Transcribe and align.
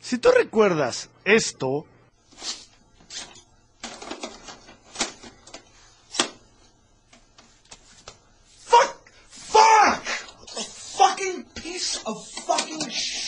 Si 0.00 0.18
tú 0.18 0.30
recuerdas 0.30 1.08
esto, 1.24 1.86
Fuck! 8.64 9.10
Fuck! 9.28 10.02
A 10.58 10.62
fucking 10.62 11.44
piece 11.54 12.00
of 12.06 12.26
fucking 12.46 12.88
shit. 12.90 13.20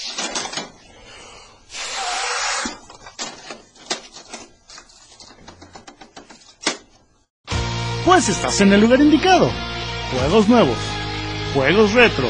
pues 8.04 8.29
estás 8.29 8.61
en 8.61 8.73
el 8.73 8.80
lugar 8.80 9.00
indicado. 9.00 9.50
Juegos 10.11 10.48
nuevos, 10.48 10.77
juegos 11.54 11.93
retro 11.93 12.29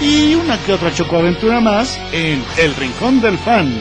y 0.00 0.34
una 0.34 0.58
que 0.58 0.72
otra 0.72 0.92
chocoaventura 0.92 1.60
más 1.60 1.98
en 2.12 2.42
El 2.58 2.74
Rincón 2.74 3.20
del 3.20 3.38
Fan 3.38 3.72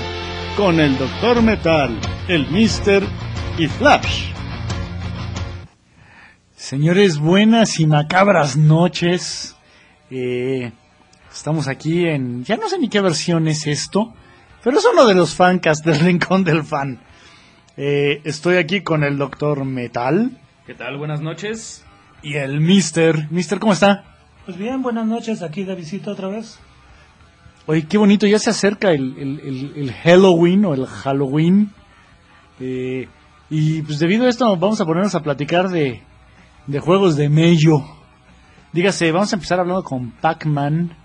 con 0.56 0.80
el 0.80 0.98
Doctor 0.98 1.42
Metal, 1.42 1.98
el 2.28 2.48
Mister 2.50 3.04
y 3.58 3.68
Flash. 3.68 4.32
Señores, 6.56 7.18
buenas 7.18 7.80
y 7.80 7.88
macabras 7.88 8.58
noches. 8.58 9.56
Eh, 10.10 10.72
estamos 11.32 11.68
aquí 11.68 12.06
en... 12.06 12.44
Ya 12.44 12.58
no 12.58 12.70
sé 12.70 12.78
ni 12.78 12.90
qué 12.90 13.02
versión 13.02 13.48
es 13.48 13.66
esto, 13.68 14.14
pero 14.64 14.78
es 14.78 14.86
uno 14.86 15.06
de 15.06 15.16
los 15.16 15.34
fancast 15.36 15.86
del 15.86 16.00
Rincón 16.00 16.44
del 16.44 16.64
Fan. 16.64 17.00
Eh, 17.78 18.22
estoy 18.26 18.58
aquí 18.58 18.82
con 18.82 19.04
el 19.04 19.18
Doctor 19.18 19.64
Metal 19.64 20.38
¿Qué 20.68 20.76
tal? 20.76 20.98
Buenas 20.98 21.22
noches. 21.22 21.84
y 22.22 22.36
el 22.36 22.62
Mister. 22.62 23.28
Mister, 23.32 23.60
¿cómo 23.60 23.74
está? 23.74 24.11
Pues 24.46 24.58
bien, 24.58 24.82
buenas 24.82 25.06
noches, 25.06 25.42
aquí 25.42 25.64
de 25.64 25.76
visita 25.76 26.12
otra 26.12 26.28
vez. 26.28 26.60
Oye, 27.68 27.86
qué 27.88 27.98
bonito, 27.98 28.26
ya 28.26 28.40
se 28.40 28.50
acerca 28.50 28.92
el, 28.92 29.16
el- 29.18 29.40
el- 29.42 29.74
el 29.76 29.94
Halloween 29.94 30.66
o 30.66 30.74
el 30.74 30.86
Halloween. 30.88 31.72
Eh, 32.60 33.08
y 33.50 33.82
pues 33.84 34.00
debido 34.00 34.26
a 34.26 34.30
esto 34.30 34.56
vamos 34.58 34.82
a 34.82 34.86
ponernos 34.86 35.14
a 35.16 35.22
platicar 35.22 35.70
de, 35.70 36.02
de 36.68 36.80
juegos 36.80 37.16
de 37.16 37.30
Mello. 37.30 37.84
Dígase, 38.74 39.12
vamos 39.12 39.32
a 39.32 39.36
empezar 39.36 39.60
hablando 39.60 39.84
con 39.84 40.12
Pac-Man. 40.12 40.96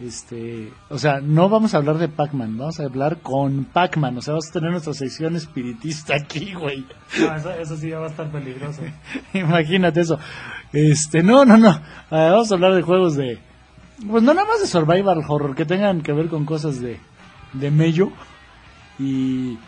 Este, 0.00 0.72
o 0.88 0.98
sea, 0.98 1.20
no 1.20 1.50
vamos 1.50 1.74
a 1.74 1.76
hablar 1.76 1.98
de 1.98 2.08
Pac-Man, 2.08 2.56
vamos 2.56 2.80
a 2.80 2.84
hablar 2.84 3.18
con 3.18 3.66
Pac-Man. 3.66 4.16
O 4.16 4.22
sea, 4.22 4.32
vamos 4.32 4.48
a 4.48 4.52
tener 4.52 4.70
nuestra 4.70 4.94
sección 4.94 5.36
espiritista 5.36 6.14
aquí, 6.16 6.54
güey. 6.54 6.86
No, 7.20 7.36
eso, 7.36 7.50
eso 7.52 7.76
sí 7.76 7.90
ya 7.90 7.98
va 7.98 8.06
a 8.06 8.10
estar 8.10 8.30
peligroso. 8.32 8.80
Imagínate 9.34 10.00
eso. 10.00 10.18
Este, 10.72 11.22
no, 11.22 11.44
no, 11.44 11.58
no. 11.58 11.80
Vamos 12.10 12.50
a 12.50 12.54
hablar 12.54 12.74
de 12.74 12.82
juegos 12.82 13.14
de. 13.16 13.38
Pues 14.08 14.22
no 14.22 14.32
nada 14.32 14.48
más 14.48 14.60
de 14.62 14.66
survival 14.66 15.22
horror, 15.28 15.54
que 15.54 15.66
tengan 15.66 16.00
que 16.00 16.14
ver 16.14 16.28
con 16.28 16.46
cosas 16.46 16.80
de, 16.80 16.98
de 17.52 17.70
mello. 17.70 18.10
Y. 18.98 19.58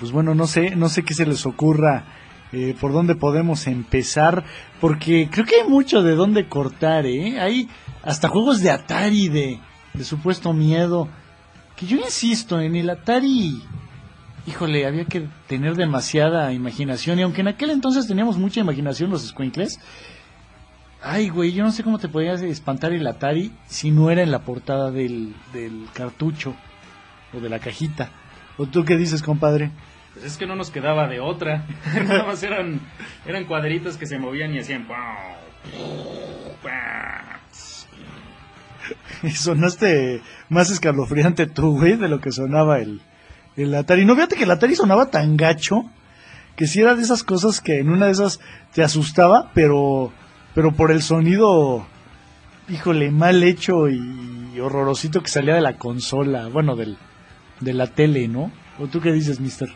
Pues 0.00 0.10
bueno, 0.10 0.34
no 0.34 0.46
sé, 0.48 0.74
no 0.74 0.88
sé 0.88 1.04
qué 1.04 1.14
se 1.14 1.26
les 1.26 1.46
ocurra. 1.46 2.04
eh, 2.50 2.74
por 2.80 2.92
dónde 2.92 3.14
podemos 3.14 3.66
empezar. 3.68 4.44
Porque 4.80 5.28
creo 5.30 5.46
que 5.46 5.60
hay 5.62 5.68
mucho 5.68 6.02
de 6.02 6.14
dónde 6.16 6.48
cortar, 6.48 7.06
¿eh? 7.06 7.40
Hay 7.40 7.68
hasta 8.02 8.28
juegos 8.28 8.60
de 8.60 8.70
Atari 8.70 9.28
de, 9.28 9.60
de 9.94 10.04
supuesto 10.04 10.52
miedo. 10.52 11.08
Que 11.76 11.86
yo 11.86 11.96
insisto, 11.96 12.60
en 12.60 12.76
el 12.76 12.90
Atari 12.90 13.62
híjole, 14.46 14.86
había 14.86 15.04
que 15.04 15.28
tener 15.46 15.74
demasiada 15.74 16.52
imaginación. 16.52 17.18
Y 17.18 17.22
aunque 17.22 17.42
en 17.42 17.48
aquel 17.48 17.70
entonces 17.70 18.06
teníamos 18.06 18.38
mucha 18.38 18.60
imaginación 18.60 19.10
los 19.10 19.28
squinkles, 19.28 19.78
ay, 21.02 21.28
güey, 21.28 21.52
yo 21.52 21.64
no 21.64 21.72
sé 21.72 21.82
cómo 21.82 21.98
te 21.98 22.08
podías 22.08 22.42
espantar 22.42 22.92
el 22.92 23.06
Atari 23.06 23.52
si 23.66 23.90
no 23.90 24.10
era 24.10 24.22
en 24.22 24.30
la 24.30 24.40
portada 24.40 24.90
del, 24.90 25.34
del 25.52 25.86
cartucho 25.92 26.54
o 27.32 27.40
de 27.40 27.48
la 27.48 27.58
cajita. 27.58 28.10
¿O 28.58 28.66
tú 28.66 28.84
qué 28.84 28.96
dices, 28.96 29.22
compadre? 29.22 29.70
Pues 30.12 30.26
es 30.26 30.36
que 30.36 30.46
no 30.46 30.56
nos 30.56 30.70
quedaba 30.70 31.08
de 31.08 31.20
otra. 31.20 31.64
Nada 32.06 32.24
más 32.24 32.42
eran, 32.42 32.80
eran 33.26 33.44
cuadritos 33.44 33.96
que 33.96 34.06
se 34.06 34.18
movían 34.18 34.54
y 34.54 34.58
hacían... 34.58 34.86
Sonaste 39.34 40.22
más 40.48 40.70
escalofriante 40.70 41.46
tú, 41.46 41.78
güey, 41.78 41.96
de 41.96 42.08
lo 42.08 42.20
que 42.20 42.32
sonaba 42.32 42.78
el, 42.78 43.00
el 43.56 43.74
Atari. 43.74 44.04
No, 44.04 44.14
fíjate 44.14 44.36
que 44.36 44.44
el 44.44 44.50
Atari 44.50 44.74
sonaba 44.74 45.10
tan 45.10 45.36
gacho 45.36 45.84
que 46.56 46.66
si 46.66 46.80
era 46.80 46.94
de 46.94 47.02
esas 47.02 47.22
cosas 47.22 47.60
que 47.60 47.78
en 47.78 47.88
una 47.88 48.06
de 48.06 48.12
esas 48.12 48.40
te 48.74 48.82
asustaba, 48.82 49.50
pero, 49.54 50.12
pero 50.54 50.72
por 50.72 50.90
el 50.90 51.02
sonido, 51.02 51.86
híjole, 52.68 53.10
mal 53.10 53.42
hecho 53.42 53.88
y 53.88 54.58
horrorosito 54.60 55.22
que 55.22 55.30
salía 55.30 55.54
de 55.54 55.60
la 55.60 55.78
consola, 55.78 56.48
bueno, 56.48 56.76
del, 56.76 56.98
de 57.60 57.72
la 57.72 57.86
tele, 57.86 58.28
¿no? 58.28 58.52
¿O 58.78 58.86
tú 58.86 59.00
qué 59.00 59.12
dices, 59.12 59.40
mister? 59.40 59.68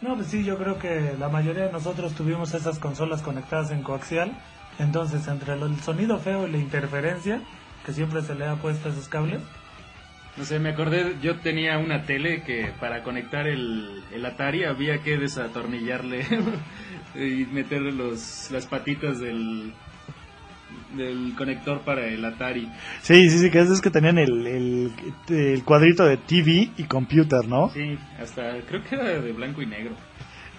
No, 0.00 0.14
pues 0.14 0.28
sí, 0.28 0.44
yo 0.44 0.56
creo 0.58 0.78
que 0.78 1.14
la 1.18 1.28
mayoría 1.28 1.66
de 1.66 1.72
nosotros 1.72 2.12
tuvimos 2.12 2.54
esas 2.54 2.78
consolas 2.78 3.22
conectadas 3.22 3.70
en 3.70 3.82
coaxial. 3.82 4.32
Entonces, 4.78 5.26
entre 5.26 5.54
el 5.54 5.80
sonido 5.80 6.18
feo 6.18 6.46
y 6.46 6.52
la 6.52 6.58
interferencia, 6.58 7.42
que 7.88 7.94
siempre 7.94 8.20
se 8.20 8.34
le 8.34 8.44
ha 8.44 8.56
puesto 8.56 8.90
a 8.90 8.92
esos 8.92 9.08
cables, 9.08 9.40
No 10.36 10.44
sé, 10.44 10.58
me 10.58 10.68
acordé, 10.68 11.16
yo 11.22 11.36
tenía 11.36 11.78
una 11.78 12.02
tele 12.02 12.42
que 12.42 12.70
para 12.78 13.02
conectar 13.02 13.46
el, 13.46 14.02
el 14.12 14.26
Atari 14.26 14.64
había 14.64 14.98
que 14.98 15.16
desatornillarle 15.16 16.22
y 17.14 17.46
meterle 17.46 17.92
los, 17.92 18.50
las 18.50 18.66
patitas 18.66 19.20
del, 19.20 19.72
del 20.98 21.32
conector 21.34 21.80
para 21.80 22.06
el 22.06 22.22
Atari. 22.26 22.70
Sí, 23.00 23.30
sí, 23.30 23.38
sí, 23.38 23.50
que 23.50 23.60
es 23.60 23.80
que 23.80 23.90
tenían 23.90 24.18
el, 24.18 24.46
el, 24.46 24.92
el 25.30 25.64
cuadrito 25.64 26.04
de 26.04 26.18
TV 26.18 26.70
y 26.76 26.84
computer, 26.84 27.48
¿no? 27.48 27.70
Sí, 27.70 27.98
hasta 28.22 28.60
creo 28.68 28.84
que 28.84 28.96
era 28.96 29.04
de 29.18 29.32
blanco 29.32 29.62
y 29.62 29.66
negro. 29.66 29.94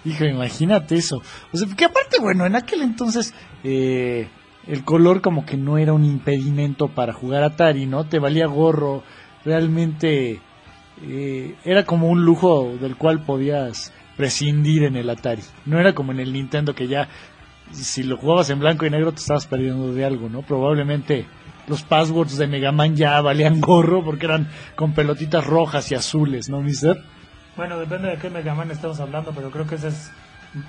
Hijo, 0.04 0.24
imagínate 0.24 0.96
eso. 0.96 1.22
O 1.52 1.56
sea, 1.56 1.68
que 1.76 1.84
aparte, 1.84 2.18
bueno, 2.18 2.44
en 2.44 2.56
aquel 2.56 2.82
entonces 2.82 3.32
eh, 3.62 4.26
el 4.66 4.84
color 4.84 5.20
como 5.20 5.46
que 5.46 5.56
no 5.56 5.78
era 5.78 5.92
un 5.92 6.04
impedimento 6.04 6.88
para 6.88 7.12
jugar 7.12 7.42
Atari, 7.42 7.86
¿no? 7.86 8.04
Te 8.04 8.18
valía 8.18 8.46
gorro. 8.46 9.02
Realmente 9.44 10.40
eh, 11.02 11.54
era 11.64 11.84
como 11.84 12.08
un 12.08 12.24
lujo 12.24 12.76
del 12.80 12.96
cual 12.96 13.24
podías 13.24 13.92
prescindir 14.16 14.84
en 14.84 14.96
el 14.96 15.08
Atari. 15.08 15.42
No 15.64 15.80
era 15.80 15.94
como 15.94 16.12
en 16.12 16.20
el 16.20 16.32
Nintendo 16.32 16.74
que 16.74 16.88
ya 16.88 17.08
si 17.72 18.02
lo 18.02 18.16
jugabas 18.16 18.50
en 18.50 18.58
blanco 18.58 18.84
y 18.84 18.90
negro 18.90 19.12
te 19.12 19.20
estabas 19.20 19.46
perdiendo 19.46 19.94
de 19.94 20.04
algo, 20.04 20.28
¿no? 20.28 20.42
Probablemente 20.42 21.26
los 21.68 21.82
passwords 21.82 22.36
de 22.36 22.46
Mega 22.46 22.72
Man 22.72 22.96
ya 22.96 23.20
valían 23.20 23.60
gorro 23.60 24.04
porque 24.04 24.26
eran 24.26 24.48
con 24.74 24.92
pelotitas 24.92 25.46
rojas 25.46 25.90
y 25.92 25.94
azules, 25.94 26.48
¿no, 26.48 26.60
mister? 26.60 27.02
bueno, 27.56 27.78
depende 27.78 28.08
de 28.08 28.16
qué 28.16 28.30
Mega 28.30 28.54
Man 28.54 28.70
estamos 28.70 29.00
hablando, 29.00 29.32
pero 29.32 29.50
creo 29.50 29.66
que 29.66 29.74
ese 29.74 29.88
es 29.88 30.10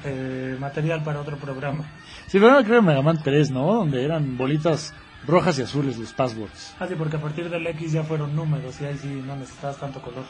eh, 0.04 0.58
material 0.60 1.04
para 1.04 1.22
otro 1.22 1.38
programa. 1.38 1.86
Sí, 2.32 2.40
pero 2.40 2.64
creo 2.64 2.80
que 2.80 2.88
Mega 2.88 3.02
Man 3.02 3.20
3, 3.22 3.52
¿no? 3.52 3.74
Donde 3.74 4.06
eran 4.06 4.38
bolitas 4.38 4.94
rojas 5.28 5.60
y 5.60 5.64
azules 5.64 5.98
los 5.98 6.14
passwords. 6.14 6.74
Así 6.80 6.96
porque 6.96 7.18
a 7.18 7.22
partir 7.22 7.50
del 7.50 7.68
X 7.68 7.92
ya 7.92 8.04
fueron 8.04 8.34
números 8.34 8.80
y 8.80 8.86
ahí 8.86 8.98
sí 8.98 9.22
no 9.28 9.36
necesitabas 9.36 9.78
tanto 9.78 10.02
color. 10.02 10.24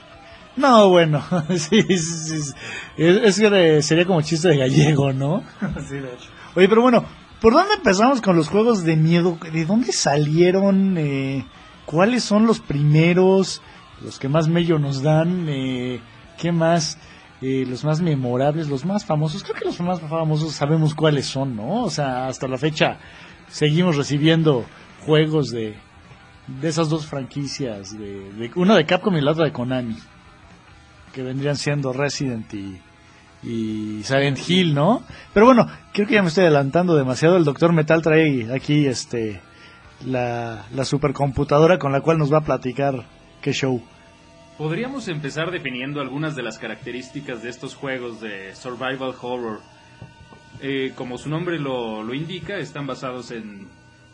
No, 0.55 0.89
bueno, 0.89 1.23
sí, 1.49 1.83
sí, 1.87 1.97
sí, 1.99 2.41
sí. 2.41 2.53
Es, 2.97 3.39
que 3.39 3.83
sería 3.83 4.05
como 4.05 4.23
chiste 4.23 4.47
de 4.47 4.57
gallego, 4.57 5.13
¿no? 5.13 5.43
sí, 5.87 5.97
de 5.97 6.11
hecho. 6.11 6.31
Oye, 6.55 6.67
pero 6.67 6.81
bueno, 6.81 7.05
¿por 7.39 7.53
dónde 7.53 7.75
empezamos 7.75 8.19
con 8.19 8.35
los 8.35 8.49
juegos 8.49 8.83
de 8.83 8.95
miedo? 8.95 9.37
¿De 9.53 9.63
dónde 9.65 9.91
salieron? 9.91 10.97
Eh, 10.97 11.45
¿Cuáles 11.85 12.23
son 12.23 12.47
los 12.47 12.61
primeros? 12.61 13.61
Los 14.03 14.17
que 14.17 14.27
más 14.27 14.47
mello 14.47 14.79
nos 14.79 15.03
dan. 15.03 15.45
Eh, 15.47 16.01
¿Qué 16.39 16.51
más? 16.51 16.97
Eh, 17.41 17.65
los 17.67 17.83
más 17.83 18.01
memorables, 18.01 18.67
los 18.67 18.85
más 18.85 19.03
famosos. 19.03 19.43
Creo 19.43 19.55
que 19.55 19.65
los 19.65 19.79
más 19.81 19.99
famosos 19.99 20.53
sabemos 20.53 20.93
cuáles 20.93 21.25
son, 21.25 21.55
¿no? 21.55 21.83
O 21.83 21.89
sea, 21.89 22.27
hasta 22.27 22.47
la 22.47 22.57
fecha 22.57 22.99
seguimos 23.47 23.97
recibiendo 23.97 24.65
juegos 25.05 25.49
de, 25.49 25.75
de 26.47 26.67
esas 26.67 26.89
dos 26.89 27.07
franquicias. 27.07 27.97
De, 27.97 28.31
de, 28.33 28.51
una 28.55 28.75
de 28.75 28.85
Capcom 28.85 29.15
y 29.17 29.21
la 29.21 29.31
otra 29.31 29.45
de 29.45 29.51
Konami. 29.51 29.97
Que 31.13 31.23
vendrían 31.23 31.55
siendo 31.55 31.91
Resident 31.93 32.53
y, 32.53 32.79
y 33.43 34.03
Silent 34.03 34.37
Hill, 34.47 34.75
¿no? 34.75 35.03
Pero 35.33 35.47
bueno, 35.47 35.67
creo 35.93 36.07
que 36.07 36.13
ya 36.13 36.21
me 36.21 36.27
estoy 36.27 36.43
adelantando 36.43 36.95
demasiado. 36.95 37.37
El 37.37 37.43
Doctor 37.43 37.73
Metal 37.73 38.03
trae 38.03 38.53
aquí 38.53 38.85
este 38.85 39.41
la, 40.05 40.65
la 40.73 40.85
supercomputadora 40.85 41.79
con 41.79 41.91
la 41.91 42.01
cual 42.01 42.17
nos 42.17 42.31
va 42.31 42.37
a 42.37 42.45
platicar 42.45 43.03
qué 43.41 43.51
show. 43.51 43.81
Podríamos 44.57 45.07
empezar 45.07 45.49
definiendo 45.51 46.01
algunas 46.01 46.35
de 46.35 46.43
las 46.43 46.59
características 46.59 47.41
de 47.41 47.49
estos 47.49 47.73
juegos 47.75 48.21
de 48.21 48.53
survival 48.55 49.13
horror. 49.21 49.59
Eh, 50.61 50.91
como 50.95 51.17
su 51.17 51.29
nombre 51.29 51.57
lo, 51.57 52.03
lo 52.03 52.13
indica, 52.13 52.57
están 52.57 52.85
basados 52.85 53.31
en 53.31 53.67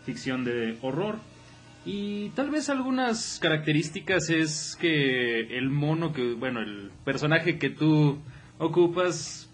ficción 0.05 0.45
de 0.45 0.77
horror. 0.81 1.17
Y 1.85 2.29
tal 2.29 2.49
vez 2.49 2.69
algunas 2.69 3.39
características 3.41 4.29
es 4.29 4.77
que 4.79 5.57
el 5.57 5.69
mono 5.69 6.13
que, 6.13 6.33
bueno, 6.33 6.61
el 6.61 6.91
personaje 7.03 7.57
que 7.57 7.69
tú 7.69 8.17
ocupas 8.57 9.49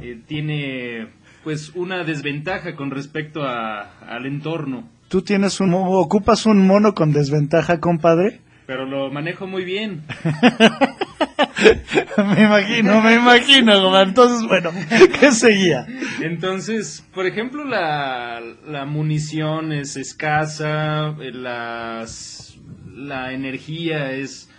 eh, 0.00 0.20
tiene 0.26 1.08
pues 1.42 1.72
una 1.74 2.04
desventaja 2.04 2.76
con 2.76 2.90
respecto 2.90 3.42
a- 3.42 3.98
al 4.00 4.26
entorno. 4.26 4.88
¿Tú 5.08 5.22
tienes 5.22 5.60
un 5.60 5.72
ocupas 5.74 6.46
un 6.46 6.64
mono 6.66 6.94
con 6.94 7.12
desventaja, 7.12 7.80
compadre? 7.80 8.40
Pero 8.68 8.84
lo 8.84 9.10
manejo 9.10 9.46
muy 9.46 9.64
bien. 9.64 10.02
me 12.18 12.42
imagino, 12.42 13.00
me 13.00 13.14
imagino. 13.14 13.98
Entonces, 14.02 14.46
bueno, 14.46 14.70
¿qué 15.20 15.32
seguía? 15.32 15.86
Entonces, 16.20 17.02
por 17.14 17.24
ejemplo, 17.24 17.64
la, 17.64 18.42
la 18.66 18.84
munición 18.84 19.72
es 19.72 19.96
escasa, 19.96 21.16
eh, 21.18 21.32
las, 21.32 22.58
la 22.94 23.32
energía 23.32 24.12
es, 24.12 24.50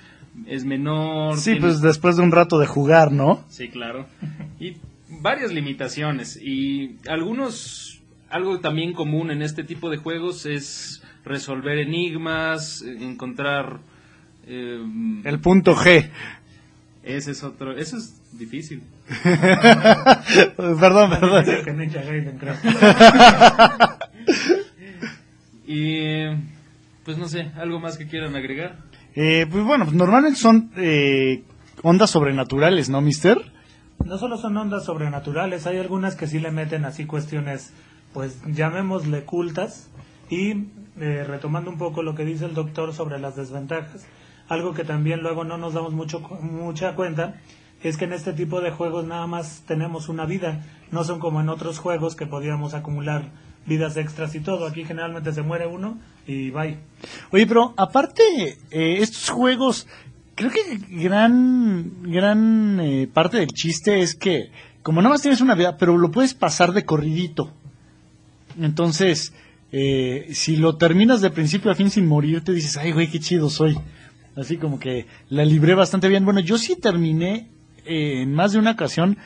es 0.48 0.66
menor. 0.66 1.38
Sí, 1.38 1.52
tiene- 1.52 1.62
pues 1.62 1.80
después 1.82 2.18
de 2.18 2.24
un 2.24 2.32
rato 2.32 2.58
de 2.58 2.66
jugar, 2.66 3.12
¿no? 3.12 3.46
Sí, 3.48 3.70
claro. 3.70 4.08
Y 4.60 4.78
varias 5.08 5.52
limitaciones. 5.54 6.36
Y 6.42 6.98
algunos, 7.08 8.02
algo 8.32 8.60
también 8.60 8.94
común 8.94 9.30
en 9.30 9.44
este 9.44 9.64
tipo 9.64 9.92
de 9.92 9.98
juegos 9.98 10.48
es 10.48 11.04
resolver 11.24 11.78
enigmas, 11.78 12.82
encontrar... 12.82 13.82
eh, 14.50 14.84
El 15.24 15.40
punto 15.40 15.76
G. 15.76 16.10
Ese 17.04 17.32
es 17.32 17.44
otro, 17.44 17.78
eso 17.78 17.98
es 17.98 18.20
difícil. 18.38 18.84
perdón, 20.56 21.12
perdón. 21.12 21.46
Y 25.72 26.26
pues 27.06 27.20
no 27.20 27.28
sé, 27.28 27.52
algo 27.56 27.80
más 27.80 27.96
que 27.96 28.08
quieran 28.08 28.36
agregar. 28.36 28.78
Eh, 29.14 29.46
pues 29.52 29.64
bueno, 29.64 29.86
pues 29.86 29.96
normalmente 29.96 30.40
son 30.40 30.72
eh, 30.78 31.44
ondas 31.84 32.10
sobrenaturales, 32.10 32.90
¿no, 32.90 33.02
mister? 33.02 33.38
No 34.04 34.18
solo 34.18 34.38
son 34.38 34.58
ondas 34.58 34.86
sobrenaturales, 34.86 35.68
hay 35.68 35.78
algunas 35.78 36.16
que 36.16 36.26
sí 36.26 36.40
le 36.40 36.50
meten 36.50 36.86
así 36.86 37.06
cuestiones, 37.06 37.72
pues 38.14 38.40
llamémosle 38.48 39.26
cultas. 39.26 39.92
Y 40.32 40.70
eh, 41.00 41.24
retomando 41.24 41.70
un 41.70 41.78
poco 41.78 42.04
lo 42.04 42.16
que 42.16 42.26
dice 42.26 42.46
el 42.46 42.54
doctor 42.54 42.94
sobre 42.94 43.20
las 43.20 43.36
desventajas, 43.36 44.06
algo 44.50 44.74
que 44.74 44.84
también 44.84 45.22
luego 45.22 45.44
no 45.46 45.58
nos 45.58 45.74
damos 45.74 45.94
mucho, 45.94 46.20
mucha 46.42 46.96
cuenta, 46.96 47.40
es 47.84 47.96
que 47.96 48.06
en 48.06 48.14
este 48.14 48.34
tipo 48.34 48.60
de 48.62 48.72
juegos 48.72 49.06
nada 49.06 49.28
más 49.28 49.64
tenemos 49.66 50.10
una 50.10 50.26
vida, 50.26 50.66
no 50.92 51.04
son 51.04 51.20
como 51.20 51.40
en 51.40 51.50
otros 51.50 51.80
juegos 51.80 52.16
que 52.16 52.26
podíamos 52.26 52.74
acumular 52.74 53.32
vidas 53.66 53.96
extras 53.98 54.34
y 54.36 54.40
todo, 54.40 54.66
aquí 54.66 54.84
generalmente 54.84 55.32
se 55.32 55.44
muere 55.44 55.68
uno 55.68 56.00
y 56.28 56.50
bye. 56.50 56.78
Oye, 57.32 57.46
pero 57.46 57.74
aparte, 57.78 58.58
eh, 58.72 58.98
estos 59.00 59.30
juegos, 59.30 59.88
creo 60.36 60.50
que 60.50 60.80
gran, 60.90 62.02
gran 62.04 62.80
eh, 62.80 63.08
parte 63.08 63.38
del 63.38 63.50
chiste 63.50 64.02
es 64.02 64.16
que, 64.16 64.52
como 64.82 65.02
nada 65.02 65.14
más 65.14 65.22
tienes 65.22 65.42
una 65.42 65.56
vida, 65.56 65.78
pero 65.78 65.98
lo 65.98 66.12
puedes 66.12 66.34
pasar 66.34 66.74
de 66.74 66.86
corridito. 66.86 67.54
Entonces, 68.60 69.34
eh, 69.72 70.30
si 70.34 70.58
lo 70.58 70.78
terminas 70.78 71.22
de 71.22 71.30
principio 71.30 71.72
a 71.72 71.76
fin 71.76 71.92
sin 71.92 72.08
morir, 72.08 72.44
te 72.44 72.54
dices, 72.54 72.76
ay, 72.78 72.92
güey, 72.92 73.08
qué 73.08 73.20
chido 73.20 73.50
soy. 73.50 73.78
Así 74.40 74.58
como 74.58 74.80
que 74.80 75.06
la 75.30 75.44
libré 75.44 75.76
bastante 75.76 76.08
bien. 76.08 76.26
Bueno, 76.26 76.40
yo 76.40 76.58
sí 76.58 76.76
terminé 76.76 77.50
eh, 77.86 78.22
en 78.22 78.34
más 78.34 78.54
de 78.54 78.60
una 78.60 78.72
ocasión 78.72 79.18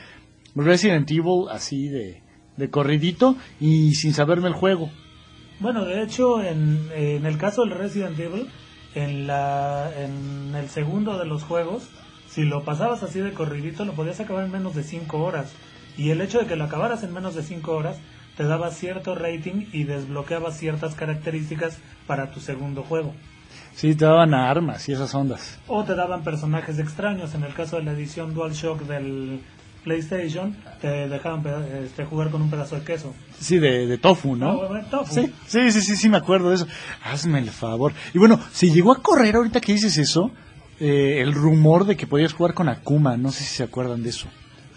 Resident 0.54 1.10
Evil 1.10 1.46
así 1.50 1.88
de, 1.88 2.22
de 2.56 2.70
corridito 2.70 3.36
y 3.60 3.94
sin 3.94 4.12
saberme 4.12 4.48
el 4.48 4.54
juego. 4.54 4.90
Bueno, 5.60 5.84
de 5.84 6.02
hecho, 6.02 6.42
en, 6.42 6.88
en 6.94 7.26
el 7.26 7.38
caso 7.38 7.62
del 7.62 7.70
Resident 7.70 8.18
Evil, 8.18 8.48
en, 8.94 9.26
la, 9.26 9.90
en 9.96 10.54
el 10.54 10.68
segundo 10.68 11.18
de 11.18 11.26
los 11.26 11.42
juegos, 11.44 11.88
si 12.28 12.42
lo 12.42 12.64
pasabas 12.64 13.02
así 13.02 13.20
de 13.20 13.32
corridito, 13.32 13.84
lo 13.84 13.92
podías 13.92 14.20
acabar 14.20 14.44
en 14.44 14.52
menos 14.52 14.74
de 14.74 14.82
5 14.82 15.22
horas. 15.22 15.52
Y 15.96 16.10
el 16.10 16.20
hecho 16.20 16.40
de 16.40 16.46
que 16.46 16.56
lo 16.56 16.64
acabaras 16.64 17.04
en 17.04 17.12
menos 17.12 17.34
de 17.34 17.42
5 17.42 17.70
horas 17.72 17.98
te 18.36 18.44
daba 18.44 18.72
cierto 18.72 19.14
rating 19.14 19.66
y 19.72 19.84
desbloqueaba 19.84 20.50
ciertas 20.50 20.96
características 20.96 21.78
para 22.08 22.32
tu 22.32 22.40
segundo 22.40 22.82
juego. 22.82 23.14
Sí, 23.74 23.94
te 23.94 24.04
daban 24.04 24.34
armas 24.34 24.88
y 24.88 24.92
esas 24.92 25.14
ondas. 25.14 25.58
O 25.66 25.84
te 25.84 25.94
daban 25.94 26.22
personajes 26.22 26.78
extraños. 26.78 27.34
En 27.34 27.42
el 27.44 27.52
caso 27.54 27.76
de 27.76 27.82
la 27.82 27.92
edición 27.92 28.32
DualShock 28.34 28.82
del 28.82 29.40
PlayStation, 29.82 30.56
te 30.80 31.08
dejaban 31.08 31.42
este, 31.84 32.04
jugar 32.04 32.30
con 32.30 32.42
un 32.42 32.50
pedazo 32.50 32.76
de 32.76 32.82
queso. 32.82 33.14
Sí, 33.38 33.58
de, 33.58 33.86
de 33.86 33.98
tofu, 33.98 34.36
¿no? 34.36 34.68
Bueno, 34.68 34.86
tofu. 34.90 35.14
Sí, 35.14 35.32
sí, 35.46 35.70
sí, 35.72 35.80
sí, 35.82 35.96
sí, 35.96 36.08
me 36.08 36.16
acuerdo 36.16 36.50
de 36.50 36.56
eso. 36.56 36.66
Hazme 37.04 37.38
el 37.40 37.50
favor. 37.50 37.92
Y 38.14 38.18
bueno, 38.18 38.40
si 38.52 38.72
llegó 38.72 38.92
a 38.92 39.02
correr 39.02 39.36
ahorita 39.36 39.60
que 39.60 39.72
dices 39.72 39.98
eso, 39.98 40.30
eh, 40.80 41.20
el 41.20 41.34
rumor 41.34 41.84
de 41.84 41.96
que 41.96 42.06
podías 42.06 42.32
jugar 42.32 42.54
con 42.54 42.68
Akuma, 42.68 43.16
no 43.16 43.30
sé 43.30 43.44
si 43.44 43.56
se 43.56 43.62
acuerdan 43.64 44.02
de 44.02 44.10
eso, 44.10 44.28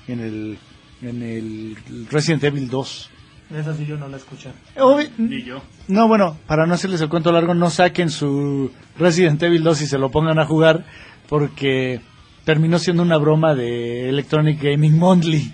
en 0.07 0.19
el, 0.19 0.59
en 1.01 1.23
el 1.23 2.07
Resident 2.09 2.43
Evil 2.43 2.67
2. 2.69 3.11
Esa 3.55 3.73
sí 3.75 3.85
yo 3.85 3.97
no 3.97 4.07
la 4.09 4.17
escuché. 4.17 4.49
Obvi- 4.75 5.09
Ni 5.17 5.41
yo. 5.43 5.61
no, 5.87 6.07
bueno, 6.07 6.37
para 6.47 6.65
no 6.65 6.73
hacerles 6.73 6.99
el 7.01 7.07
cuento 7.09 7.31
largo, 7.31 7.53
no 7.53 7.69
saquen 7.69 8.09
su 8.09 8.71
Resident 8.99 9.41
Evil 9.43 9.63
2 9.63 9.81
y 9.83 9.87
se 9.87 9.97
lo 9.97 10.11
pongan 10.11 10.37
a 10.39 10.45
jugar, 10.45 10.85
porque 11.29 12.01
terminó 12.43 12.77
siendo 12.79 13.03
una 13.03 13.17
broma 13.17 13.55
de 13.55 14.09
Electronic 14.09 14.61
Gaming 14.61 14.97
Monthly, 14.97 15.53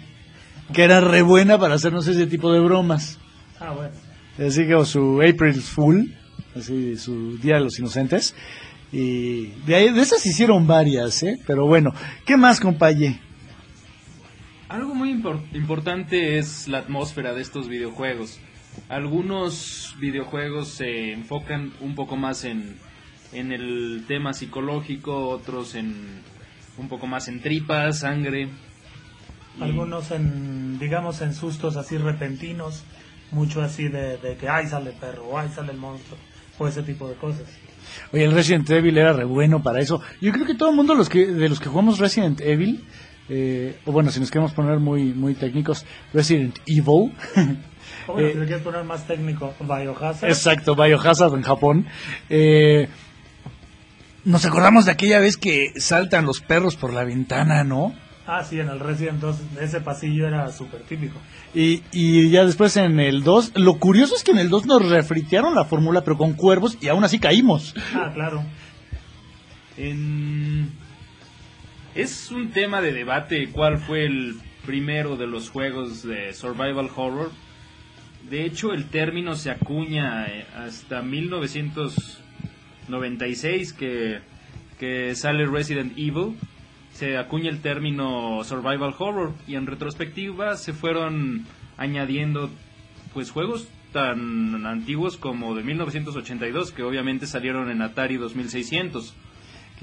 que 0.73 0.83
era 0.83 1.01
re 1.01 1.21
buena 1.21 1.59
para 1.59 1.75
hacernos 1.75 2.07
ese 2.07 2.25
tipo 2.25 2.51
de 2.51 2.59
bromas. 2.61 3.19
Ah, 3.59 3.71
bueno. 3.75 3.93
Así 4.39 4.65
que 4.65 4.73
o 4.73 4.85
su 4.85 5.21
April 5.21 5.53
Fool, 5.61 6.15
así 6.55 6.97
su 6.97 7.37
Día 7.37 7.55
de 7.55 7.61
los 7.61 7.77
Inocentes. 7.77 8.33
Y 8.91 9.47
de, 9.65 9.75
ahí, 9.75 9.91
de 9.91 10.01
esas 10.01 10.25
hicieron 10.25 10.65
varias, 10.67 11.21
¿eh? 11.23 11.39
Pero 11.45 11.65
bueno, 11.67 11.91
¿qué 12.25 12.37
más, 12.37 12.59
compañe? 12.59 13.19
Algo 14.73 14.95
muy 14.95 15.13
impor- 15.13 15.43
importante 15.53 16.39
es 16.39 16.67
la 16.67 16.79
atmósfera 16.79 17.35
de 17.35 17.43
estos 17.43 17.69
videojuegos. 17.69 18.39
Algunos 18.89 19.95
videojuegos 19.99 20.69
se 20.69 21.13
enfocan 21.13 21.73
un 21.79 21.93
poco 21.93 22.15
más 22.17 22.43
en, 22.43 22.75
en 23.33 23.51
el 23.51 24.05
tema 24.07 24.33
psicológico, 24.33 25.29
otros 25.29 25.75
en 25.75 25.93
un 26.79 26.89
poco 26.89 27.05
más 27.05 27.27
en 27.27 27.39
tripas, 27.39 27.99
sangre. 27.99 28.49
Algunos 29.61 30.09
en, 30.09 30.79
digamos, 30.79 31.21
en 31.21 31.35
sustos 31.35 31.77
así 31.77 31.99
repentinos, 31.99 32.83
mucho 33.29 33.61
así 33.61 33.89
de, 33.89 34.17
de 34.17 34.37
que, 34.37 34.49
ay, 34.49 34.65
sale 34.65 34.89
el 34.89 34.95
perro, 34.95 35.25
o 35.25 35.37
ay, 35.37 35.49
sale 35.53 35.71
el 35.71 35.77
monstruo, 35.77 36.17
o 36.57 36.67
ese 36.67 36.81
tipo 36.81 37.07
de 37.07 37.13
cosas. 37.13 37.43
Oye, 38.11 38.23
el 38.23 38.31
Resident 38.31 38.67
Evil 38.71 38.97
era 38.97 39.13
re 39.13 39.25
bueno 39.25 39.61
para 39.61 39.81
eso. 39.81 40.01
Yo 40.19 40.31
creo 40.31 40.47
que 40.47 40.55
todo 40.55 40.71
el 40.71 40.75
mundo 40.75 40.95
los 40.95 41.09
que, 41.09 41.27
de 41.27 41.47
los 41.47 41.59
que 41.59 41.69
jugamos 41.69 41.99
Resident 41.99 42.41
Evil, 42.41 42.83
eh, 43.29 43.77
o 43.85 43.91
bueno, 43.91 44.11
si 44.11 44.19
nos 44.19 44.29
queremos 44.31 44.53
poner 44.53 44.79
muy, 44.79 45.13
muy 45.13 45.33
técnicos, 45.35 45.85
Resident 46.13 46.57
Evil. 46.65 47.13
O 48.07 48.13
bueno, 48.13 48.27
Eh, 48.27 48.33
si 48.33 48.39
le 48.39 48.45
quieres 48.45 48.63
poner 48.63 48.83
más 48.83 49.05
técnico, 49.07 49.53
Biohazard. 49.61 50.29
Exacto, 50.29 50.75
Biohazard 50.75 51.33
en 51.35 51.41
Japón. 51.43 51.85
Eh, 52.29 52.89
nos 54.25 54.45
acordamos 54.45 54.85
de 54.85 54.91
aquella 54.91 55.19
vez 55.19 55.37
que 55.37 55.71
saltan 55.77 56.25
los 56.25 56.41
perros 56.41 56.75
por 56.75 56.91
la 56.93 57.03
ventana, 57.05 57.63
¿no? 57.63 57.93
Ah, 58.25 58.43
sí, 58.43 58.59
en 58.59 58.69
el 58.69 58.79
Resident 58.79 59.19
2 59.19 59.35
ese 59.61 59.79
pasillo 59.81 60.27
era 60.27 60.49
súper 60.51 60.81
típico. 60.81 61.17
Y, 61.53 61.83
y 61.91 62.29
ya 62.29 62.45
después 62.45 62.75
en 62.77 62.99
el 62.99 63.23
2, 63.23 63.53
lo 63.55 63.75
curioso 63.79 64.15
es 64.15 64.23
que 64.23 64.31
en 64.31 64.37
el 64.39 64.49
2 64.49 64.65
nos 64.65 64.89
refritearon 64.89 65.55
la 65.55 65.65
fórmula, 65.65 66.01
pero 66.03 66.17
con 66.17 66.33
cuervos, 66.33 66.77
y 66.81 66.87
aún 66.87 67.03
así 67.03 67.19
caímos. 67.19 67.73
Ah, 67.95 68.11
claro. 68.13 68.43
En- 69.77 70.71
Es 71.95 72.31
un 72.31 72.49
tema 72.49 72.81
de 72.81 72.91
debate 72.91 73.49
cuál 73.51 73.77
fue 73.77 74.05
el 74.05 74.37
primero 74.65 75.15
de 75.15 75.27
los 75.27 75.51
juegos 75.51 76.01
de 76.01 76.33
survival 76.33 76.89
horror. 76.95 77.29
De 78.27 78.45
hecho, 78.45 78.73
el 78.73 78.85
término 78.85 79.35
se 79.35 79.51
acuña 79.51 80.25
eh, 80.25 80.47
hasta 80.55 81.03
1996 81.03 83.73
que, 83.73 84.21
que 84.79 85.13
sale 85.13 85.45
Resident 85.45 85.95
Evil. 85.95 86.35
Se 86.93 87.15
acuña 87.15 87.51
el 87.51 87.61
término 87.61 88.43
survival 88.43 88.95
horror 88.97 89.33
y 89.47 89.53
en 89.53 89.67
retrospectiva 89.67 90.57
se 90.57 90.73
fueron 90.73 91.45
añadiendo 91.77 92.49
pues 93.13 93.29
juegos 93.29 93.67
tan 93.91 94.65
antiguos 94.65 95.17
como 95.17 95.53
de 95.53 95.61
1982 95.61 96.71
que 96.71 96.81
obviamente 96.81 97.27
salieron 97.27 97.69
en 97.69 97.83
Atari 97.83 98.17
2600. 98.17 99.13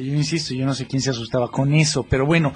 Yo 0.02 0.14
insisto, 0.14 0.54
yo 0.54 0.64
no 0.64 0.74
sé 0.74 0.86
quién 0.86 1.02
se 1.02 1.10
asustaba 1.10 1.50
con 1.50 1.74
eso, 1.74 2.04
pero 2.08 2.24
bueno, 2.24 2.54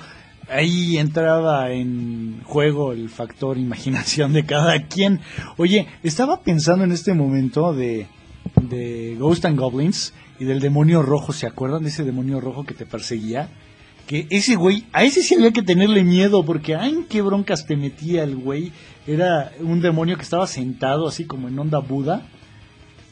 ahí 0.49 0.97
entraba 0.97 1.71
en 1.71 2.41
juego 2.45 2.93
el 2.93 3.09
factor 3.11 3.59
imaginación 3.59 4.33
de 4.33 4.47
cada 4.47 4.87
quien. 4.87 5.21
Oye, 5.57 5.87
estaba 6.03 6.43
pensando 6.43 6.85
en 6.85 6.93
este 6.93 7.13
momento 7.13 7.75
de, 7.75 8.07
de 8.63 9.17
Ghost 9.19 9.45
and 9.45 9.59
Goblins 9.59 10.15
y 10.39 10.45
del 10.45 10.61
demonio 10.61 11.03
rojo, 11.03 11.33
¿se 11.33 11.47
acuerdan 11.47 11.83
de 11.83 11.91
ese 11.91 12.05
demonio 12.05 12.41
rojo 12.41 12.65
que 12.65 12.75
te 12.75 12.87
perseguía? 12.87 13.51
Que 14.07 14.27
ese 14.31 14.57
güey, 14.57 14.85
a 14.93 15.05
ese 15.05 15.23
sí 15.23 15.35
había 15.35 15.53
que 15.53 15.63
tenerle 15.63 16.03
miedo, 16.03 16.45
porque 16.45 16.75
ay, 16.77 16.93
en 16.93 17.05
qué 17.05 17.23
broncas 17.23 17.67
te 17.67 17.77
metía 17.77 18.23
el 18.23 18.37
güey. 18.37 18.73
Era 19.07 19.53
un 19.61 19.81
demonio 19.81 20.17
que 20.17 20.23
estaba 20.23 20.47
sentado 20.47 21.09
así 21.09 21.25
como 21.25 21.49
en 21.49 21.59
onda 21.59 21.79
Buda. 21.79 22.27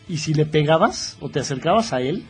Y 0.08 0.18
si 0.18 0.34
le 0.34 0.44
pegabas 0.44 1.16
o 1.20 1.28
te 1.30 1.40
acercabas 1.40 1.92
a 1.92 2.00
él, 2.00 2.24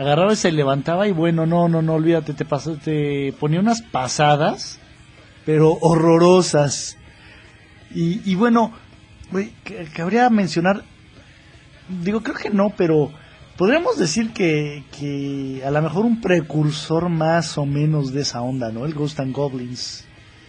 agarraba 0.00 0.32
y 0.32 0.36
se 0.36 0.50
levantaba 0.50 1.06
y 1.06 1.12
bueno, 1.12 1.44
no, 1.44 1.68
no, 1.68 1.82
no, 1.82 1.94
olvídate, 1.94 2.32
te, 2.32 2.46
pasó, 2.46 2.76
te 2.76 3.34
ponía 3.38 3.60
unas 3.60 3.82
pasadas, 3.82 4.80
pero 5.44 5.76
horrorosas. 5.80 6.96
Y, 7.94 8.30
y 8.30 8.34
bueno, 8.34 8.72
cabría 9.94 10.30
mencionar, 10.30 10.84
digo, 12.02 12.22
creo 12.22 12.36
que 12.36 12.48
no, 12.48 12.70
pero 12.78 13.12
podríamos 13.58 13.98
decir 13.98 14.32
que, 14.32 14.84
que 14.98 15.62
a 15.66 15.70
lo 15.70 15.82
mejor 15.82 16.06
un 16.06 16.22
precursor 16.22 17.10
más 17.10 17.58
o 17.58 17.66
menos 17.66 18.14
de 18.14 18.22
esa 18.22 18.40
onda, 18.40 18.72
¿no? 18.72 18.86
El 18.86 18.94
Ghost 18.94 19.20
and 19.20 19.34
Goblins. 19.34 20.06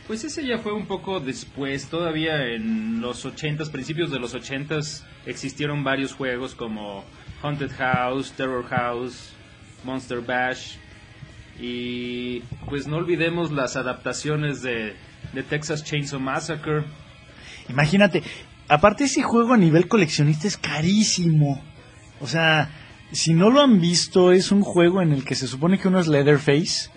Pues 0.07 0.23
ese 0.23 0.45
ya 0.45 0.59
fue 0.59 0.71
un 0.73 0.87
poco 0.87 1.19
después, 1.19 1.87
todavía 1.87 2.47
en 2.47 3.01
los 3.01 3.25
80s, 3.25 3.69
principios 3.69 4.11
de 4.11 4.19
los 4.19 4.33
80s, 4.33 5.03
existieron 5.25 5.83
varios 5.83 6.13
juegos 6.13 6.55
como 6.55 7.03
Haunted 7.41 7.71
House, 7.71 8.31
Terror 8.31 8.65
House, 8.65 9.33
Monster 9.83 10.21
Bash. 10.21 10.75
Y 11.59 12.41
pues 12.69 12.87
no 12.87 12.97
olvidemos 12.97 13.51
las 13.51 13.75
adaptaciones 13.75 14.61
de, 14.61 14.95
de 15.33 15.43
Texas 15.43 15.83
Chainsaw 15.83 16.19
Massacre. 16.19 16.85
Imagínate, 17.69 18.23
aparte 18.67 19.03
ese 19.03 19.21
juego 19.21 19.53
a 19.53 19.57
nivel 19.57 19.87
coleccionista 19.87 20.47
es 20.47 20.57
carísimo. 20.57 21.61
O 22.19 22.27
sea, 22.27 22.69
si 23.11 23.33
no 23.33 23.49
lo 23.49 23.61
han 23.61 23.81
visto, 23.81 24.31
es 24.31 24.51
un 24.51 24.61
juego 24.61 25.01
en 25.01 25.11
el 25.11 25.23
que 25.23 25.35
se 25.35 25.47
supone 25.47 25.77
que 25.77 25.87
uno 25.87 25.99
es 25.99 26.07
Leatherface 26.07 26.89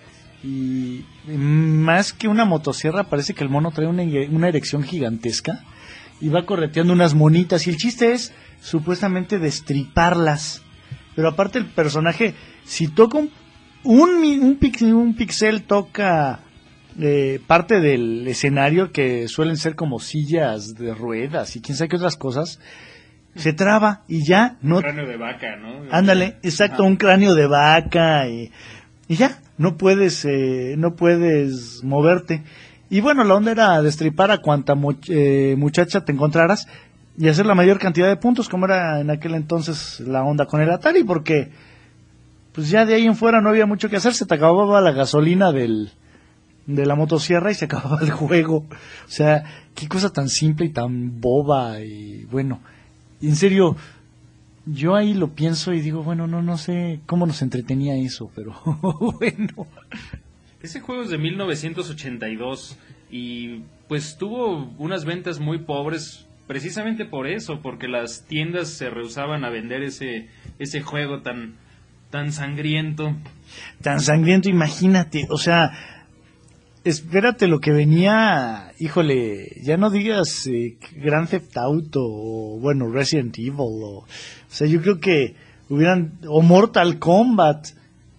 y 0.43 1.03
más 1.27 2.13
que 2.13 2.27
una 2.27 2.45
motosierra 2.45 3.05
parece 3.05 3.33
que 3.33 3.43
el 3.43 3.49
mono 3.49 3.71
trae 3.71 3.87
una, 3.87 4.03
una 4.29 4.47
erección 4.47 4.83
gigantesca 4.83 5.63
y 6.21 6.29
va 6.29 6.45
correteando 6.45 6.93
unas 6.93 7.15
monitas 7.15 7.65
y 7.65 7.71
el 7.71 7.77
chiste 7.77 8.13
es 8.13 8.33
supuestamente 8.61 9.39
destriparlas. 9.39 10.61
Pero 11.15 11.29
aparte 11.29 11.59
el 11.59 11.65
personaje, 11.65 12.35
si 12.65 12.87
toca 12.87 13.17
un, 13.19 13.29
un, 13.83 14.09
un, 14.09 14.55
pix- 14.57 14.81
un 14.81 15.15
pixel, 15.15 15.63
toca 15.63 16.39
eh, 16.99 17.39
parte 17.47 17.79
del 17.79 18.27
escenario 18.27 18.91
que 18.91 19.27
suelen 19.27 19.57
ser 19.57 19.75
como 19.75 19.99
sillas 19.99 20.75
de 20.75 20.93
ruedas 20.93 21.55
y 21.55 21.61
quién 21.61 21.77
sabe 21.77 21.89
qué 21.89 21.95
otras 21.95 22.17
cosas, 22.17 22.59
se 23.35 23.53
traba 23.53 24.03
y 24.07 24.25
ya 24.25 24.57
no... 24.61 24.79
Cráneo 24.79 25.05
de 25.07 25.17
vaca, 25.17 25.57
¿no? 25.57 25.83
Ándale, 25.91 26.37
exacto, 26.41 26.83
un 26.83 26.95
cráneo 26.95 27.35
de 27.35 27.47
vaca 27.47 28.27
y, 28.29 28.51
y 29.07 29.15
ya, 29.15 29.39
no 29.57 29.77
puedes, 29.77 30.25
eh, 30.25 30.75
no 30.77 30.95
puedes 30.95 31.83
moverte. 31.83 32.43
Y 32.89 33.01
bueno, 33.01 33.23
la 33.23 33.35
onda 33.35 33.51
era 33.51 33.81
destripar 33.81 34.31
a 34.31 34.37
cuanta 34.37 34.73
eh, 35.09 35.55
muchacha 35.57 36.05
te 36.05 36.11
encontraras 36.13 36.67
y 37.17 37.27
hacer 37.27 37.45
la 37.45 37.55
mayor 37.55 37.77
cantidad 37.77 38.07
de 38.07 38.15
puntos, 38.15 38.47
como 38.47 38.65
era 38.67 39.01
en 39.01 39.09
aquel 39.09 39.35
entonces 39.35 39.99
la 39.99 40.23
onda 40.23 40.45
con 40.45 40.61
el 40.61 40.69
Atari, 40.71 41.03
porque 41.03 41.49
pues 42.55 42.69
ya 42.69 42.85
de 42.85 42.95
ahí 42.95 43.05
en 43.05 43.17
fuera 43.17 43.41
no 43.41 43.49
había 43.49 43.65
mucho 43.65 43.89
que 43.89 43.97
hacer, 43.97 44.13
se 44.13 44.25
te 44.25 44.33
acababa 44.33 44.79
la 44.79 44.93
gasolina 44.93 45.51
del, 45.51 45.91
de 46.65 46.85
la 46.85 46.95
motosierra 46.95 47.51
y 47.51 47.55
se 47.55 47.65
acababa 47.65 47.99
el 48.01 48.11
juego. 48.11 48.65
O 49.05 49.11
sea, 49.11 49.43
qué 49.75 49.87
cosa 49.87 50.11
tan 50.11 50.29
simple 50.29 50.67
y 50.67 50.69
tan 50.69 51.19
boba 51.19 51.81
y 51.81 52.25
bueno, 52.31 52.61
en 53.21 53.35
serio, 53.35 53.75
yo 54.65 54.95
ahí 54.95 55.13
lo 55.13 55.29
pienso 55.29 55.73
y 55.73 55.81
digo, 55.81 56.01
bueno, 56.01 56.27
no, 56.27 56.41
no 56.41 56.57
sé 56.57 57.01
cómo 57.05 57.25
nos 57.25 57.41
entretenía 57.41 57.95
eso, 57.95 58.31
pero 58.33 58.53
bueno. 59.19 59.67
Ese 60.61 60.79
juego 60.79 61.03
es 61.03 61.09
de 61.09 61.17
1982 61.17 62.77
y 63.11 63.61
pues 63.87 64.17
tuvo 64.17 64.73
unas 64.77 65.05
ventas 65.05 65.39
muy 65.39 65.59
pobres 65.59 66.25
precisamente 66.47 67.05
por 67.05 67.27
eso, 67.27 67.59
porque 67.61 67.87
las 67.87 68.25
tiendas 68.25 68.69
se 68.69 68.89
rehusaban 68.89 69.43
a 69.43 69.49
vender 69.49 69.83
ese, 69.83 70.27
ese 70.57 70.81
juego 70.81 71.21
tan, 71.21 71.55
tan 72.09 72.31
sangriento. 72.31 73.15
Tan 73.81 73.99
sangriento, 73.99 74.49
imagínate, 74.49 75.27
o 75.29 75.37
sea, 75.37 75.71
espérate 76.83 77.47
lo 77.47 77.59
que 77.59 77.71
venía, 77.71 78.71
híjole, 78.79 79.61
ya 79.61 79.77
no 79.77 79.89
digas 79.89 80.47
eh, 80.47 80.77
Grand 80.95 81.27
Theft 81.27 81.57
Auto 81.57 82.01
o 82.03 82.59
bueno, 82.59 82.89
Resident 82.91 83.37
Evil 83.39 83.55
o, 83.59 83.97
o 83.99 84.05
sea, 84.47 84.67
yo 84.67 84.81
creo 84.81 84.99
que 84.99 85.35
hubieran 85.69 86.19
o 86.27 86.41
Mortal 86.41 86.99
Kombat. 86.99 87.67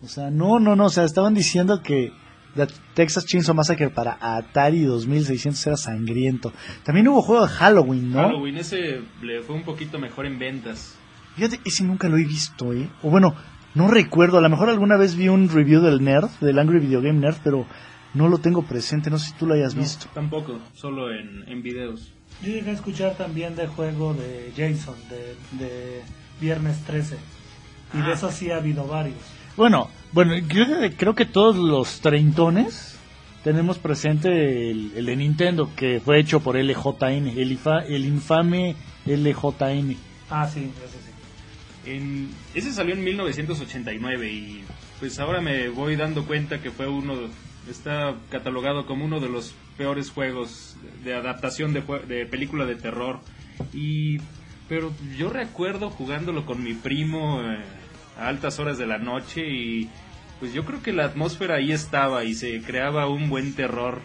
O 0.02 0.08
sea, 0.08 0.30
no, 0.30 0.58
no, 0.58 0.76
no, 0.76 0.86
o 0.86 0.90
sea, 0.90 1.04
estaban 1.04 1.34
diciendo 1.34 1.82
que 1.82 2.12
la 2.54 2.66
Texas 2.94 3.26
Chainsaw 3.26 3.54
Massacre 3.54 3.90
para 3.90 4.18
Atari 4.20 4.82
2600 4.82 5.66
era 5.66 5.76
sangriento. 5.76 6.52
También 6.84 7.08
hubo 7.08 7.22
juego 7.22 7.46
de 7.46 7.52
Halloween, 7.52 8.12
¿no? 8.12 8.18
Halloween 8.18 8.58
ese 8.58 9.00
le 9.22 9.42
fue 9.42 9.54
un 9.54 9.62
poquito 9.62 9.98
mejor 9.98 10.26
en 10.26 10.38
ventas. 10.38 10.96
Fíjate, 11.36 11.60
ese 11.64 11.84
nunca 11.84 12.08
lo 12.08 12.16
he 12.16 12.24
visto, 12.24 12.72
¿eh? 12.72 12.88
O 13.02 13.10
bueno, 13.10 13.34
no 13.76 13.86
recuerdo. 13.88 14.38
A 14.38 14.40
lo 14.40 14.48
mejor 14.48 14.68
alguna 14.70 14.96
vez 14.96 15.14
vi 15.14 15.28
un 15.28 15.48
review 15.48 15.80
del 15.80 16.02
Nerd, 16.02 16.28
del 16.40 16.58
Angry 16.58 16.80
Video 16.80 17.00
Game 17.00 17.20
Nerd, 17.20 17.36
pero 17.44 17.66
no 18.14 18.28
lo 18.28 18.38
tengo 18.38 18.62
presente. 18.62 19.08
No 19.10 19.18
sé 19.18 19.26
si 19.28 19.32
tú 19.34 19.46
lo 19.46 19.54
hayas 19.54 19.74
No, 19.76 19.82
visto. 19.82 20.06
Tampoco, 20.14 20.58
solo 20.74 21.12
en, 21.12 21.44
en 21.46 21.62
videos. 21.62 22.12
Yo 22.42 22.48
llegué 22.48 22.70
a 22.70 22.74
escuchar 22.74 23.14
también 23.16 23.54
de 23.54 23.66
juego 23.68 24.12
de 24.14 24.52
Jason, 24.56 24.94
de, 25.08 25.64
de 25.64 26.02
Viernes 26.40 26.78
13. 26.86 27.16
Y 27.94 27.98
de 27.98 28.04
Ah. 28.04 28.12
eso 28.14 28.30
sí 28.32 28.50
ha 28.50 28.56
habido 28.56 28.86
varios. 28.86 29.16
Bueno, 29.56 29.88
bueno, 30.12 30.34
creo 30.48 30.80
que, 30.80 30.96
creo 30.96 31.14
que 31.14 31.24
todos 31.24 31.56
los 31.56 32.00
treintones 32.00 32.98
tenemos 33.44 33.78
presente 33.78 34.70
el, 34.70 34.92
el 34.96 35.06
de 35.06 35.16
Nintendo, 35.16 35.70
que 35.76 36.00
fue 36.04 36.18
hecho 36.18 36.40
por 36.40 36.56
LJN, 36.56 37.28
el, 37.28 37.56
ifa- 37.58 37.84
el 37.88 38.04
infame 38.04 38.74
LJN. 39.06 39.96
Ah, 40.30 40.46
sí, 40.52 40.70
sí. 40.90 41.05
En, 41.86 42.30
ese 42.54 42.72
salió 42.72 42.94
en 42.94 43.04
1989 43.04 44.30
y 44.30 44.64
pues 44.98 45.18
ahora 45.18 45.40
me 45.40 45.68
voy 45.68 45.96
dando 45.96 46.24
cuenta 46.24 46.60
que 46.60 46.70
fue 46.70 46.88
uno, 46.88 47.14
está 47.70 48.14
catalogado 48.30 48.86
como 48.86 49.04
uno 49.04 49.20
de 49.20 49.28
los 49.28 49.54
peores 49.76 50.10
juegos 50.10 50.76
de 51.04 51.14
adaptación 51.14 51.72
de, 51.72 51.82
de 52.08 52.26
película 52.26 52.64
de 52.64 52.74
terror. 52.74 53.20
Y, 53.72 54.18
pero 54.68 54.92
yo 55.16 55.30
recuerdo 55.30 55.90
jugándolo 55.90 56.44
con 56.44 56.62
mi 56.62 56.74
primo 56.74 57.40
eh, 57.42 57.62
a 58.18 58.28
altas 58.28 58.58
horas 58.58 58.78
de 58.78 58.86
la 58.86 58.98
noche 58.98 59.46
y 59.48 59.88
pues 60.40 60.52
yo 60.52 60.64
creo 60.64 60.82
que 60.82 60.92
la 60.92 61.04
atmósfera 61.04 61.56
ahí 61.56 61.72
estaba 61.72 62.24
y 62.24 62.34
se 62.34 62.60
creaba 62.62 63.08
un 63.08 63.28
buen 63.28 63.54
terror. 63.54 64.00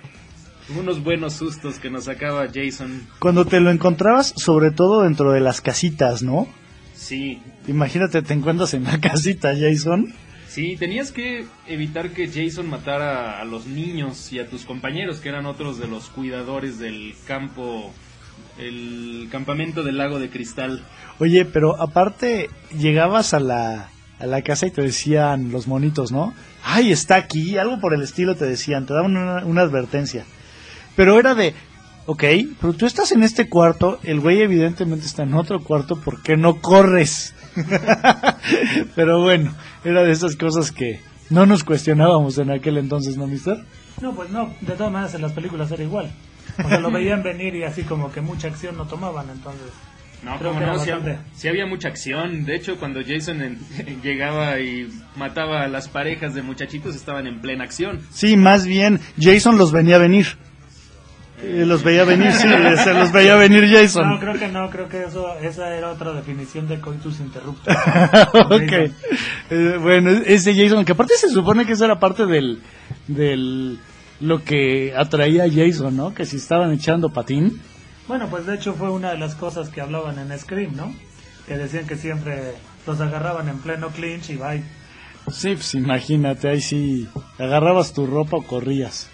Unos 0.77 1.03
buenos 1.03 1.33
sustos 1.33 1.79
que 1.79 1.89
nos 1.89 2.05
sacaba 2.05 2.47
Jason. 2.53 3.05
Cuando 3.19 3.45
te 3.45 3.59
lo 3.59 3.71
encontrabas, 3.71 4.33
sobre 4.37 4.71
todo 4.71 5.01
dentro 5.01 5.31
de 5.31 5.41
las 5.41 5.59
casitas, 5.59 6.23
¿no? 6.23 6.47
Sí, 6.93 7.41
Imagínate, 7.67 8.21
te 8.21 8.33
encuentras 8.33 8.73
en 8.73 8.83
la 8.83 8.99
casita, 8.99 9.53
Jason. 9.57 10.13
Sí, 10.47 10.75
tenías 10.77 11.11
que 11.13 11.45
evitar 11.65 12.09
que 12.09 12.27
Jason 12.27 12.69
matara 12.69 13.39
a 13.39 13.45
los 13.45 13.67
niños 13.67 14.33
y 14.33 14.39
a 14.39 14.49
tus 14.49 14.65
compañeros, 14.65 15.19
que 15.19 15.29
eran 15.29 15.45
otros 15.45 15.79
de 15.79 15.87
los 15.87 16.09
cuidadores 16.09 16.77
del 16.77 17.15
campo, 17.25 17.93
el 18.59 19.29
campamento 19.31 19.83
del 19.83 19.97
lago 19.97 20.19
de 20.19 20.29
cristal. 20.29 20.83
Oye, 21.19 21.45
pero 21.45 21.81
aparte 21.81 22.49
llegabas 22.77 23.33
a 23.33 23.39
la, 23.39 23.91
a 24.19 24.25
la 24.25 24.41
casa 24.41 24.67
y 24.67 24.71
te 24.71 24.81
decían 24.81 25.51
los 25.51 25.67
monitos, 25.67 26.11
¿no? 26.11 26.33
Ay, 26.65 26.91
está 26.91 27.15
aquí, 27.15 27.57
algo 27.57 27.79
por 27.79 27.93
el 27.93 28.01
estilo 28.01 28.35
te 28.35 28.45
decían, 28.45 28.85
te 28.85 28.93
daban 28.93 29.15
una, 29.15 29.45
una 29.45 29.61
advertencia. 29.61 30.25
Pero 30.97 31.17
era 31.17 31.33
de, 31.33 31.53
ok, 32.07 32.23
pero 32.59 32.73
tú 32.73 32.85
estás 32.85 33.13
en 33.13 33.23
este 33.23 33.47
cuarto, 33.47 33.99
el 34.03 34.19
güey 34.19 34.41
evidentemente 34.41 35.05
está 35.05 35.23
en 35.23 35.33
otro 35.33 35.63
cuarto, 35.63 35.95
¿por 35.95 36.21
qué 36.21 36.35
no 36.35 36.59
corres? 36.59 37.33
pero 38.95 39.21
bueno, 39.21 39.53
era 39.83 40.03
de 40.03 40.11
esas 40.11 40.35
cosas 40.35 40.71
que 40.71 40.99
no 41.29 41.45
nos 41.45 41.63
cuestionábamos 41.63 42.37
en 42.37 42.51
aquel 42.51 42.77
entonces, 42.77 43.17
¿no, 43.17 43.27
mister? 43.27 43.63
No, 44.01 44.13
pues 44.13 44.29
no, 44.29 44.53
de 44.61 44.73
todas 44.73 44.91
maneras 44.91 45.13
en 45.15 45.21
las 45.21 45.31
películas 45.33 45.71
era 45.71 45.83
igual. 45.83 46.11
O 46.63 46.67
sea, 46.67 46.79
lo 46.79 46.91
veían 46.91 47.23
venir 47.23 47.55
y 47.55 47.63
así 47.63 47.83
como 47.83 48.11
que 48.11 48.21
mucha 48.21 48.47
acción 48.47 48.77
no 48.77 48.85
tomaban, 48.85 49.29
entonces... 49.29 49.67
No, 50.23 50.37
Creo 50.37 50.53
como 50.53 50.63
no, 50.63 50.73
bastante. 50.77 51.17
sí 51.33 51.47
había 51.47 51.65
mucha 51.65 51.87
acción. 51.87 52.45
De 52.45 52.55
hecho, 52.55 52.77
cuando 52.77 52.99
Jason 53.03 53.41
en- 53.41 53.57
llegaba 54.03 54.59
y 54.59 54.87
mataba 55.15 55.63
a 55.63 55.67
las 55.67 55.87
parejas 55.87 56.35
de 56.35 56.43
muchachitos, 56.43 56.95
estaban 56.95 57.25
en 57.25 57.41
plena 57.41 57.63
acción. 57.63 58.01
Sí, 58.11 58.37
más 58.37 58.67
bien, 58.67 58.99
Jason 59.19 59.57
los 59.57 59.71
venía 59.71 59.95
a 59.95 59.99
venir. 59.99 60.27
Eh, 61.43 61.65
los 61.65 61.83
veía 61.83 62.03
venir, 62.03 62.31
sí, 62.33 62.47
se 62.83 62.93
los 62.93 63.11
veía 63.11 63.35
venir 63.35 63.67
Jason. 63.67 64.07
No, 64.07 64.19
creo 64.19 64.37
que 64.37 64.47
no, 64.47 64.69
creo 64.69 64.87
que 64.87 65.03
eso 65.03 65.35
esa 65.41 65.75
era 65.75 65.89
otra 65.91 66.13
definición 66.13 66.67
de 66.67 66.79
coitus 66.79 67.19
interruptus. 67.19 67.73
ok. 68.33 68.91
Eh, 69.49 69.77
bueno, 69.81 70.11
ese 70.25 70.53
Jason, 70.53 70.85
que 70.85 70.91
aparte 70.91 71.15
se 71.15 71.29
supone 71.29 71.65
que 71.65 71.73
eso 71.73 71.85
era 71.85 71.99
parte 71.99 72.25
del, 72.25 72.61
del, 73.07 73.79
lo 74.19 74.43
que 74.43 74.93
atraía 74.95 75.45
a 75.45 75.49
Jason, 75.49 75.97
¿no? 75.97 76.13
Que 76.13 76.25
si 76.25 76.37
estaban 76.37 76.71
echando 76.71 77.09
patín. 77.09 77.59
Bueno, 78.07 78.27
pues 78.29 78.45
de 78.45 78.55
hecho 78.55 78.73
fue 78.73 78.91
una 78.91 79.11
de 79.11 79.17
las 79.17 79.33
cosas 79.35 79.69
que 79.69 79.81
hablaban 79.81 80.19
en 80.19 80.37
Scream, 80.37 80.75
¿no? 80.75 80.93
Que 81.47 81.57
decían 81.57 81.87
que 81.87 81.95
siempre 81.95 82.53
los 82.85 83.01
agarraban 83.01 83.49
en 83.49 83.57
pleno 83.59 83.89
clinch 83.89 84.29
y 84.29 84.37
bye. 84.37 84.63
Sí, 85.31 85.55
pues 85.55 85.73
imagínate, 85.75 86.49
ahí 86.49 86.61
sí, 86.61 87.07
agarrabas 87.39 87.93
tu 87.93 88.05
ropa 88.05 88.37
o 88.37 88.43
corrías. 88.43 89.09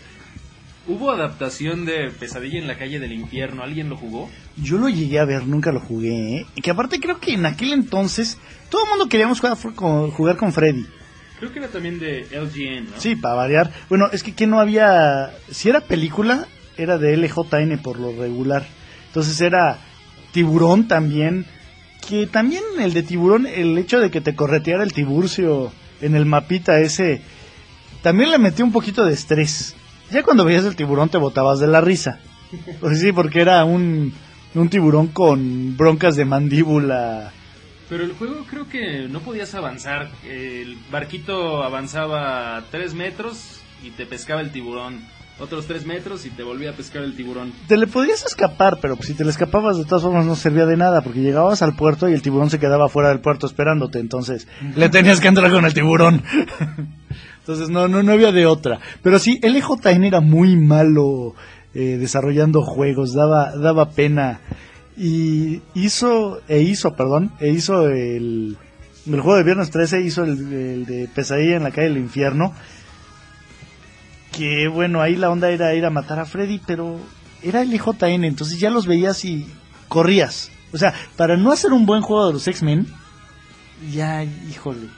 Hubo 0.87 1.11
adaptación 1.11 1.85
de 1.85 2.09
Pesadilla 2.17 2.59
en 2.59 2.67
la 2.67 2.77
calle 2.77 2.99
del 2.99 3.11
infierno. 3.11 3.61
¿Alguien 3.61 3.89
lo 3.89 3.97
jugó? 3.97 4.29
Yo 4.55 4.77
lo 4.77 4.87
llegué 4.87 5.19
a 5.19 5.25
ver, 5.25 5.45
nunca 5.45 5.73
lo 5.73 5.81
jugué, 5.81 6.37
¿eh? 6.37 6.45
Que 6.63 6.71
aparte 6.71 6.99
creo 7.01 7.19
que 7.19 7.33
en 7.33 7.45
aquel 7.45 7.73
entonces 7.73 8.37
todo 8.69 8.83
el 8.85 8.89
mundo 8.89 9.09
queríamos 9.09 9.41
jugar 9.41 9.57
con, 9.75 10.11
jugar 10.11 10.37
con 10.37 10.53
Freddy. 10.53 10.85
Creo 11.39 11.51
que 11.51 11.59
era 11.59 11.67
también 11.67 11.99
de 11.99 12.25
LGN, 12.31 12.91
¿no? 12.91 12.99
Sí, 12.99 13.15
para 13.15 13.35
variar. 13.35 13.71
Bueno, 13.89 14.09
es 14.11 14.23
que 14.23 14.33
que 14.33 14.47
no 14.47 14.59
había... 14.59 15.31
Si 15.51 15.69
era 15.69 15.81
película, 15.81 16.47
era 16.77 16.97
de 16.97 17.17
LJN 17.17 17.79
por 17.79 17.99
lo 17.99 18.13
regular. 18.13 18.65
Entonces 19.07 19.39
era 19.41 19.79
Tiburón 20.31 20.87
también. 20.87 21.45
que 22.07 22.27
también 22.27 22.63
el 22.79 22.93
de 22.93 23.03
tiburón, 23.03 23.45
el 23.45 23.77
hecho 23.77 23.99
de 23.99 24.09
que 24.09 24.21
te 24.21 24.35
correteara 24.35 24.83
el 24.83 24.93
tiburcio 24.93 25.71
en 25.99 26.15
el 26.15 26.25
mapita 26.25 26.79
ese, 26.79 27.21
también 28.01 28.31
le 28.31 28.37
metió 28.37 28.63
un 28.63 28.71
poquito 28.71 29.05
de 29.05 29.13
estrés. 29.13 29.75
Ya 30.11 30.23
cuando 30.23 30.45
veías 30.45 30.65
el 30.65 30.75
tiburón 30.75 31.09
te 31.09 31.17
botabas 31.17 31.59
de 31.59 31.67
la 31.67 31.81
risa. 31.81 32.19
Pues 32.79 33.01
sí, 33.01 33.11
porque 33.11 33.41
era 33.41 33.65
un, 33.65 34.13
un 34.55 34.69
tiburón 34.69 35.07
con 35.07 35.75
broncas 35.75 36.15
de 36.15 36.25
mandíbula. 36.25 37.31
Pero 37.89 38.03
el 38.03 38.13
juego 38.13 38.45
creo 38.49 38.67
que 38.67 39.07
no 39.09 39.19
podías 39.21 39.53
avanzar. 39.55 40.09
El 40.25 40.77
barquito 40.91 41.63
avanzaba 41.63 42.63
tres 42.71 42.93
metros 42.93 43.61
y 43.83 43.91
te 43.91 44.05
pescaba 44.05 44.41
el 44.41 44.51
tiburón. 44.51 44.99
Otros 45.39 45.67
tres 45.67 45.85
metros 45.85 46.25
y 46.25 46.31
te 46.31 46.41
volvía 46.41 46.71
a 46.71 46.73
pescar 46.73 47.03
el 47.03 47.15
tiburón. 47.15 47.53
Te 47.67 47.77
le 47.77 47.85
podías 47.85 48.25
escapar, 48.25 48.79
pero 48.81 48.97
si 49.01 49.13
te 49.13 49.23
le 49.23 49.29
escapabas 49.29 49.77
de 49.77 49.85
todas 49.85 50.01
formas 50.01 50.25
no 50.25 50.35
servía 50.35 50.65
de 50.65 50.77
nada, 50.77 51.01
porque 51.01 51.19
llegabas 51.19 51.61
al 51.61 51.75
puerto 51.75 52.09
y 52.09 52.13
el 52.13 52.23
tiburón 52.23 52.49
se 52.49 52.59
quedaba 52.59 52.89
fuera 52.89 53.09
del 53.09 53.19
puerto 53.19 53.45
esperándote, 53.45 53.99
entonces 53.99 54.47
le 54.75 54.89
tenías 54.89 55.19
que 55.19 55.27
entrar 55.27 55.51
con 55.51 55.63
el 55.65 55.75
tiburón. 55.75 56.23
entonces 57.47 57.69
no, 57.69 57.87
no, 57.87 58.03
no 58.03 58.11
había 58.11 58.33
de 58.33 58.45
otra. 58.45 58.81
Pero 59.01 59.19
sí, 59.19 59.39
LJN 59.41 60.03
era 60.03 60.19
muy 60.19 60.57
malo 60.57 61.33
eh, 61.73 61.95
desarrollando 61.97 62.61
juegos, 62.61 63.13
daba, 63.13 63.55
daba 63.55 63.91
pena. 63.91 64.41
Y 64.97 65.61
hizo, 65.73 66.41
e 66.49 66.59
hizo, 66.59 66.97
perdón, 66.97 67.31
e 67.39 67.47
hizo 67.47 67.87
el, 67.87 68.57
el 69.05 69.21
juego 69.21 69.37
de 69.37 69.43
Viernes 69.45 69.71
13, 69.71 70.01
hizo 70.01 70.25
el, 70.25 70.31
el 70.51 70.85
de 70.85 71.07
Pesadilla 71.07 71.55
en 71.55 71.63
la 71.63 71.71
calle 71.71 71.87
del 71.87 71.99
infierno 71.99 72.53
que 74.33 74.67
bueno, 74.67 75.01
ahí 75.01 75.15
la 75.15 75.31
onda 75.31 75.49
era 75.49 75.73
ir 75.73 75.85
a 75.85 75.89
matar 75.89 76.19
a 76.19 76.25
Freddy, 76.25 76.59
pero 76.67 76.99
era 77.41 77.61
el 77.61 77.73
IJN, 77.73 78.25
entonces 78.25 78.59
ya 78.59 78.69
los 78.69 78.85
veías 78.85 79.23
y 79.25 79.47
corrías. 79.87 80.51
O 80.73 80.77
sea, 80.77 80.93
para 81.15 81.37
no 81.37 81.51
hacer 81.51 81.71
un 81.71 81.85
buen 81.85 82.01
juego 82.01 82.27
de 82.27 82.33
los 82.33 82.47
X-Men, 82.47 82.87
ya, 83.91 84.23
híjole, 84.23 84.89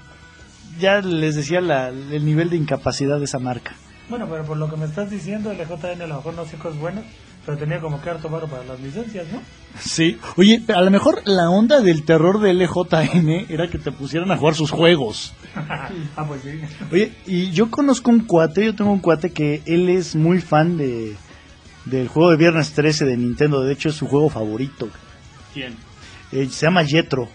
ya 0.79 1.01
les 1.01 1.36
decía 1.36 1.62
la, 1.62 1.89
el 1.89 2.25
nivel 2.25 2.50
de 2.50 2.57
incapacidad 2.57 3.19
de 3.19 3.25
esa 3.25 3.39
marca. 3.39 3.75
Bueno, 4.09 4.27
pero 4.29 4.43
por 4.43 4.57
lo 4.57 4.69
que 4.69 4.77
me 4.77 4.86
estás 4.86 5.09
diciendo, 5.09 5.51
el 5.51 5.57
JN 5.57 6.01
a 6.01 6.07
lo 6.07 6.15
mejor 6.15 6.33
no 6.33 6.41
hacía 6.41 6.57
cosas 6.57 6.79
buenas, 6.79 7.05
pero 7.45 7.57
tenía 7.57 7.79
como 7.79 8.01
que 8.01 8.09
harto 8.09 8.27
varo 8.27 8.48
para 8.48 8.63
las 8.63 8.79
licencias, 8.79 9.27
¿no? 9.31 9.41
Sí, 9.79 10.17
oye, 10.36 10.63
a 10.74 10.81
lo 10.81 10.89
mejor 10.89 11.21
la 11.25 11.50
onda 11.50 11.79
del 11.81 12.03
terror 12.03 12.39
del 12.39 12.57
LJN 12.59 13.45
era 13.50 13.69
que 13.69 13.77
te 13.77 13.91
pusieran 13.91 14.31
a 14.31 14.38
jugar 14.38 14.55
sus 14.55 14.71
juegos. 14.71 15.33
ah, 15.55 16.25
pues 16.27 16.41
sí. 16.41 16.59
Oye, 16.91 17.13
y 17.27 17.51
yo 17.51 17.69
conozco 17.69 18.09
un 18.09 18.21
cuate, 18.21 18.65
yo 18.65 18.75
tengo 18.75 18.91
un 18.91 19.00
cuate 19.00 19.31
que 19.31 19.62
él 19.65 19.89
es 19.89 20.15
muy 20.15 20.41
fan 20.41 20.77
de 20.77 21.15
del 21.86 22.07
juego 22.07 22.31
de 22.31 22.38
Viernes 22.38 22.74
13 22.74 23.05
de 23.05 23.17
Nintendo, 23.17 23.62
de 23.62 23.74
hecho 23.74 23.89
es 23.89 23.95
su 23.95 24.07
juego 24.07 24.29
favorito. 24.29 24.89
¿Quién? 25.53 25.75
Eh, 26.31 26.48
se 26.51 26.65
llama 26.65 26.86
Jetro. 26.86 27.29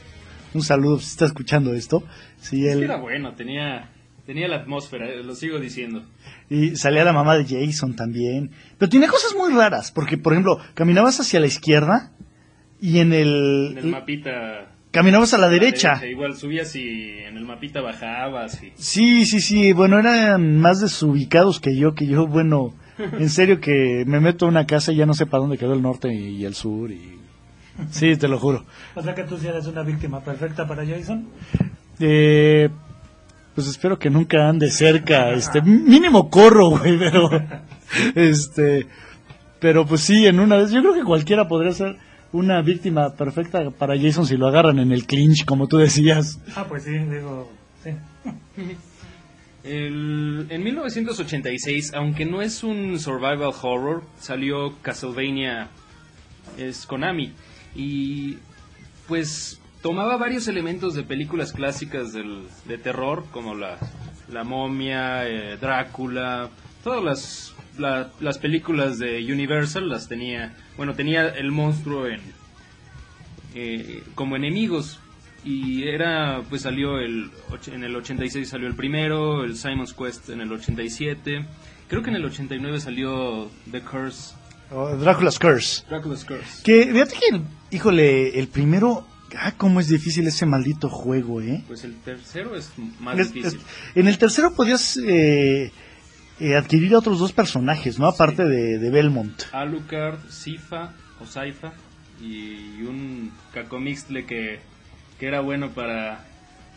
Un 0.55 0.63
saludo 0.63 0.99
si 0.99 1.07
está 1.07 1.27
escuchando 1.27 1.75
esto. 1.75 2.05
Sí, 2.39 2.67
él, 2.67 2.85
era 2.85 2.97
bueno, 2.97 3.35
tenía, 3.35 3.91
tenía 4.25 4.47
la 4.49 4.57
atmósfera, 4.57 5.09
eh, 5.09 5.23
lo 5.23 5.35
sigo 5.35 5.59
diciendo. 5.59 6.05
y 6.49 6.77
salía 6.77 7.05
la 7.05 7.13
mamá 7.13 7.37
de 7.37 7.45
Jason 7.45 7.97
también. 7.97 8.51
Pero 8.79 8.89
tiene 8.89 9.09
cosas 9.09 9.35
muy 9.35 9.53
raras, 9.53 9.91
porque 9.91 10.17
por 10.17 10.33
ejemplo, 10.33 10.59
caminabas 10.75 11.19
hacia 11.21 11.41
la 11.41 11.47
izquierda 11.47 12.13
y 12.81 13.01
en 13.01 13.13
el, 13.13 13.73
En 13.73 13.79
el 13.79 13.87
mapita... 13.87 14.71
caminabas 14.93 15.35
a 15.35 15.39
la 15.39 15.47
a 15.47 15.49
la 15.49 15.53
derecha. 15.53 16.07
Igual 16.07 16.37
subías 16.37 16.75
y 16.77 17.19
en 17.19 17.37
el 17.37 17.45
mapita 17.45 17.81
bajabas 17.81 18.63
y... 18.63 18.73
Sí, 18.77 19.27
sí, 19.27 19.41
sí, 19.41 19.73
bueno, 19.73 19.99
eran 19.99 20.59
más 20.59 20.81
desubicados 20.81 21.61
que 21.61 21.77
yo, 21.77 21.95
que 21.95 22.07
yo, 22.07 22.27
bueno, 22.29 22.75
en 22.99 23.29
serio 23.29 23.61
que 23.61 24.05
me 24.07 24.21
meto 24.21 24.47
a 24.47 24.51
una 24.51 24.67
casa 24.67 24.93
y 24.93 24.97
ya 24.97 25.07
no 25.07 25.15
sé 25.15 25.27
para 25.27 25.41
dónde 25.41 25.59
quedó 25.59 25.75
el 25.75 25.83
norte 25.83 26.15
y 26.15 26.45
el 26.45 26.55
sur 26.55 26.93
y... 26.93 27.24
Sí, 27.91 28.17
te 28.17 28.29
lo 28.29 28.39
juro. 28.39 28.65
O 28.95 29.03
sea 29.03 29.15
que 29.15 29.25
tú 29.25 29.37
sí 29.37 29.47
eres 29.49 29.67
una 29.67 29.83
víctima 29.83 30.21
perfecta 30.21 30.67
para 30.67 30.85
Jason. 30.87 31.27
Eh, 32.01 32.69
pues 33.55 33.67
espero 33.69 33.99
que 33.99 34.11
nunca 34.11 34.49
ande 34.49 34.71
cerca, 34.71 35.31
este, 35.33 35.61
mínimo 35.63 36.29
corro, 36.31 36.71
güey, 36.71 36.99
pero, 36.99 37.29
este, 38.15 38.87
pero 39.61 39.87
pues 39.87 40.01
sí, 40.03 40.27
en 40.27 40.41
una 40.41 40.57
vez, 40.57 40.71
yo 40.71 40.81
creo 40.83 40.95
que 40.95 41.05
cualquiera 41.05 41.47
podría 41.49 41.73
ser 41.73 41.97
una 42.33 42.61
víctima 42.63 43.15
perfecta 43.15 43.71
para 43.71 43.97
Jason 44.01 44.27
si 44.27 44.37
lo 44.37 44.49
agarran 44.49 44.79
en 44.81 44.91
el 44.93 45.07
clinch, 45.07 45.45
como 45.45 45.69
tú 45.69 45.79
decías. 45.79 46.41
Ah, 46.57 46.67
pues 46.69 46.83
sí, 46.85 46.91
digo, 46.97 47.51
sí. 47.85 47.91
El- 49.63 50.47
en 50.51 50.63
1986, 50.63 51.93
aunque 51.95 52.27
no 52.27 52.43
es 52.43 52.63
un 52.65 52.99
survival 52.99 53.53
horror, 53.63 54.03
salió 54.21 54.75
Castlevania 54.83 55.69
es 56.59 56.85
Konami 56.87 57.33
y 57.75 58.39
pues 59.09 59.61
tomaba 59.83 60.17
varios 60.17 60.49
elementos 60.49 60.95
de 60.95 61.03
películas 61.03 61.53
clásicas 61.53 62.13
del, 62.13 62.43
de 62.67 62.79
terror 62.79 63.25
como 63.31 63.55
la, 63.55 63.79
la 64.33 64.45
momia, 64.45 65.29
eh, 65.29 65.57
Drácula, 65.61 66.49
todas 66.83 67.03
las, 67.05 67.55
la- 67.79 68.11
las 68.21 68.39
películas 68.39 68.99
de 68.99 69.23
Universal 69.33 69.89
las 69.89 70.09
tenía, 70.09 70.55
bueno 70.77 70.95
tenía 70.95 71.29
el 71.29 71.51
monstruo 71.51 72.07
en 72.07 72.21
eh, 73.55 74.03
como 74.15 74.37
enemigos. 74.37 75.01
Y 75.47 75.87
era 75.89 76.41
pues 76.49 76.63
salió 76.63 76.99
el 76.99 77.31
en 77.71 77.85
el 77.85 77.95
86 77.95 78.49
salió 78.49 78.67
el 78.67 78.75
primero 78.75 79.45
el 79.45 79.57
Simon's 79.59 79.93
Quest 79.93 80.31
en 80.31 80.41
el 80.41 80.51
87 80.51 81.45
creo 81.87 82.03
que 82.03 82.09
en 82.09 82.17
el 82.17 82.25
89 82.25 82.81
salió 82.81 83.51
The 83.71 83.83
Curse. 83.83 84.35
Oh, 84.71 84.97
Dracula's 84.97 85.39
Curse. 85.39 85.85
Dracula's 85.87 86.25
Curse. 86.25 86.63
Que, 86.65 86.87
fíjate 86.91 87.15
que, 87.17 87.41
híjole, 87.75 88.39
el 88.39 88.49
primero, 88.49 89.07
ah, 89.37 89.53
cómo 89.57 89.81
es 89.81 89.89
difícil 89.89 90.27
ese 90.27 90.47
maldito 90.47 90.89
juego, 90.89 91.41
eh. 91.43 91.63
pues 91.67 91.85
el 91.85 91.95
tercero 91.97 92.55
es 92.57 92.71
más 93.01 93.19
Es- 93.19 93.33
difícil 93.33 93.59
es- 93.61 93.97
en 93.97 94.09
el 94.09 94.19
tercero 94.19 94.55
podías 94.55 94.97
eh, 94.97 95.73
eh, 96.41 96.57
adquirir 96.57 96.95
a 96.95 96.99
otros 96.99 97.19
dos 97.19 97.33
personajes, 97.33 97.99
¿no? 97.99 98.07
Aparte 98.07 98.45
de, 98.45 98.79
de 98.79 98.91
Belmont. 98.91 99.43
Alucard 99.53 100.19
Sifa 100.31 100.93
o 101.21 101.27
Saifa 101.27 101.73
y 102.21 102.83
un 102.83 103.33
Cacomixtle 103.53 104.25
que, 104.25 104.61
que 105.19 105.27
era 105.27 105.41
bueno 105.41 105.71
para 105.71 106.25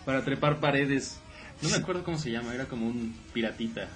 para 0.06 0.24
trepar 0.24 0.60
paredes 0.60 1.20
no 1.62 1.70
me 1.70 1.76
acuerdo 1.76 2.04
cómo 2.04 2.18
se 2.18 2.32
llama 2.32 2.54
era 2.56 2.66
como 2.66 2.88
un 2.88 3.16
piratita 3.34 3.88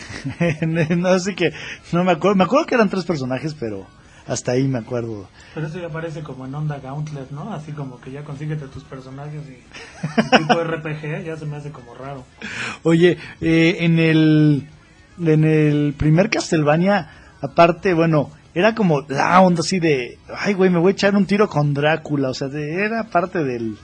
no 0.96 1.18
sé 1.18 1.34
que, 1.34 1.52
no 1.92 2.04
me 2.04 2.12
acuerdo, 2.12 2.36
me 2.36 2.44
acuerdo 2.44 2.66
que 2.66 2.74
eran 2.76 2.88
tres 2.88 3.04
personajes, 3.04 3.54
pero 3.58 3.86
hasta 4.30 4.52
ahí 4.52 4.66
me 4.68 4.78
acuerdo. 4.78 5.28
Pero 5.54 5.66
eso 5.66 5.78
ya 5.80 5.88
parece 5.88 6.22
como 6.22 6.46
en 6.46 6.54
Onda 6.54 6.78
Gauntlet, 6.78 7.30
¿no? 7.30 7.52
Así 7.52 7.72
como 7.72 8.00
que 8.00 8.12
ya 8.12 8.22
consíguete 8.22 8.66
tus 8.68 8.84
personajes 8.84 9.42
y 9.48 10.36
tipo 10.38 10.62
RPG, 10.62 11.24
ya 11.24 11.36
se 11.36 11.46
me 11.46 11.56
hace 11.56 11.70
como 11.70 11.94
raro. 11.94 12.24
Oye, 12.82 13.18
eh, 13.40 13.76
en 13.80 13.98
el 13.98 14.68
en 15.20 15.44
el 15.44 15.94
primer 15.98 16.30
Castlevania, 16.30 17.10
aparte, 17.42 17.92
bueno, 17.92 18.30
era 18.54 18.74
como 18.74 19.02
la 19.08 19.40
onda 19.40 19.60
así 19.60 19.78
de, 19.80 20.18
ay, 20.34 20.54
güey, 20.54 20.70
me 20.70 20.78
voy 20.78 20.90
a 20.90 20.92
echar 20.92 21.14
un 21.14 21.26
tiro 21.26 21.48
con 21.48 21.74
Drácula, 21.74 22.30
o 22.30 22.34
sea, 22.34 22.48
de- 22.48 22.84
era 22.84 23.04
parte 23.04 23.42
del 23.44 23.76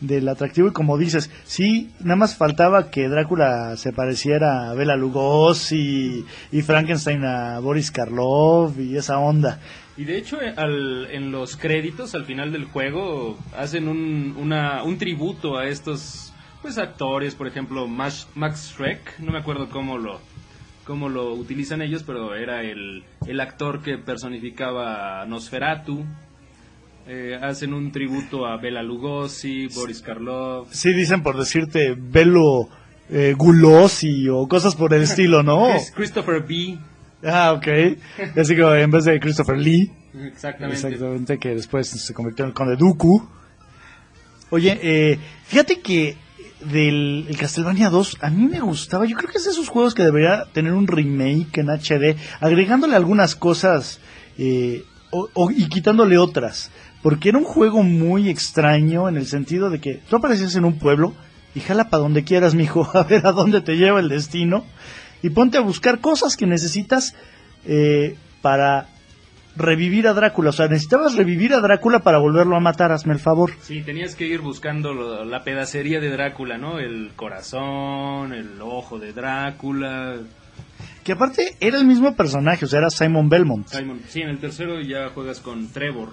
del 0.00 0.26
atractivo 0.30 0.68
y 0.68 0.72
como 0.72 0.96
dices, 0.96 1.28
sí, 1.44 1.90
nada 2.00 2.16
más 2.16 2.34
faltaba 2.34 2.90
que 2.90 3.06
Drácula 3.06 3.76
se 3.76 3.92
pareciera 3.92 4.70
a 4.70 4.74
Bela 4.74 4.96
Lugosi 4.96 6.24
y 6.50 6.62
Frankenstein 6.62 7.22
a 7.24 7.58
Boris 7.60 7.90
Karloff 7.90 8.78
y 8.78 8.96
esa 8.96 9.18
onda. 9.18 9.60
Y 9.96 10.04
de 10.04 10.16
hecho, 10.18 10.40
eh, 10.40 10.54
al- 10.56 11.08
en 11.10 11.30
los 11.32 11.56
créditos 11.56 12.14
al 12.14 12.24
final 12.24 12.52
del 12.52 12.64
juego 12.64 13.38
hacen 13.56 13.88
un, 13.88 14.34
una- 14.38 14.82
un 14.82 14.96
tributo 14.98 15.58
a 15.58 15.66
estos 15.66 16.32
pues 16.62 16.78
actores, 16.78 17.34
por 17.34 17.46
ejemplo, 17.46 17.86
Max, 17.88 18.28
Max 18.34 18.74
Shrek, 18.76 19.18
no 19.20 19.32
me 19.32 19.38
acuerdo 19.38 19.68
cómo 19.70 19.96
lo, 19.98 20.20
cómo 20.84 21.08
lo 21.08 21.32
utilizan 21.34 21.80
ellos, 21.82 22.02
pero 22.02 22.34
era 22.34 22.62
el, 22.62 23.02
el 23.26 23.40
actor 23.40 23.82
que 23.82 23.96
personificaba 23.98 25.24
Nosferatu. 25.26 26.04
Eh, 27.06 27.38
hacen 27.42 27.72
un 27.74 27.90
tributo 27.92 28.46
a 28.46 28.56
Bela 28.58 28.82
Lugosi, 28.82 29.66
Boris 29.68 30.00
Karloff. 30.02 30.68
Sí, 30.72 30.92
dicen 30.92 31.22
por 31.22 31.36
decirte 31.36 31.94
Belo 31.98 32.68
eh, 33.08 33.34
Gulosi 33.36 34.28
o 34.28 34.46
cosas 34.46 34.76
por 34.76 34.92
el 34.94 35.02
estilo, 35.02 35.42
¿no? 35.42 35.70
Chris- 35.72 35.92
Christopher 35.94 36.42
B. 36.46 36.78
Ah, 37.24 37.52
ok. 37.52 37.66
Así 38.38 38.54
que 38.56 38.62
en 38.80 38.90
vez 38.90 39.04
de 39.04 39.20
Christopher 39.20 39.58
Lee, 39.58 39.90
Exactamente. 40.26 40.76
exactamente, 40.88 41.38
que 41.38 41.54
después 41.54 41.88
se 41.88 42.14
convirtió 42.14 42.44
en 42.44 42.48
el 42.50 42.54
Conde 42.54 42.76
Dooku. 42.76 43.28
Oye, 44.50 44.78
eh, 44.82 45.18
fíjate 45.46 45.80
que 45.80 46.16
del 46.60 47.26
el 47.28 47.36
Castlevania 47.36 47.88
2 47.90 48.18
a 48.20 48.30
mí 48.30 48.46
me 48.48 48.60
gustaba. 48.60 49.04
Yo 49.06 49.16
creo 49.16 49.30
que 49.30 49.38
es 49.38 49.44
de 49.44 49.50
esos 49.50 49.68
juegos 49.68 49.94
que 49.94 50.02
debería 50.02 50.44
tener 50.52 50.72
un 50.72 50.86
remake 50.86 51.58
en 51.58 51.70
HD, 51.70 52.16
agregándole 52.40 52.96
algunas 52.96 53.34
cosas 53.36 54.00
eh, 54.38 54.82
o- 55.10 55.28
o- 55.34 55.50
y 55.50 55.68
quitándole 55.68 56.18
otras. 56.18 56.70
Porque 57.02 57.28
era 57.30 57.38
un 57.38 57.44
juego 57.44 57.82
muy 57.82 58.28
extraño 58.28 59.08
en 59.08 59.16
el 59.16 59.26
sentido 59.26 59.70
de 59.70 59.80
que 59.80 60.00
tú 60.10 60.16
aparecías 60.16 60.54
en 60.56 60.64
un 60.64 60.78
pueblo 60.78 61.14
y 61.54 61.60
jala 61.60 61.88
para 61.88 62.02
donde 62.02 62.24
quieras, 62.24 62.54
mijo, 62.54 62.88
a 62.94 63.04
ver 63.04 63.26
a 63.26 63.32
dónde 63.32 63.60
te 63.60 63.76
lleva 63.76 64.00
el 64.00 64.08
destino. 64.08 64.64
Y 65.22 65.30
ponte 65.30 65.58
a 65.58 65.60
buscar 65.60 66.00
cosas 66.00 66.36
que 66.36 66.46
necesitas 66.46 67.14
eh, 67.66 68.16
para 68.42 68.86
revivir 69.56 70.06
a 70.08 70.14
Drácula. 70.14 70.50
O 70.50 70.52
sea, 70.52 70.68
necesitabas 70.68 71.14
revivir 71.16 71.52
a 71.52 71.60
Drácula 71.60 71.98
para 72.00 72.18
volverlo 72.18 72.56
a 72.56 72.60
matar, 72.60 72.92
hazme 72.92 73.12
el 73.12 73.18
favor. 73.20 73.52
Sí, 73.62 73.82
tenías 73.82 74.14
que 74.14 74.26
ir 74.26 74.40
buscando 74.40 74.94
lo- 74.94 75.24
la 75.24 75.42
pedacería 75.44 76.00
de 76.00 76.08
Drácula, 76.10 76.56
¿no? 76.56 76.78
El 76.78 77.10
corazón, 77.16 78.32
el 78.32 78.60
ojo 78.62 78.98
de 78.98 79.12
Drácula. 79.12 80.16
Que 81.04 81.12
aparte 81.12 81.56
era 81.60 81.78
el 81.78 81.86
mismo 81.86 82.14
personaje, 82.14 82.64
o 82.64 82.68
sea, 82.68 82.78
era 82.78 82.90
Simon 82.90 83.28
Belmont. 83.28 83.66
Simon. 83.68 84.00
Sí, 84.08 84.20
en 84.22 84.28
el 84.30 84.38
tercero 84.38 84.80
ya 84.80 85.08
juegas 85.10 85.40
con 85.40 85.68
Trevor. 85.68 86.10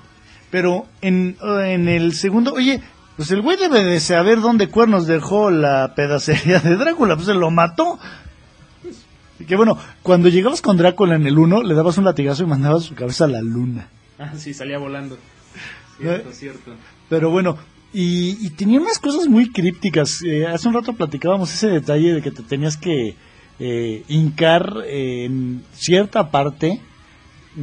Pero 0.50 0.86
en, 1.02 1.38
en 1.42 1.88
el 1.90 2.14
segundo, 2.14 2.54
oye, 2.54 2.82
pues 3.18 3.32
el 3.32 3.42
güey 3.42 3.58
debe 3.58 3.84
de 3.84 4.00
saber 4.00 4.40
dónde 4.42 4.70
cuernos 4.70 5.06
dejó 5.06 5.52
la 5.52 5.94
pedacería 5.96 6.60
de 6.60 6.76
Drácula, 6.78 7.16
pues 7.16 7.28
se 7.28 7.34
lo 7.34 7.52
mató. 7.52 8.00
Que 9.48 9.56
bueno, 9.56 9.78
cuando 10.04 10.30
llegabas 10.30 10.62
con 10.62 10.78
Drácula 10.78 11.16
en 11.16 11.26
el 11.26 11.38
1, 11.38 11.64
le 11.64 11.74
dabas 11.74 11.98
un 11.98 12.06
latigazo 12.06 12.44
y 12.44 12.48
mandabas 12.48 12.84
su 12.84 12.96
cabeza 12.96 13.26
a 13.26 13.30
la 13.30 13.42
luna. 13.42 13.88
Ah, 14.20 14.34
sí, 14.36 14.54
salía 14.54 14.78
volando. 14.78 15.18
Cierto, 15.98 16.32
cierto. 16.32 16.72
Pero 17.10 17.32
bueno, 17.32 17.58
y, 17.94 18.46
y 18.46 18.50
tenía 18.52 18.80
unas 18.80 19.00
cosas 19.00 19.28
muy 19.28 19.52
crípticas. 19.52 20.22
Eh, 20.24 20.46
hace 20.46 20.68
un 20.68 20.74
rato 20.74 20.94
platicábamos 20.94 21.54
ese 21.54 21.70
detalle 21.70 22.14
de 22.14 22.22
que 22.22 22.32
te 22.32 22.44
tenías 22.44 22.78
que 22.78 23.16
eh, 23.60 24.04
hincar 24.08 24.84
en 24.86 25.64
cierta 25.74 26.30
parte 26.30 26.82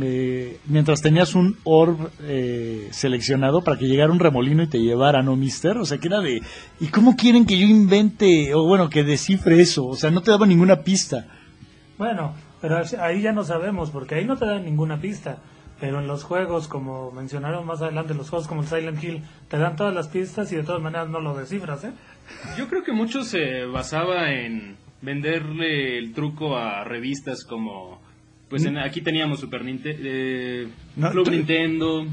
eh, 0.03 0.59
mientras 0.67 1.01
tenías 1.01 1.37
un 1.37 1.57
orb 1.63 2.11
eh, 2.23 2.89
seleccionado 2.91 3.63
para 3.63 3.79
que 3.79 3.87
llegara 3.87 4.13
un 4.13 4.19
remolino 4.19 4.65
y 4.65 4.67
te 4.67 4.81
llevara, 4.81 5.23
¿no, 5.23 5.37
mister? 5.37 5.77
O 5.79 5.85
sea, 5.85 5.99
que 5.99 6.09
era 6.09 6.21
de... 6.21 6.41
¿Y 6.81 6.89
cómo 6.89 7.15
quieren 7.15 7.47
que 7.47 7.57
yo 7.57 7.67
invente, 7.67 8.53
o 8.55 8.67
bueno, 8.67 8.91
que 8.91 9.05
descifre 9.05 9.61
eso? 9.61 9.87
O 9.87 9.95
sea, 9.95 10.11
no 10.11 10.23
te 10.23 10.33
daba 10.33 10.47
ninguna 10.47 10.83
pista. 10.83 11.29
Bueno, 12.05 12.35
pero 12.61 12.83
ahí 13.01 13.23
ya 13.23 13.33
no 13.33 13.45
sabemos, 13.45 13.91
porque 13.91 14.17
ahí 14.17 14.27
no 14.27 14.37
te 14.37 14.45
dan 14.45 14.63
ninguna 14.67 15.01
pista. 15.01 15.39
Pero 15.81 16.01
en 16.01 16.07
los 16.07 16.23
juegos, 16.23 16.69
como 16.69 17.11
mencionaron 17.13 17.65
más 17.67 17.81
adelante, 17.81 18.13
los 18.13 18.29
juegos 18.29 18.47
como 18.47 18.61
el 18.61 18.67
Silent 18.69 19.03
Hill, 19.03 19.23
te 19.49 19.57
dan 19.57 19.75
todas 19.75 19.95
las 19.95 20.09
pistas 20.09 20.53
y 20.53 20.57
de 20.57 20.65
todas 20.65 20.83
maneras 20.83 21.09
no 21.09 21.19
lo 21.21 21.35
descifras, 21.35 21.83
¿eh? 21.85 21.93
Yo 22.59 22.69
creo 22.69 22.85
que 22.85 22.93
mucho 22.93 23.23
se 23.25 23.65
basaba 23.65 24.33
en 24.33 24.77
venderle 25.01 25.97
el 25.99 26.13
truco 26.13 26.59
a 26.59 26.85
revistas 26.85 27.43
como... 27.45 28.03
Pues 28.51 28.67
en- 28.67 28.77
aquí 28.79 29.01
teníamos 29.01 29.41
Super 29.41 29.65
Nintendo, 29.65 30.71
No, 30.97 31.11
Club 31.11 31.25
tú- 31.25 31.31
Nintendo, 31.31 32.05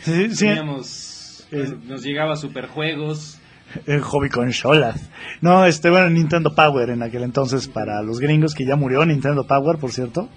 Sí, 0.00 0.28
sí, 0.34 0.44
teníamos... 0.46 1.48
nos 1.86 2.02
llegaba 2.04 2.36
Superjuegos. 2.36 3.37
El 3.86 4.00
hobby 4.00 4.28
consolas. 4.28 5.08
No, 5.40 5.64
este, 5.64 5.90
bueno, 5.90 6.10
Nintendo 6.10 6.54
Power 6.54 6.90
en 6.90 7.02
aquel 7.02 7.22
entonces 7.22 7.68
para 7.68 8.02
los 8.02 8.18
gringos 8.18 8.54
que 8.54 8.64
ya 8.64 8.76
murió 8.76 9.04
Nintendo 9.04 9.44
Power, 9.44 9.78
por 9.78 9.92
cierto. 9.92 10.28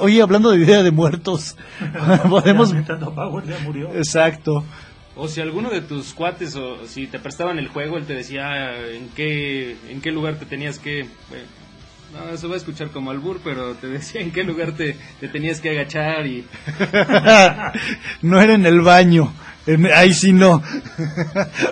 Oye, 0.00 0.22
hablando 0.22 0.50
de 0.50 0.58
idea 0.58 0.82
de 0.82 0.90
muertos, 0.90 1.56
podemos... 2.28 2.70
Ya 2.70 2.76
Nintendo 2.76 3.14
Power 3.14 3.44
ya 3.44 3.58
murió. 3.64 3.94
Exacto. 3.94 4.64
O 5.16 5.28
si 5.28 5.40
alguno 5.40 5.70
de 5.70 5.80
tus 5.80 6.12
cuates 6.12 6.56
o 6.56 6.86
si 6.86 7.06
te 7.06 7.18
prestaban 7.18 7.58
el 7.58 7.68
juego, 7.68 7.96
él 7.96 8.04
te 8.04 8.14
decía 8.14 8.76
en 8.90 9.08
qué, 9.10 9.76
en 9.88 10.00
qué 10.00 10.10
lugar 10.12 10.34
te 10.36 10.44
tenías 10.44 10.78
que... 10.78 11.00
eh, 11.00 11.06
no, 12.12 12.32
eso 12.32 12.48
va 12.48 12.54
a 12.54 12.58
escuchar 12.58 12.90
como 12.90 13.10
albur, 13.10 13.40
pero 13.42 13.74
te 13.74 13.88
decía 13.88 14.20
en 14.20 14.30
qué 14.30 14.44
lugar 14.44 14.72
te, 14.72 14.96
te 15.18 15.28
tenías 15.28 15.60
que 15.60 15.70
agachar 15.70 16.26
y... 16.26 16.44
no 18.22 18.40
era 18.40 18.54
en 18.54 18.64
el 18.64 18.80
baño. 18.80 19.32
En- 19.66 19.86
ahí 19.92 20.14
sí 20.14 20.32
no. 20.32 20.62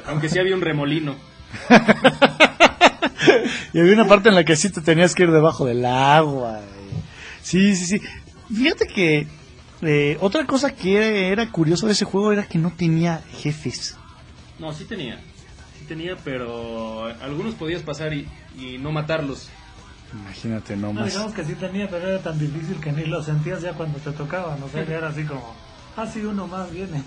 Aunque 0.07 0.29
sí 0.29 0.39
había 0.39 0.55
un 0.55 0.61
remolino. 0.63 1.15
y 3.73 3.81
había 3.81 3.95
una 3.95 4.07
parte 4.07 4.29
en 4.29 4.35
la 4.35 4.45
que 4.45 4.57
sí 4.57 4.71
te 4.71 4.81
tenías 4.81 5.15
que 5.15 5.25
ir 5.25 5.31
debajo 5.31 5.67
del 5.67 5.85
agua. 5.85 6.61
y- 6.63 7.47
Sí, 7.47 7.77
sí, 7.77 7.87
sí. 7.87 8.01
Fíjate 8.55 8.87
que 8.87 9.27
eh, 9.83 10.17
otra 10.21 10.47
cosa 10.47 10.75
que 10.75 11.29
era 11.29 11.51
curioso 11.51 11.87
de 11.87 11.93
ese 11.93 12.05
juego 12.05 12.33
era 12.33 12.45
que 12.47 12.59
no 12.59 12.73
tenía 12.77 13.23
jefes. 13.43 13.97
No, 14.59 14.73
sí 14.73 14.85
tenía. 14.85 15.21
Sí 15.79 15.85
tenía, 15.87 16.17
pero 16.25 17.07
algunos 17.23 17.55
podías 17.55 17.83
pasar 17.83 18.13
y, 18.15 18.29
y 18.59 18.79
no 18.79 18.93
matarlos. 18.93 19.49
Imagínate 20.13 20.77
No, 20.77 20.93
digamos 21.05 21.35
que 21.35 21.45
sí 21.45 21.55
tenía, 21.55 21.89
pero 21.91 22.09
era 22.09 22.23
tan 22.23 22.39
difícil 22.39 22.77
que 22.81 22.93
ni 22.93 23.05
lo 23.05 23.21
sentías 23.23 23.61
ya 23.63 23.73
cuando 23.73 23.99
te 23.99 24.13
tocaban. 24.13 24.63
O 24.63 24.69
sea, 24.69 24.85
ya 24.89 24.97
era 24.99 25.09
así 25.09 25.25
como, 25.25 25.55
ah, 25.97 26.07
sí, 26.07 26.21
uno 26.25 26.47
más 26.47 26.71
viene. 26.73 27.03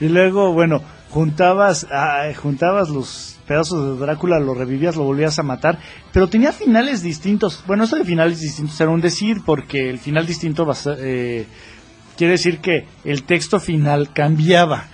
Y 0.00 0.08
luego, 0.08 0.52
bueno, 0.52 0.82
juntabas, 1.10 1.86
ah, 1.92 2.28
juntabas 2.36 2.88
los 2.90 3.38
pedazos 3.46 3.98
de 3.98 4.04
Drácula, 4.06 4.38
lo 4.40 4.54
revivías, 4.54 4.96
lo 4.96 5.04
volvías 5.04 5.38
a 5.38 5.42
matar, 5.42 5.78
pero 6.12 6.28
tenía 6.28 6.52
finales 6.52 7.02
distintos. 7.02 7.62
Bueno, 7.66 7.84
eso 7.84 7.96
de 7.96 8.04
finales 8.04 8.40
distintos 8.40 8.80
era 8.80 8.90
un 8.90 9.00
decir, 9.00 9.42
porque 9.44 9.90
el 9.90 9.98
final 9.98 10.26
distinto 10.26 10.64
basa- 10.64 10.96
eh, 10.98 11.46
quiere 12.16 12.32
decir 12.32 12.58
que 12.60 12.86
el 13.04 13.24
texto 13.24 13.60
final 13.60 14.12
cambiaba. 14.12 14.84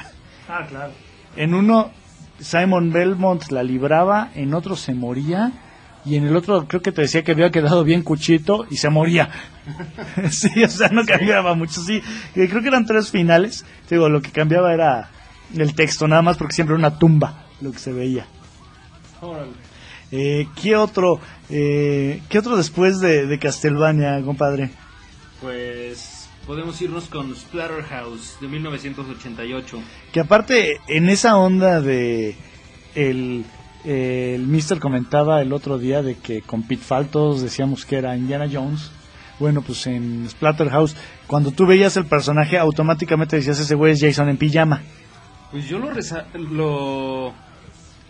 Ah, 0.49 0.67
claro. 0.69 0.93
En 1.37 1.55
uno, 1.55 1.93
Simon 2.41 2.91
Belmont 2.93 3.51
la 3.53 3.63
libraba, 3.63 4.31
en 4.35 4.53
otro 4.53 4.75
se 4.77 4.95
moría, 4.95 5.53
y 6.05 6.17
en 6.17 6.27
el 6.27 6.37
otro 6.37 6.67
creo 6.67 6.83
que 6.83 6.93
te 6.93 7.03
decía 7.03 7.23
que 7.23 7.33
había 7.33 7.51
quedado 7.51 7.85
bien 7.85 8.03
cuchito 8.03 8.67
y 8.71 8.77
se 8.77 8.89
moría. 8.91 9.31
sí, 10.31 10.65
o 10.65 10.69
sea, 10.69 10.89
no 10.89 11.05
cambiaba 11.05 11.55
mucho, 11.55 11.83
sí. 11.83 12.03
Y 12.35 12.49
creo 12.49 12.63
que 12.63 12.69
eran 12.69 12.87
tres 12.87 13.11
finales. 13.11 13.65
Digo, 13.89 14.09
lo 14.09 14.23
que 14.23 14.31
cambiaba 14.31 14.73
era 14.73 15.11
el 15.57 15.75
texto 15.75 16.07
nada 16.09 16.23
más 16.23 16.37
porque 16.37 16.55
siempre 16.55 16.75
era 16.75 16.89
una 16.89 16.99
tumba 16.99 17.47
lo 17.61 17.73
que 17.73 17.79
se 17.79 17.93
veía. 17.93 18.27
Eh, 20.11 20.49
¿Qué 20.61 20.77
otro? 20.77 21.21
Eh, 21.51 22.23
¿Qué 22.29 22.39
otro 22.39 22.57
después 22.57 23.01
de, 23.01 23.27
de 23.27 23.39
Castlevania, 23.39 24.21
compadre? 24.23 24.71
Pues 25.41 26.29
podemos 26.47 26.81
irnos 26.81 27.05
con 27.09 27.35
Splatterhouse 27.35 28.39
de 28.41 28.49
1988. 28.49 29.83
Que 30.13 30.21
aparte, 30.21 30.81
en 30.89 31.09
esa 31.09 31.37
onda 31.37 31.81
de 31.81 32.37
el, 32.95 33.45
el 33.85 34.47
Mister 34.47 34.79
comentaba 34.79 35.41
el 35.43 35.53
otro 35.53 35.79
día 35.79 36.03
de 36.03 36.17
que 36.17 36.43
con 36.43 36.63
Pitfall 36.63 37.07
todos 37.09 37.43
decíamos 37.43 37.85
que 37.85 37.97
era 37.97 38.17
Indiana 38.17 38.49
Jones. 38.53 38.91
Bueno, 39.39 39.63
pues 39.63 39.87
en 39.87 40.29
Splatterhouse, 40.29 40.95
cuando 41.27 41.51
tú 41.51 41.65
veías 41.67 41.97
el 41.97 42.05
personaje, 42.05 42.59
automáticamente 42.59 43.37
decías 43.37 43.59
ese 43.59 43.75
güey 43.75 43.93
es 43.93 44.01
Jason 44.01 44.29
en 44.29 44.37
pijama. 44.37 44.83
Pues 45.51 45.67
yo 45.67 45.79
lo, 45.79 45.91
reza- 45.91 46.27
lo 46.35 47.33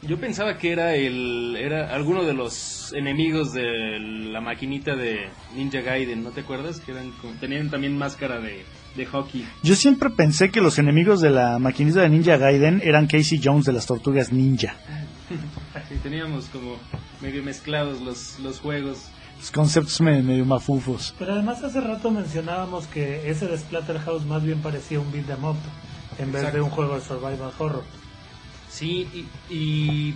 yo 0.03 0.19
pensaba 0.19 0.59
que 0.59 0.73
era 0.73 0.95
el 0.97 1.57
era 1.57 1.95
alguno 1.95 2.25
de 2.25 2.33
los 2.35 2.93
enemigos 2.95 3.53
de 3.53 3.99
la 4.01 4.41
maquinita 4.41 4.97
de 4.97 5.29
Ninja 5.55 5.83
Gaiden, 5.83 6.25
¿no 6.25 6.31
te 6.31 6.41
acuerdas? 6.41 6.81
Que 6.81 6.91
eran 6.93 7.13
tenían 7.39 7.71
también 7.71 7.97
máscara 7.97 8.41
de, 8.41 8.65
de 8.97 9.07
hockey. 9.07 9.47
Yo 9.63 9.77
siempre 9.77 10.11
pensé 10.11 10.51
que 10.51 10.61
los 10.61 10.79
enemigos 10.81 11.21
de 11.21 11.31
la 11.31 11.59
maquinista 11.61 12.01
de 12.01 12.09
Ninja 12.09 12.39
Gaiden 12.39 12.81
eran 12.85 13.07
Casey 13.07 13.41
Jones 13.43 13.67
de 13.67 13.73
las 13.73 13.87
Tortugas 13.87 14.33
Ninja. 14.33 14.75
Sí, 15.89 15.97
teníamos 16.03 16.47
como 16.47 16.77
medio 17.21 17.43
mezclados 17.43 18.01
los, 18.01 18.39
los 18.41 18.61
juegos. 18.61 19.07
Los 19.39 19.51
conceptos 19.51 20.01
me- 20.01 20.23
medio 20.23 20.45
mafufos. 20.45 21.15
Pero 21.19 21.33
además 21.35 21.63
hace 21.65 21.81
rato 21.81 22.11
mencionábamos 22.11 22.87
que 22.87 23.29
ese 23.31 23.47
de 23.47 23.57
Splatterhouse 23.59 24.25
más 24.27 24.43
bien 24.43 24.61
parecía 24.61 25.01
un 25.01 25.11
beat 25.13 25.29
'em 25.31 25.45
up 25.45 25.57
en 26.19 26.33
vez 26.33 26.43
de 26.43 26.49
Exacto. 26.49 26.65
un 26.65 26.71
juego 26.71 26.95
de 26.97 27.01
survival 27.01 27.53
horror. 27.59 27.85
Sí, 28.69 29.09
y, 29.51 29.55
y, 29.55 30.15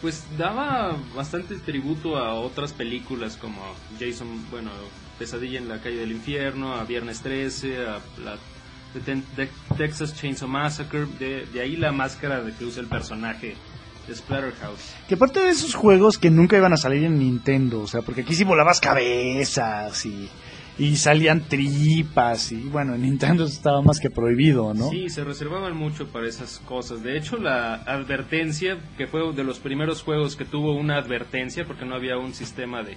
pues 0.00 0.24
daba 0.38 0.96
bastante 1.14 1.56
tributo 1.56 2.16
a 2.16 2.34
otras 2.34 2.72
películas 2.72 3.36
como 3.36 3.60
Jason, 4.00 4.28
bueno, 4.50 4.70
Pesadilla 5.18 5.58
en 5.58 5.68
la 5.68 5.78
calle 5.78 5.96
del 5.96 6.12
infierno, 6.12 6.74
a 6.74 6.84
Viernes 6.84 7.20
13, 7.20 7.78
a 7.86 8.00
la 8.24 8.36
de 8.94 9.48
Texas 9.76 10.14
Chainsaw 10.16 10.48
Massacre, 10.48 11.06
de, 11.18 11.46
de 11.46 11.60
ahí 11.60 11.76
la 11.76 11.92
máscara 11.92 12.42
de 12.42 12.52
que 12.52 12.64
usa 12.64 12.82
el 12.82 12.88
personaje 12.88 13.56
Splatterhouse. 14.12 14.94
Que 15.08 15.14
aparte 15.14 15.40
de 15.40 15.50
esos 15.50 15.74
juegos 15.74 16.18
que 16.18 16.30
nunca 16.30 16.56
iban 16.56 16.72
a 16.72 16.76
salir 16.76 17.04
en 17.04 17.18
Nintendo, 17.18 17.80
o 17.80 17.86
sea, 17.86 18.02
porque 18.02 18.22
aquí 18.22 18.34
sí 18.34 18.44
volabas 18.44 18.80
cabezas 18.80 20.06
y, 20.06 20.28
y 20.78 20.96
salían 20.96 21.42
tripas 21.48 22.52
y 22.52 22.56
bueno, 22.56 22.94
en 22.94 23.02
Nintendo 23.02 23.44
estaba 23.44 23.82
más 23.82 24.00
que 24.00 24.10
prohibido, 24.10 24.74
¿no? 24.74 24.90
Sí, 24.90 25.08
se 25.08 25.24
reservaban 25.24 25.76
mucho 25.76 26.08
para 26.08 26.28
esas 26.28 26.58
cosas. 26.60 27.02
De 27.02 27.16
hecho, 27.16 27.36
la 27.36 27.74
advertencia, 27.74 28.78
que 28.96 29.06
fue 29.06 29.32
de 29.32 29.44
los 29.44 29.58
primeros 29.58 30.02
juegos 30.02 30.36
que 30.36 30.44
tuvo 30.44 30.74
una 30.74 30.96
advertencia, 30.96 31.64
porque 31.64 31.84
no 31.84 31.94
había 31.94 32.16
un 32.16 32.34
sistema 32.34 32.82
de, 32.82 32.96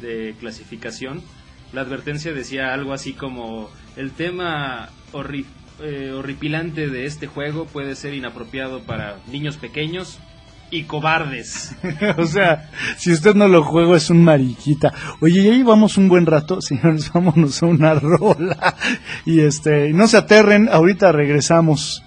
de 0.00 0.34
clasificación, 0.38 1.22
la 1.72 1.80
advertencia 1.80 2.32
decía 2.32 2.72
algo 2.72 2.92
así 2.92 3.14
como, 3.14 3.68
el 3.96 4.12
tema 4.12 4.90
eh, 5.80 6.12
horripilante 6.12 6.88
de 6.88 7.06
este 7.06 7.26
juego 7.26 7.66
puede 7.66 7.96
ser 7.96 8.14
inapropiado 8.14 8.82
para 8.82 9.18
niños 9.30 9.56
pequeños 9.56 10.20
y 10.74 10.84
cobardes. 10.84 11.74
o 12.18 12.26
sea, 12.26 12.70
si 12.96 13.12
usted 13.12 13.34
no 13.34 13.48
lo 13.48 13.62
juega 13.62 13.96
es 13.96 14.10
un 14.10 14.24
mariquita. 14.24 14.92
Oye, 15.20 15.42
ya 15.44 15.52
llevamos 15.52 15.96
un 15.96 16.08
buen 16.08 16.26
rato, 16.26 16.60
señores, 16.60 17.10
vámonos 17.12 17.62
a 17.62 17.66
una 17.66 17.94
rola. 17.94 18.76
Y 19.24 19.40
este, 19.40 19.92
no 19.92 20.08
se 20.08 20.16
aterren, 20.16 20.68
ahorita 20.70 21.12
regresamos. 21.12 22.02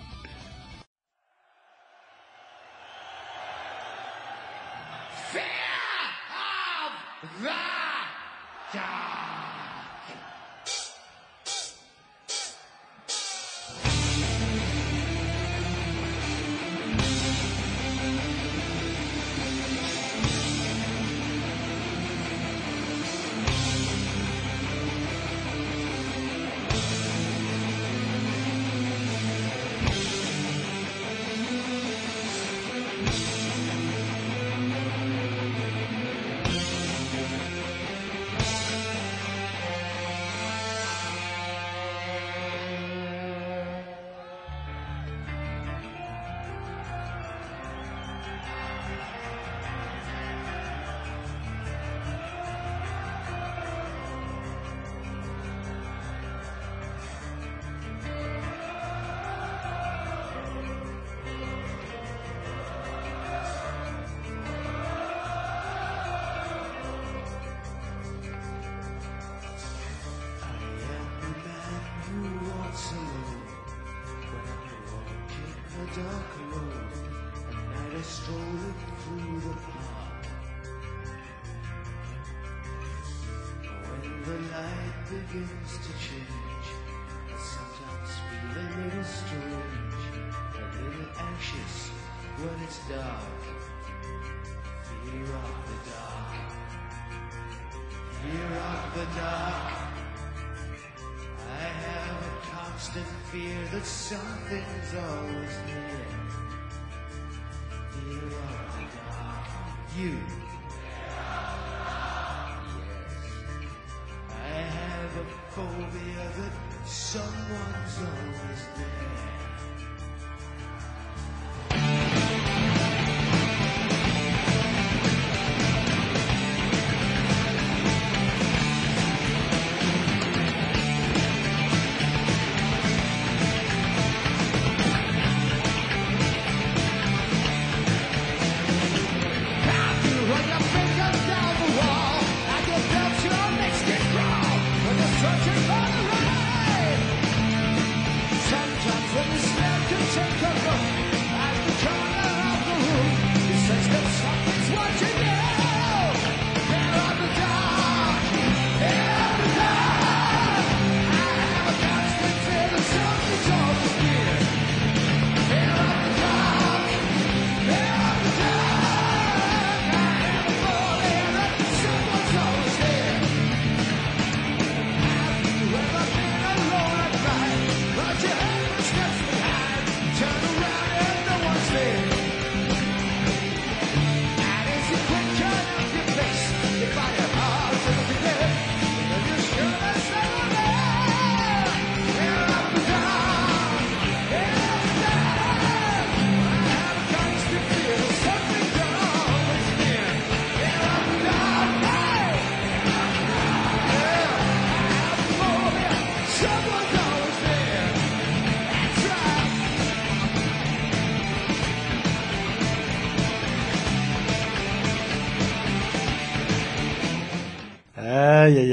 You. 109.98 110.16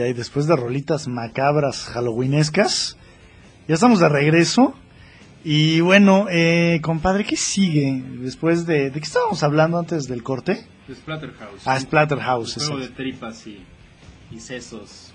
Ay, 0.05 0.13
después 0.13 0.47
de 0.47 0.55
rolitas 0.55 1.09
macabras 1.09 1.85
halloweenescas, 1.87 2.99
ya 3.67 3.75
estamos 3.75 4.01
de 4.01 4.09
regreso. 4.11 4.75
Y 5.45 5.81
bueno, 5.81 6.27
eh, 6.31 6.81
compadre, 6.83 7.25
¿qué 7.25 7.37
sigue 7.37 8.03
después 8.19 8.67
de... 8.67 8.91
¿De 8.91 9.01
qué 9.01 9.07
estábamos 9.07 9.43
hablando 9.43 9.79
antes 9.79 10.07
del 10.07 10.23
corte? 10.23 10.67
Splatterhouse. 10.95 11.63
Ah, 11.67 11.81
Splatterhouse, 11.81 12.57
Un 12.59 12.65
juego 12.67 12.81
de 12.83 12.89
tripas 12.89 13.47
y, 13.47 13.65
y 14.31 14.41
sesos. 14.41 15.13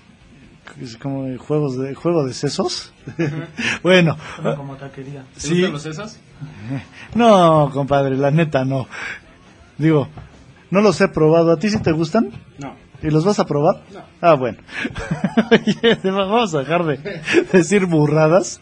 Es 0.80 0.96
como 0.96 1.24
de 1.26 1.36
juegos 1.36 1.78
de, 1.78 1.94
juego 1.94 2.24
de 2.24 2.34
sesos. 2.34 2.92
bueno, 3.84 4.16
como 4.56 4.74
taquería. 4.76 5.24
¿Te 5.34 5.40
Sí. 5.40 5.50
gustan 5.54 5.72
los 5.72 5.82
sesos? 5.82 6.16
no, 7.14 7.70
compadre, 7.72 8.16
la 8.16 8.32
neta 8.32 8.64
no. 8.64 8.88
Digo, 9.78 10.08
no 10.72 10.80
los 10.80 11.00
he 11.00 11.06
probado. 11.06 11.52
¿A 11.52 11.58
ti 11.60 11.70
sí 11.70 11.78
te 11.78 11.92
gustan? 11.92 12.30
No. 12.58 12.74
¿Y 13.02 13.10
los 13.10 13.24
vas 13.24 13.38
a 13.38 13.46
probar? 13.46 13.82
No. 13.92 14.02
Ah, 14.20 14.34
bueno. 14.34 14.58
Vamos 16.04 16.54
a 16.54 16.58
dejar 16.60 16.84
de 16.84 17.22
decir 17.52 17.86
burradas. 17.86 18.60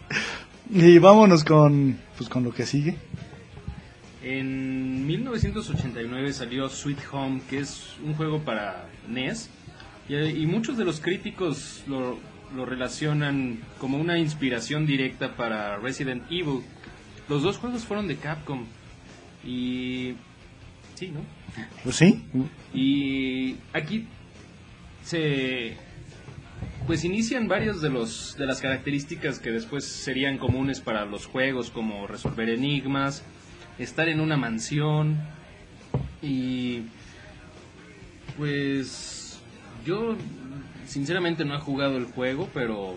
Y 0.70 0.98
vámonos 0.98 1.44
con, 1.44 1.98
pues, 2.16 2.29
con 2.29 2.44
lo 2.44 2.53
que 2.53 2.66
sigue. 2.66 2.96
En 4.22 5.07
1989 5.07 6.33
salió 6.33 6.68
Sweet 6.68 6.98
Home, 7.12 7.40
que 7.48 7.61
es 7.61 7.94
un 8.05 8.14
juego 8.14 8.40
para 8.40 8.87
NES. 9.09 9.51
Y, 10.09 10.16
y 10.16 10.46
muchos 10.46 10.77
de 10.77 10.85
los 10.85 11.01
críticos 11.01 11.83
lo, 11.87 12.18
lo 12.55 12.64
relacionan 12.64 13.61
como 13.79 13.98
una 13.98 14.18
inspiración 14.18 14.87
directa 14.87 15.37
para 15.37 15.77
Resident 15.79 16.24
Evil. 16.31 16.62
Los 17.29 17.42
dos 17.42 17.59
juegos 17.59 17.85
fueron 17.85 18.09
de 18.09 18.16
Capcom. 18.16 18.64
Y... 19.44 20.14
Sí, 20.94 21.12
¿no? 21.12 21.20
Pues 21.85 21.96
sí. 21.96 22.24
Y 22.74 23.57
aquí 23.72 24.07
se 25.09 25.73
pues 26.87 27.03
inician 27.05 27.49
varios 27.49 27.81
de 27.81 27.88
los 27.88 28.37
de 28.37 28.44
las 28.44 28.61
características 28.61 29.38
que 29.38 29.51
después 29.51 29.85
serían 29.85 30.37
comunes 30.37 30.81
para 30.81 31.07
los 31.07 31.25
juegos 31.25 31.71
como 31.71 32.07
resolver 32.07 32.51
enigmas, 32.51 33.23
estar 33.79 34.09
en 34.09 34.21
una 34.21 34.37
mansión 34.37 35.18
y 36.21 36.83
pues 38.37 39.40
yo 39.87 40.14
sinceramente 40.87 41.42
no 41.47 41.57
he 41.57 41.61
jugado 41.61 41.97
el 41.97 42.05
juego, 42.05 42.47
pero 42.53 42.97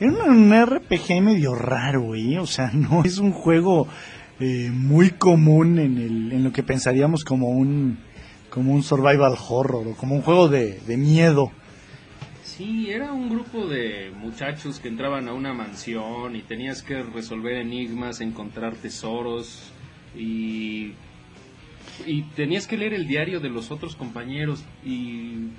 Era 0.00 0.24
un 0.24 0.52
RPG 0.52 1.22
medio 1.22 1.54
raro, 1.54 2.02
güey. 2.02 2.38
O 2.38 2.46
sea, 2.46 2.72
no 2.72 3.04
es 3.04 3.18
un 3.18 3.30
juego 3.30 3.86
eh, 4.40 4.70
muy 4.72 5.10
común 5.10 5.78
en, 5.78 5.98
el, 5.98 6.32
en 6.32 6.42
lo 6.42 6.52
que 6.52 6.64
pensaríamos 6.64 7.24
como 7.24 7.50
un, 7.50 7.98
como 8.56 8.72
un 8.72 8.82
survival 8.82 9.36
horror 9.50 9.86
o 9.86 9.92
como 9.92 10.14
un 10.14 10.22
juego 10.22 10.48
de, 10.48 10.80
de 10.80 10.96
miedo. 10.96 11.52
Sí, 12.42 12.90
era 12.90 13.12
un 13.12 13.28
grupo 13.28 13.66
de 13.66 14.10
muchachos 14.16 14.80
que 14.80 14.88
entraban 14.88 15.28
a 15.28 15.34
una 15.34 15.52
mansión 15.52 16.34
y 16.34 16.40
tenías 16.40 16.82
que 16.82 17.02
resolver 17.02 17.58
enigmas, 17.58 18.22
encontrar 18.22 18.74
tesoros 18.76 19.74
y, 20.16 20.92
y 22.06 22.22
tenías 22.34 22.66
que 22.66 22.78
leer 22.78 22.94
el 22.94 23.06
diario 23.06 23.40
de 23.40 23.50
los 23.50 23.70
otros 23.70 23.94
compañeros 23.94 24.64
y 24.82 25.50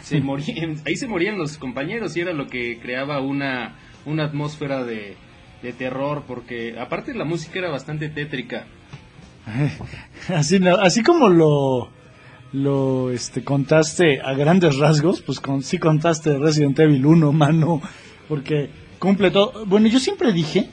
se 0.00 0.18
morían, 0.22 0.80
ahí 0.86 0.96
se 0.96 1.08
morían 1.08 1.36
los 1.36 1.58
compañeros 1.58 2.16
y 2.16 2.22
era 2.22 2.32
lo 2.32 2.46
que 2.46 2.78
creaba 2.80 3.20
una, 3.20 3.76
una 4.06 4.24
atmósfera 4.24 4.84
de, 4.84 5.16
de 5.62 5.72
terror 5.74 6.24
porque 6.26 6.80
aparte 6.80 7.12
la 7.12 7.26
música 7.26 7.58
era 7.58 7.68
bastante 7.68 8.08
tétrica. 8.08 8.64
Así, 10.28 10.58
así 10.80 11.02
como 11.02 11.28
lo, 11.28 11.90
lo 12.52 13.10
este, 13.10 13.42
contaste 13.42 14.20
a 14.20 14.34
grandes 14.34 14.76
rasgos, 14.76 15.22
pues 15.22 15.40
con, 15.40 15.62
sí 15.62 15.78
contaste 15.78 16.38
Resident 16.38 16.78
Evil 16.78 17.06
1, 17.06 17.32
mano, 17.32 17.80
porque 18.28 18.70
cumple 18.98 19.30
todo. 19.30 19.64
Bueno, 19.66 19.88
yo 19.88 19.98
siempre 19.98 20.32
dije 20.32 20.68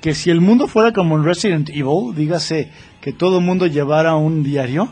que 0.00 0.14
si 0.14 0.30
el 0.30 0.40
mundo 0.40 0.66
fuera 0.66 0.92
como 0.92 1.16
en 1.16 1.24
Resident 1.24 1.70
Evil, 1.70 2.14
dígase 2.14 2.70
que 3.00 3.12
todo 3.12 3.38
el 3.38 3.44
mundo 3.44 3.66
llevara 3.66 4.16
un 4.16 4.42
diario, 4.42 4.88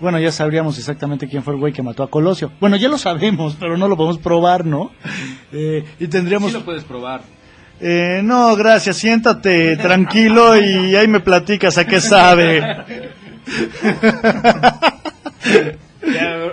bueno, 0.00 0.18
ya 0.18 0.32
sabríamos 0.32 0.78
exactamente 0.78 1.28
quién 1.28 1.42
fue 1.42 1.52
el 1.52 1.60
güey 1.60 1.74
que 1.74 1.82
mató 1.82 2.02
a 2.02 2.10
Colosio. 2.10 2.50
Bueno, 2.58 2.76
ya 2.76 2.88
lo 2.88 2.96
sabemos, 2.96 3.56
pero 3.60 3.76
no 3.76 3.86
lo 3.86 3.96
podemos 3.96 4.18
probar, 4.18 4.64
¿no? 4.64 4.90
Eh, 5.52 5.84
y 5.98 6.06
tendríamos... 6.06 6.52
Sí 6.52 6.58
lo 6.58 6.64
puedes 6.64 6.84
probar. 6.84 7.22
Eh, 7.80 8.20
no, 8.22 8.54
gracias, 8.54 8.98
siéntate 8.98 9.76
tranquilo 9.78 10.56
y 10.56 10.94
ahí 10.94 11.08
me 11.08 11.18
platicas 11.18 11.76
a 11.76 11.88
qué 11.88 12.00
sabe. 12.00 12.62
Ya, 16.02 16.52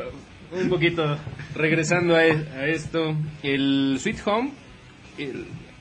un 0.51 0.69
poquito 0.69 1.17
regresando 1.55 2.15
a, 2.15 2.25
e- 2.25 2.71
esto, 2.71 3.15
el 3.43 3.97
Sweet 3.99 4.19
Home, 4.25 4.51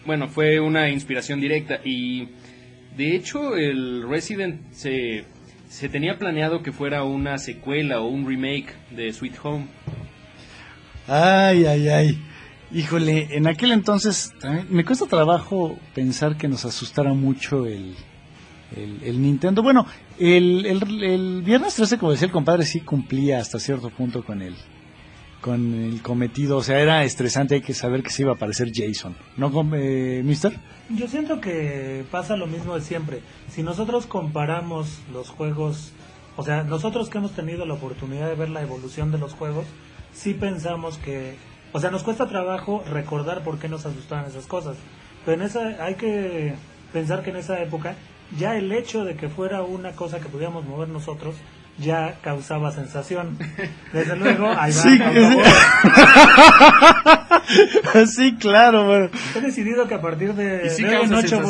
bueno, 0.05 0.29
fue 0.29 0.61
una 0.61 0.89
inspiración 0.89 1.41
directa 1.41 1.81
y 1.85 2.29
De 2.97 3.15
hecho, 3.15 3.57
el 3.57 4.09
Resident 4.09 4.73
se, 4.73 5.25
se 5.69 5.89
tenía 5.89 6.19
planeado 6.19 6.63
que 6.63 6.73
fuera 6.73 7.05
una 7.05 7.37
secuela 7.39 8.01
o 8.01 8.09
un 8.09 8.27
remake 8.27 8.73
de 8.91 9.13
Sweet 9.13 9.35
Home. 9.43 9.67
Ay, 11.07 11.67
ay, 11.67 11.89
ay. 11.89 12.19
Híjole, 12.73 13.29
en 13.37 13.47
aquel 13.47 13.71
entonces 13.73 14.33
me 14.71 14.85
cuesta 14.85 15.07
trabajo 15.07 15.79
pensar 15.95 16.37
que 16.37 16.49
nos 16.49 16.65
asustara 16.65 17.13
mucho 17.15 17.67
el, 17.67 17.95
el, 18.75 19.03
el 19.03 19.23
Nintendo. 19.23 19.63
Bueno, 19.63 19.87
el, 20.19 20.67
el, 20.67 21.43
viernes 21.43 21.75
13, 21.75 21.99
como 21.99 22.13
decía 22.13 22.27
el 22.27 22.33
compadre, 22.33 22.65
sí 22.65 22.81
cumplía 22.81 23.39
hasta 23.39 23.59
cierto 23.59 23.91
punto 23.91 24.25
con 24.25 24.43
el, 24.43 24.57
con 25.41 25.75
el 25.75 26.03
cometido. 26.03 26.57
O 26.57 26.63
sea, 26.63 26.81
era 26.81 27.05
estresante, 27.05 27.57
hay 27.57 27.61
que 27.61 27.75
saber 27.75 28.03
que 28.03 28.11
se 28.11 28.23
iba 28.23 28.33
a 28.33 28.35
aparecer 28.35 28.71
Jason. 28.75 29.17
¿No, 29.37 29.51
eh, 29.75 30.23
mister? 30.25 30.59
Yo 30.91 31.09
siento 31.09 31.41
que 31.41 32.05
pasa 32.11 32.37
lo 32.37 32.47
mismo 32.47 32.75
de 32.75 32.81
siempre. 32.81 33.21
Si 33.51 33.63
nosotros 33.63 34.07
comparamos 34.07 35.01
los 35.13 35.31
juegos, 35.31 35.93
o 36.37 36.43
sea, 36.43 36.63
nosotros 36.65 37.11
que 37.11 37.19
hemos 37.19 37.33
tenido 37.33 37.67
la 37.67 37.75
oportunidad 37.75 38.29
de 38.29 38.35
ver 38.35 38.51
la 38.51 38.63
evolución 38.63 39.13
de 39.13 39.19
los 39.19 39.35
juegos, 39.35 39.67
sí 40.13 40.35
pensamos 40.35 40.99
que, 40.99 41.37
o 41.73 41.81
sea, 41.81 41.91
nos 41.91 42.03
cuesta 42.03 42.29
trabajo 42.29 42.83
recordar 42.91 43.43
por 43.45 43.59
qué 43.59 43.69
nos 43.69 43.85
asustaban 43.87 44.27
esas 44.27 44.47
cosas. 44.47 44.77
Pero 45.25 45.41
en 45.41 45.47
esa 45.47 45.85
hay 45.85 45.97
que 45.97 46.55
pensar 46.93 47.23
que 47.23 47.31
en 47.31 47.37
esa 47.37 47.61
época 47.61 47.97
ya 48.39 48.57
el 48.57 48.73
hecho 48.73 49.05
de 49.05 49.17
que 49.17 49.29
fuera 49.29 49.63
una 49.63 49.93
cosa 49.93 50.21
que 50.21 50.29
pudiéramos 50.29 50.65
mover 50.65 50.89
nosotros 50.89 51.37
ya 51.79 52.15
causaba 52.23 52.71
sensación. 52.73 53.37
Desde 53.93 54.17
luego, 54.17 54.49
ahí 54.49 54.73
va. 54.73 54.83
Sí, 54.83 54.99
autobús. 55.03 55.47
sí, 58.15 58.37
claro, 58.37 58.87
bueno. 58.87 59.11
He 59.35 59.41
decidido 59.41 59.87
que 59.87 59.95
a 59.95 60.01
partir 60.01 60.35
de, 60.35 60.71
sí 60.71 60.85
de 60.85 60.97
ocho 60.97 61.41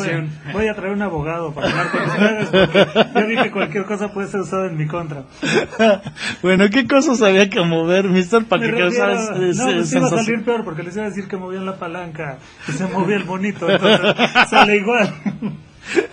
voy, 0.51 0.67
a 0.67 0.75
traer 0.75 0.93
un 0.93 1.01
abogado 1.01 1.53
para 1.53 1.69
hablar 1.69 1.91
con 1.91 2.01
ustedes 2.03 2.47
porque 2.49 3.21
yo 3.21 3.27
dije 3.27 3.43
que 3.43 3.51
cualquier 3.51 3.85
cosa 3.85 4.11
puede 4.11 4.27
ser 4.27 4.41
usada 4.41 4.67
en 4.67 4.77
mi 4.77 4.85
contra. 4.87 5.23
bueno, 6.41 6.65
¿qué 6.69 6.85
cosas 6.87 7.21
había 7.21 7.49
que 7.49 7.61
mover, 7.61 8.05
mister, 8.05 8.43
para 8.45 8.63
Me 8.63 8.71
que 8.71 8.79
causara 8.79 9.15
no, 9.15 9.37
pues 9.37 9.93
iba 9.93 10.07
a 10.07 10.09
salir 10.09 10.43
peor 10.43 10.63
porque 10.65 10.83
les 10.83 10.95
iba 10.95 11.05
a 11.05 11.09
decir 11.09 11.27
que 11.27 11.37
movían 11.37 11.65
la 11.65 11.77
palanca 11.77 12.37
y 12.67 12.71
se 12.73 12.85
movía 12.87 13.15
el 13.15 13.23
bonito, 13.23 13.69
entonces 13.69 14.15
sale 14.49 14.75
igual. 14.75 15.13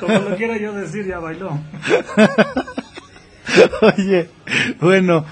Como 0.00 0.18
lo 0.18 0.37
quiera 0.37 0.56
yo 0.58 0.72
decir, 0.72 1.06
ya 1.06 1.18
bailó. 1.18 1.58
Oye, 3.82 4.28
bueno, 4.80 5.24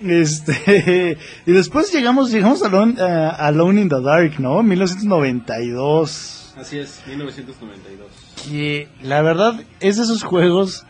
este, 0.00 1.18
y 1.46 1.52
después 1.52 1.92
llegamos, 1.92 2.30
llegamos 2.30 2.62
a 2.62 2.66
Alone, 2.66 3.00
a 3.00 3.30
Alone 3.30 3.82
in 3.82 3.88
the 3.88 4.00
Dark, 4.00 4.40
¿no? 4.40 4.62
1992. 4.62 6.54
Así 6.56 6.78
es, 6.78 7.02
1992. 7.06 8.08
Que 8.48 8.88
la 9.02 9.22
verdad 9.22 9.62
es 9.80 9.96
de 9.96 10.02
esos 10.04 10.22
juegos 10.22 10.84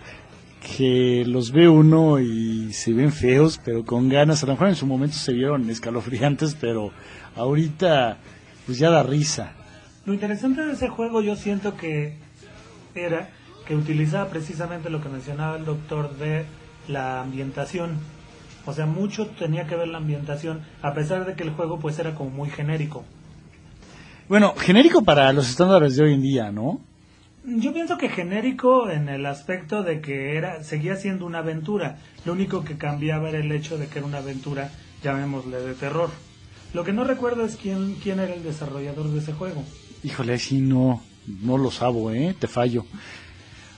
que 0.76 1.24
los 1.26 1.52
ve 1.52 1.68
uno 1.68 2.20
y 2.20 2.72
se 2.72 2.92
ven 2.92 3.12
feos, 3.12 3.60
pero 3.64 3.84
con 3.84 4.08
ganas. 4.08 4.42
A 4.42 4.46
lo 4.46 4.52
mejor 4.52 4.68
en 4.68 4.76
su 4.76 4.86
momento 4.86 5.16
se 5.16 5.32
vieron 5.32 5.68
escalofriantes, 5.70 6.56
pero 6.60 6.92
ahorita 7.36 8.18
pues 8.66 8.78
ya 8.78 8.90
da 8.90 9.02
risa. 9.02 9.52
Lo 10.06 10.14
interesante 10.14 10.64
de 10.64 10.72
ese 10.72 10.88
juego 10.88 11.22
yo 11.22 11.36
siento 11.36 11.76
que 11.76 12.16
era 12.94 13.30
que 13.66 13.76
utilizaba 13.76 14.30
precisamente 14.30 14.90
lo 14.90 15.00
que 15.00 15.08
mencionaba 15.08 15.56
el 15.56 15.64
doctor 15.64 16.16
de 16.16 16.44
la 16.88 17.20
ambientación. 17.20 17.98
O 18.66 18.72
sea, 18.72 18.86
mucho 18.86 19.26
tenía 19.26 19.66
que 19.66 19.76
ver 19.76 19.88
la 19.88 19.98
ambientación, 19.98 20.62
a 20.82 20.92
pesar 20.92 21.24
de 21.24 21.34
que 21.34 21.44
el 21.44 21.50
juego 21.50 21.78
pues 21.78 21.98
era 21.98 22.14
como 22.14 22.30
muy 22.30 22.50
genérico. 22.50 23.04
Bueno, 24.28 24.54
genérico 24.56 25.02
para 25.02 25.32
los 25.32 25.48
estándares 25.48 25.96
de 25.96 26.04
hoy 26.04 26.14
en 26.14 26.22
día, 26.22 26.52
¿no? 26.52 26.80
Yo 27.44 27.72
pienso 27.72 27.96
que 27.96 28.10
genérico 28.10 28.90
en 28.90 29.08
el 29.08 29.24
aspecto 29.24 29.82
de 29.82 30.00
que 30.00 30.36
era 30.36 30.62
seguía 30.62 30.96
siendo 30.96 31.24
una 31.24 31.38
aventura. 31.38 31.98
Lo 32.24 32.34
único 32.34 32.62
que 32.64 32.76
cambiaba 32.76 33.30
era 33.30 33.38
el 33.38 33.50
hecho 33.50 33.78
de 33.78 33.86
que 33.86 33.98
era 33.98 34.06
una 34.06 34.18
aventura, 34.18 34.70
llamémosle 35.02 35.58
de 35.58 35.74
terror. 35.74 36.10
Lo 36.74 36.84
que 36.84 36.92
no 36.92 37.04
recuerdo 37.04 37.44
es 37.44 37.56
quién 37.56 37.96
quién 38.02 38.20
era 38.20 38.34
el 38.34 38.44
desarrollador 38.44 39.08
de 39.08 39.18
ese 39.18 39.32
juego. 39.32 39.64
Híjole, 40.04 40.38
sí, 40.38 40.60
no, 40.60 41.02
no 41.42 41.58
lo 41.58 41.70
sabo, 41.70 42.10
¿eh? 42.12 42.34
Te 42.38 42.46
fallo. 42.48 42.84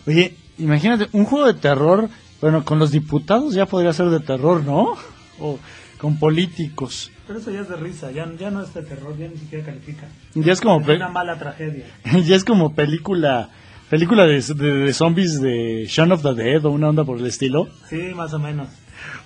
Oye, 0.06 0.34
imagínate, 0.58 1.08
un 1.12 1.24
juego 1.24 1.46
de 1.46 1.54
terror, 1.54 2.08
bueno, 2.40 2.64
con 2.64 2.78
los 2.78 2.90
diputados 2.90 3.54
ya 3.54 3.66
podría 3.66 3.92
ser 3.92 4.06
de 4.10 4.20
terror, 4.20 4.64
¿no? 4.64 4.94
O 5.40 5.58
con 5.98 6.18
políticos. 6.18 7.10
Pero 7.26 7.38
eso 7.38 7.50
ya 7.52 7.60
es 7.60 7.68
de 7.68 7.76
risa, 7.76 8.10
ya, 8.10 8.28
ya 8.38 8.50
no 8.50 8.62
es 8.62 8.74
de 8.74 8.82
terror, 8.82 9.16
ya 9.16 9.28
ni 9.28 9.36
siquiera 9.36 9.64
califica. 9.64 10.08
Ya 10.34 10.52
es 10.52 10.60
como, 10.60 10.80
Es 10.80 10.96
una 10.96 11.08
mala 11.08 11.38
tragedia. 11.38 11.86
ya 12.26 12.34
es 12.36 12.44
como 12.44 12.74
película, 12.74 13.50
película 13.88 14.26
de, 14.26 14.40
de- 14.40 14.72
de 14.86 14.92
zombies 14.92 15.40
de 15.40 15.86
Shaun 15.88 16.10
of 16.12 16.22
the 16.22 16.34
Dead 16.34 16.64
o 16.64 16.70
una 16.72 16.88
onda 16.88 17.04
por 17.04 17.18
el 17.18 17.26
estilo. 17.26 17.68
Sí, 17.88 18.10
más 18.16 18.32
o 18.34 18.40
menos. 18.40 18.68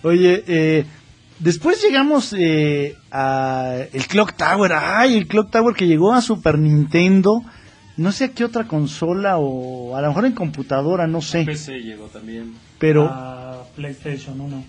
Oye, 0.03 0.45
eh, 0.47 0.85
después 1.39 1.83
llegamos 1.83 2.35
eh, 2.37 2.95
a 3.11 3.77
el 3.93 4.07
Clock 4.07 4.35
Tower. 4.35 4.73
Ay, 4.75 5.17
el 5.17 5.27
Clock 5.27 5.51
Tower 5.51 5.75
que 5.75 5.87
llegó 5.87 6.12
a 6.12 6.21
Super 6.21 6.59
Nintendo. 6.59 7.43
No 7.97 8.13
sé 8.13 8.25
a 8.25 8.29
qué 8.33 8.45
otra 8.45 8.65
consola 8.65 9.39
o 9.39 9.97
a 9.97 10.03
lo 10.03 10.09
mejor 10.09 10.27
en 10.27 10.33
computadora, 10.33 11.07
no 11.07 11.21
sé. 11.23 11.45
PC 11.45 11.81
llegó 11.81 12.07
también. 12.07 12.55
Pero 12.79 13.05
A 13.07 13.63
PlayStation 13.75 14.39
1. 14.41 14.65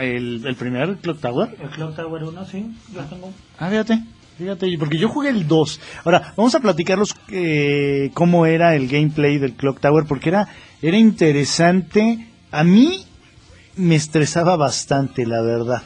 el, 0.00 0.42
el 0.46 0.56
primer 0.56 0.96
Clock 0.96 1.20
Tower. 1.20 1.56
El 1.60 1.68
Clock 1.70 1.96
Tower 1.96 2.24
1, 2.24 2.44
sí, 2.46 2.66
yo 2.94 3.00
tengo. 3.02 3.32
Ah, 3.58 3.68
fíjate, 3.68 4.02
fíjate, 4.38 4.66
porque 4.78 4.96
yo 4.98 5.08
jugué 5.10 5.28
el 5.28 5.46
2. 5.46 5.80
Ahora, 6.04 6.32
vamos 6.36 6.54
a 6.54 6.60
platicarlos 6.60 7.14
eh, 7.30 8.10
cómo 8.14 8.46
era 8.46 8.74
el 8.74 8.88
gameplay 8.88 9.36
del 9.38 9.52
Clock 9.52 9.80
Tower, 9.80 10.04
porque 10.06 10.30
era, 10.30 10.48
era 10.80 10.96
interesante. 10.96 12.26
A 12.50 12.64
mí 12.64 13.04
me 13.76 13.94
estresaba 13.94 14.56
bastante, 14.56 15.26
la 15.26 15.42
verdad. 15.42 15.82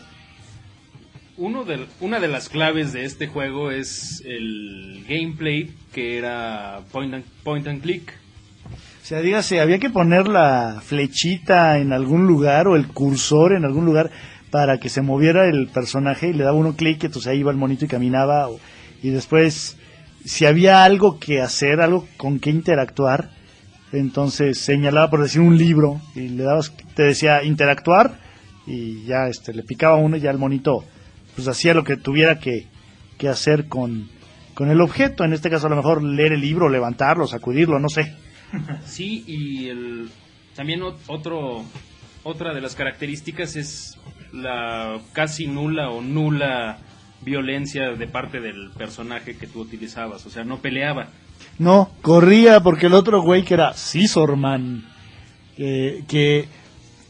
Uno 1.36 1.64
de, 1.64 1.86
una 2.00 2.20
de 2.20 2.28
las 2.28 2.48
claves 2.48 2.92
de 2.92 3.04
este 3.04 3.26
juego 3.26 3.70
es 3.72 4.22
el 4.24 5.04
gameplay, 5.08 5.72
que 5.92 6.16
era 6.16 6.80
point 6.92 7.12
and, 7.12 7.24
point 7.42 7.66
and 7.66 7.82
click. 7.82 8.12
O 8.66 9.06
sea, 9.06 9.20
dígase, 9.20 9.60
había 9.60 9.78
que 9.80 9.90
poner 9.90 10.28
la 10.28 10.80
flechita 10.84 11.78
en 11.78 11.92
algún 11.92 12.26
lugar 12.26 12.68
o 12.68 12.76
el 12.76 12.86
cursor 12.86 13.52
en 13.52 13.64
algún 13.64 13.84
lugar 13.84 14.10
para 14.50 14.78
que 14.78 14.88
se 14.88 15.02
moviera 15.02 15.46
el 15.48 15.66
personaje 15.66 16.28
y 16.28 16.32
le 16.32 16.44
daba 16.44 16.56
uno 16.56 16.76
clic, 16.76 17.02
entonces 17.04 17.30
ahí 17.30 17.40
iba 17.40 17.50
el 17.50 17.56
monito 17.58 17.84
y 17.84 17.88
caminaba. 17.88 18.48
o- 18.48 18.60
y 19.02 19.10
después, 19.10 19.76
si 20.24 20.46
había 20.46 20.84
algo 20.84 21.18
que 21.18 21.42
hacer, 21.42 21.80
algo 21.80 22.06
con 22.16 22.38
que 22.38 22.50
interactuar, 22.50 23.30
entonces 23.92 24.58
señalaba 24.58 25.10
por 25.10 25.22
decir 25.22 25.40
un 25.42 25.58
libro 25.58 26.00
y 26.14 26.28
le 26.28 26.44
dabas, 26.44 26.72
te 26.94 27.02
decía 27.02 27.42
interactuar 27.44 28.18
y 28.66 29.04
ya 29.04 29.26
este, 29.28 29.52
le 29.52 29.62
picaba 29.64 29.96
uno 29.96 30.16
y 30.16 30.20
ya 30.20 30.30
el 30.30 30.38
monito 30.38 30.84
pues 31.34 31.48
hacía 31.48 31.74
lo 31.74 31.84
que 31.84 31.96
tuviera 31.96 32.38
que, 32.38 32.66
que 33.18 33.28
hacer 33.28 33.68
con, 33.68 34.08
con 34.54 34.70
el 34.70 34.80
objeto. 34.80 35.24
En 35.24 35.32
este 35.32 35.50
caso 35.50 35.66
a 35.66 35.70
lo 35.70 35.76
mejor 35.76 36.02
leer 36.02 36.32
el 36.32 36.40
libro, 36.40 36.68
levantarlo, 36.68 37.26
sacudirlo, 37.26 37.78
no 37.78 37.88
sé. 37.88 38.14
Sí, 38.86 39.24
y 39.26 39.68
el, 39.68 40.08
también 40.54 40.80
ot- 40.80 40.96
otro, 41.08 41.64
otra 42.22 42.54
de 42.54 42.60
las 42.60 42.76
características 42.76 43.56
es 43.56 43.98
la 44.32 45.00
casi 45.12 45.46
nula 45.48 45.90
o 45.90 46.00
nula 46.00 46.78
violencia 47.22 47.90
de 47.92 48.06
parte 48.06 48.40
del 48.40 48.70
personaje 48.76 49.36
que 49.36 49.46
tú 49.48 49.60
utilizabas. 49.60 50.24
O 50.26 50.30
sea, 50.30 50.44
no 50.44 50.58
peleaba. 50.58 51.08
No, 51.58 51.90
corría 52.02 52.60
porque 52.60 52.86
el 52.86 52.94
otro 52.94 53.22
güey 53.22 53.42
que 53.44 53.54
era 53.54 53.72
Scissorman, 53.74 54.84
que, 55.56 56.04
que 56.06 56.46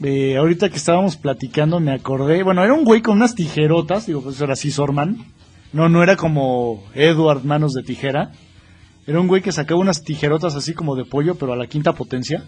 eh, 0.03 0.36
ahorita 0.36 0.68
que 0.68 0.76
estábamos 0.76 1.16
platicando 1.16 1.80
me 1.80 1.92
acordé, 1.92 2.42
bueno, 2.42 2.64
era 2.64 2.74
un 2.74 2.84
güey 2.84 3.03
con 3.03 3.16
unas 3.16 3.34
tijerotas, 3.34 4.07
digo, 4.07 4.22
pues 4.22 4.40
era 4.40 4.57
Scissorman, 4.57 5.24
no, 5.72 5.88
no 5.88 6.03
era 6.03 6.16
como 6.16 6.84
Edward 6.95 7.45
Manos 7.45 7.72
de 7.72 7.82
Tijera, 7.82 8.32
era 9.07 9.20
un 9.20 9.28
güey 9.28 9.42
que 9.42 9.53
sacaba 9.53 9.80
unas 9.80 10.03
tijerotas 10.03 10.55
así 10.55 10.72
como 10.72 10.97
de 10.97 11.05
pollo, 11.05 11.36
pero 11.36 11.53
a 11.53 11.57
la 11.57 11.66
quinta 11.66 11.92
potencia, 11.92 12.45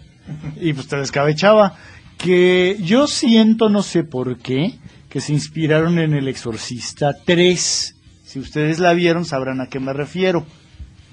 y 0.59 0.73
pues 0.73 0.87
te 0.87 0.97
descabechaba, 0.97 1.75
que 2.17 2.77
yo 2.81 3.07
siento, 3.07 3.69
no 3.69 3.83
sé 3.83 4.03
por 4.03 4.37
qué, 4.37 4.73
que 5.09 5.21
se 5.21 5.33
inspiraron 5.33 5.99
en 5.99 6.13
El 6.13 6.27
Exorcista 6.27 7.15
3, 7.25 7.95
si 8.23 8.39
ustedes 8.39 8.79
la 8.79 8.93
vieron 8.93 9.23
sabrán 9.23 9.61
a 9.61 9.67
qué 9.67 9.79
me 9.79 9.93
refiero. 9.93 10.45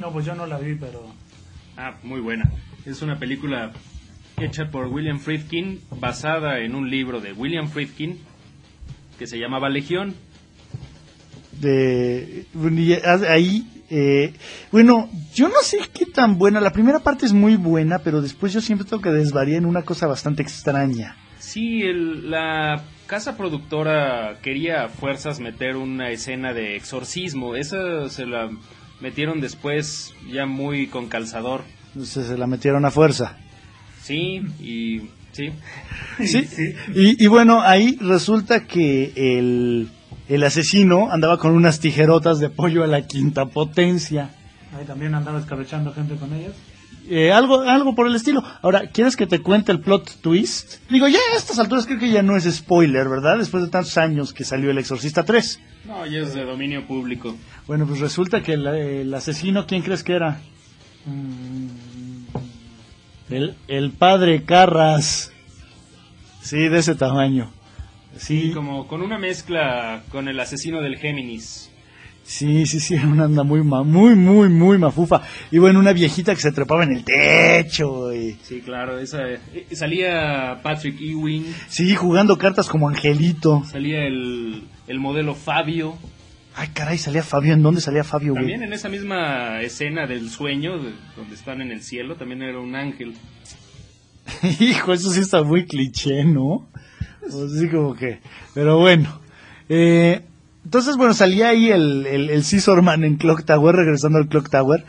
No, 0.00 0.10
pues 0.12 0.26
yo 0.26 0.34
no 0.34 0.46
la 0.46 0.58
vi, 0.58 0.74
pero. 0.74 1.06
Ah, 1.76 1.94
muy 2.02 2.20
buena. 2.20 2.50
Es 2.84 3.02
una 3.02 3.18
película 3.18 3.72
hecha 4.38 4.70
por 4.70 4.86
William 4.88 5.18
Friedkin, 5.20 5.80
basada 5.98 6.58
en 6.60 6.74
un 6.74 6.90
libro 6.90 7.20
de 7.20 7.32
William 7.32 7.68
Friedkin 7.68 8.18
que 9.18 9.26
se 9.26 9.38
llamaba 9.38 9.68
Legión. 9.68 10.14
de 11.60 12.46
ahí 13.28 13.66
eh, 13.90 14.32
bueno 14.72 15.08
yo 15.34 15.48
no 15.48 15.60
sé 15.62 15.78
qué 15.92 16.06
tan 16.06 16.36
buena 16.38 16.60
la 16.60 16.72
primera 16.72 16.98
parte 17.00 17.26
es 17.26 17.32
muy 17.32 17.54
buena 17.56 17.98
pero 18.00 18.20
después 18.22 18.52
yo 18.52 18.60
siempre 18.60 18.88
tengo 18.88 19.02
que 19.02 19.10
desvariar 19.10 19.58
en 19.58 19.66
una 19.66 19.82
cosa 19.82 20.06
bastante 20.06 20.42
extraña 20.42 21.16
Sí, 21.38 21.82
el- 21.82 22.30
la 22.30 22.82
casa 23.06 23.36
productora 23.36 24.38
quería 24.40 24.84
a 24.84 24.88
fuerzas 24.88 25.40
meter 25.40 25.76
una 25.76 26.08
escena 26.08 26.54
de 26.54 26.74
exorcismo. 26.74 27.54
Esa 27.54 28.08
se 28.08 28.24
la 28.24 28.48
metieron 29.02 29.42
después 29.42 30.14
ya 30.32 30.46
muy 30.46 30.86
con 30.86 31.08
calzador. 31.08 31.60
entonces 31.88 32.26
se 32.28 32.38
la 32.38 32.46
metieron 32.46 32.86
a 32.86 32.90
fuerza 32.90 33.36
Sí, 34.04 34.42
y 34.60 35.08
sí. 35.32 35.50
Sí, 36.26 36.46
Y, 36.94 37.24
y 37.24 37.26
bueno, 37.26 37.62
ahí 37.62 37.96
resulta 38.00 38.66
que 38.66 39.12
el, 39.16 39.88
el 40.28 40.42
asesino 40.44 41.10
andaba 41.10 41.38
con 41.38 41.52
unas 41.52 41.80
tijerotas 41.80 42.38
de 42.38 42.50
pollo 42.50 42.84
a 42.84 42.86
la 42.86 43.06
quinta 43.06 43.46
potencia. 43.46 44.30
Ahí 44.78 44.84
también 44.84 45.14
andaba 45.14 45.40
escabechando 45.40 45.92
gente 45.94 46.16
con 46.16 46.34
ellas. 46.34 46.52
Eh, 47.08 47.32
algo, 47.32 47.62
algo 47.62 47.94
por 47.94 48.06
el 48.06 48.14
estilo. 48.14 48.42
Ahora, 48.62 48.88
¿quieres 48.88 49.16
que 49.16 49.26
te 49.26 49.40
cuente 49.40 49.72
el 49.72 49.80
plot 49.80 50.20
twist? 50.20 50.76
Digo, 50.90 51.08
ya 51.08 51.18
a 51.34 51.36
estas 51.36 51.58
alturas 51.58 51.86
creo 51.86 51.98
que 51.98 52.10
ya 52.10 52.22
no 52.22 52.36
es 52.36 52.44
spoiler, 52.44 53.08
¿verdad? 53.08 53.38
Después 53.38 53.64
de 53.64 53.70
tantos 53.70 53.96
años 53.98 54.32
que 54.32 54.44
salió 54.44 54.70
El 54.70 54.78
Exorcista 54.78 55.22
3. 55.24 55.60
No, 55.86 56.06
ya 56.06 56.20
es 56.20 56.34
de 56.34 56.44
dominio 56.44 56.86
público. 56.86 57.36
Bueno, 57.66 57.86
pues 57.86 58.00
resulta 58.00 58.42
que 58.42 58.54
el, 58.54 58.66
el 58.66 59.14
asesino, 59.14 59.66
¿quién 59.66 59.82
crees 59.82 60.02
que 60.02 60.14
era? 60.14 60.40
El, 63.34 63.54
el 63.68 63.90
padre 63.90 64.44
Carras. 64.44 65.32
Sí, 66.40 66.68
de 66.68 66.78
ese 66.78 66.94
tamaño. 66.94 67.50
Sí, 68.16 68.52
como 68.52 68.86
con 68.86 69.02
una 69.02 69.18
mezcla 69.18 70.02
con 70.10 70.28
el 70.28 70.38
asesino 70.38 70.80
del 70.80 70.96
Géminis. 70.98 71.70
sí, 72.22 72.64
sí, 72.66 72.78
sí, 72.80 72.94
era 72.94 73.06
una 73.08 73.24
anda 73.24 73.42
muy, 73.42 73.62
muy, 73.62 74.14
muy, 74.14 74.48
muy 74.48 74.78
mafufa. 74.78 75.22
Y 75.50 75.58
bueno, 75.58 75.80
una 75.80 75.92
viejita 75.92 76.34
que 76.34 76.40
se 76.40 76.52
trepaba 76.52 76.84
en 76.84 76.92
el 76.92 77.04
techo. 77.04 78.14
Y, 78.14 78.36
Sí, 78.42 78.60
claro, 78.60 78.98
esa 78.98 79.18
eh, 79.28 79.66
salía 79.72 80.60
Patrick 80.62 81.00
Ewing, 81.00 81.44
sí, 81.68 81.94
jugando 81.96 82.38
cartas 82.38 82.68
como 82.68 82.88
Angelito. 82.88 83.64
salía 83.68 84.06
el, 84.06 84.62
el 84.86 85.00
modelo 85.00 85.34
Fabio. 85.34 85.96
Ay, 86.56 86.68
caray, 86.68 86.98
salía 86.98 87.22
Fabio. 87.22 87.54
¿En 87.54 87.62
dónde 87.62 87.80
salía 87.80 88.04
Fabio, 88.04 88.32
güey? 88.32 88.42
También 88.44 88.62
en 88.62 88.72
esa 88.72 88.88
misma 88.88 89.60
escena 89.60 90.06
del 90.06 90.30
sueño, 90.30 90.78
de- 90.78 90.92
donde 91.16 91.34
están 91.34 91.60
en 91.60 91.72
el 91.72 91.82
cielo, 91.82 92.16
también 92.16 92.42
era 92.42 92.58
un 92.60 92.74
ángel. 92.76 93.14
Hijo, 94.60 94.92
eso 94.92 95.10
sí 95.10 95.20
está 95.20 95.42
muy 95.42 95.66
cliché, 95.66 96.24
¿no? 96.24 96.66
Así 97.26 97.68
como 97.68 97.94
que... 97.94 98.20
Pero 98.54 98.78
bueno. 98.78 99.20
Eh, 99.68 100.20
entonces, 100.64 100.96
bueno, 100.96 101.12
salía 101.14 101.48
ahí 101.48 101.70
el, 101.70 102.06
el, 102.06 102.30
el 102.30 102.82
Man 102.82 103.04
en 103.04 103.16
Clock 103.16 103.44
Tower, 103.44 103.74
regresando 103.76 104.18
al 104.18 104.28
Clock 104.28 104.48
Tower. 104.50 104.84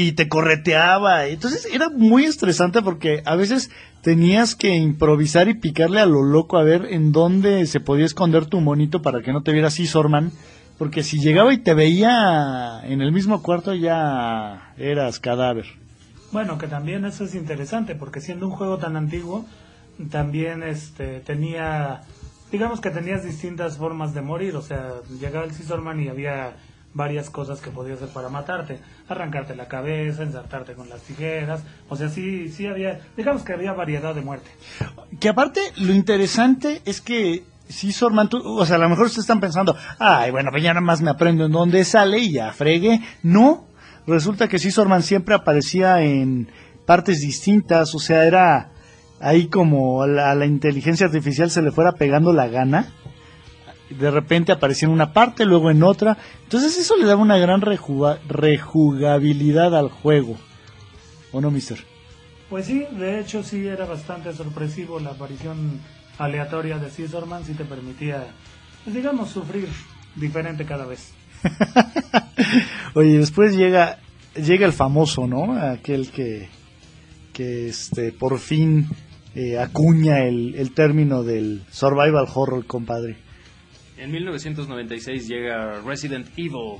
Y 0.00 0.12
te 0.12 0.28
correteaba. 0.28 1.26
Entonces 1.26 1.68
era 1.70 1.90
muy 1.90 2.24
estresante 2.24 2.80
porque 2.80 3.22
a 3.26 3.36
veces 3.36 3.70
tenías 4.02 4.54
que 4.54 4.74
improvisar 4.76 5.48
y 5.48 5.54
picarle 5.54 6.00
a 6.00 6.06
lo 6.06 6.22
loco 6.22 6.56
a 6.56 6.62
ver 6.62 6.86
en 6.90 7.12
dónde 7.12 7.66
se 7.66 7.80
podía 7.80 8.06
esconder 8.06 8.46
tu 8.46 8.60
monito 8.60 9.02
para 9.02 9.20
que 9.20 9.32
no 9.32 9.42
te 9.42 9.52
viera 9.52 9.70
Scissorman. 9.70 10.32
Porque 10.78 11.02
si 11.02 11.20
llegaba 11.20 11.52
y 11.52 11.58
te 11.58 11.74
veía 11.74 12.80
en 12.84 13.02
el 13.02 13.12
mismo 13.12 13.42
cuarto 13.42 13.74
ya 13.74 14.72
eras 14.78 15.20
cadáver. 15.20 15.66
Bueno, 16.32 16.56
que 16.56 16.68
también 16.68 17.04
eso 17.04 17.24
es 17.24 17.34
interesante, 17.34 17.94
porque 17.94 18.22
siendo 18.22 18.46
un 18.46 18.52
juego 18.52 18.78
tan 18.78 18.96
antiguo, 18.96 19.44
también 20.10 20.62
este 20.62 21.20
tenía, 21.20 22.00
digamos 22.50 22.80
que 22.80 22.90
tenías 22.90 23.24
distintas 23.24 23.76
formas 23.76 24.14
de 24.14 24.22
morir, 24.22 24.56
o 24.56 24.62
sea, 24.62 24.94
llegaba 25.20 25.44
el 25.44 25.52
Scissorman 25.52 26.00
y 26.00 26.08
había 26.08 26.54
varias 26.92 27.30
cosas 27.30 27.60
que 27.60 27.70
podía 27.70 27.94
hacer 27.94 28.08
para 28.08 28.28
matarte, 28.28 28.80
arrancarte 29.08 29.54
la 29.54 29.68
cabeza, 29.68 30.22
ensartarte 30.24 30.74
con 30.74 30.88
las 30.88 31.00
tijeras, 31.02 31.62
o 31.88 31.96
sea, 31.96 32.08
sí, 32.08 32.48
sí 32.48 32.66
había, 32.66 33.00
digamos 33.16 33.42
que 33.42 33.52
había 33.52 33.72
variedad 33.72 34.14
de 34.14 34.22
muerte. 34.22 34.50
Que 35.20 35.28
aparte, 35.28 35.60
lo 35.76 35.92
interesante 35.94 36.82
es 36.84 37.00
que 37.00 37.44
si 37.68 37.92
Sorman, 37.92 38.28
tú- 38.28 38.42
o 38.44 38.66
sea, 38.66 38.74
a 38.76 38.78
lo 38.80 38.88
mejor 38.88 39.06
ustedes 39.06 39.22
están 39.24 39.38
pensando, 39.40 39.76
ay, 40.00 40.32
bueno, 40.32 40.50
pues 40.50 40.62
ya 40.64 40.70
nada 40.74 40.80
más 40.84 41.00
me 41.00 41.10
aprendo 41.10 41.44
en 41.46 41.52
dónde 41.52 41.84
sale 41.84 42.18
y 42.18 42.32
ya 42.32 42.52
fregué. 42.52 43.00
No, 43.22 43.64
resulta 44.08 44.48
que 44.48 44.58
sí 44.58 44.72
Sorman 44.72 45.04
siempre 45.04 45.36
aparecía 45.36 46.02
en 46.02 46.48
partes 46.86 47.20
distintas, 47.20 47.94
o 47.94 48.00
sea, 48.00 48.24
era 48.24 48.70
ahí 49.20 49.46
como 49.46 50.02
a 50.02 50.08
la 50.34 50.46
inteligencia 50.46 51.06
artificial 51.06 51.50
se 51.50 51.62
le 51.62 51.70
fuera 51.70 51.92
pegando 51.92 52.32
la 52.32 52.48
gana. 52.48 52.88
De 53.90 54.10
repente 54.10 54.52
aparecía 54.52 54.86
en 54.86 54.94
una 54.94 55.12
parte, 55.12 55.44
luego 55.44 55.70
en 55.70 55.82
otra. 55.82 56.16
Entonces 56.44 56.76
eso 56.78 56.96
le 56.96 57.04
daba 57.06 57.20
una 57.20 57.38
gran 57.38 57.60
rejuga- 57.60 58.18
rejugabilidad 58.28 59.76
al 59.76 59.88
juego. 59.90 60.36
¿O 61.32 61.40
no, 61.40 61.50
mister? 61.50 61.78
Pues 62.48 62.66
sí, 62.66 62.84
de 62.92 63.20
hecho 63.20 63.42
sí 63.42 63.66
era 63.66 63.84
bastante 63.84 64.32
sorpresivo 64.32 64.98
la 65.00 65.10
aparición 65.10 65.80
aleatoria 66.18 66.78
de 66.78 66.90
Scissorman, 66.90 67.44
sí 67.44 67.54
te 67.54 67.64
permitía, 67.64 68.26
pues, 68.84 68.94
digamos, 68.96 69.30
sufrir 69.30 69.68
diferente 70.16 70.64
cada 70.64 70.84
vez. 70.86 71.12
Oye, 72.94 73.18
después 73.18 73.56
llega 73.56 73.98
llega 74.34 74.66
el 74.66 74.72
famoso, 74.72 75.26
¿no? 75.26 75.52
Aquel 75.60 76.10
que 76.10 76.48
que 77.32 77.68
este 77.68 78.12
por 78.12 78.38
fin 78.38 78.88
eh, 79.34 79.58
acuña 79.58 80.24
el, 80.24 80.54
el 80.56 80.72
término 80.72 81.22
del 81.22 81.62
survival 81.70 82.26
horror, 82.34 82.66
compadre, 82.66 83.16
En 84.00 84.10
1996 84.12 85.28
llega 85.28 85.82
Resident 85.82 86.26
Evil. 86.38 86.78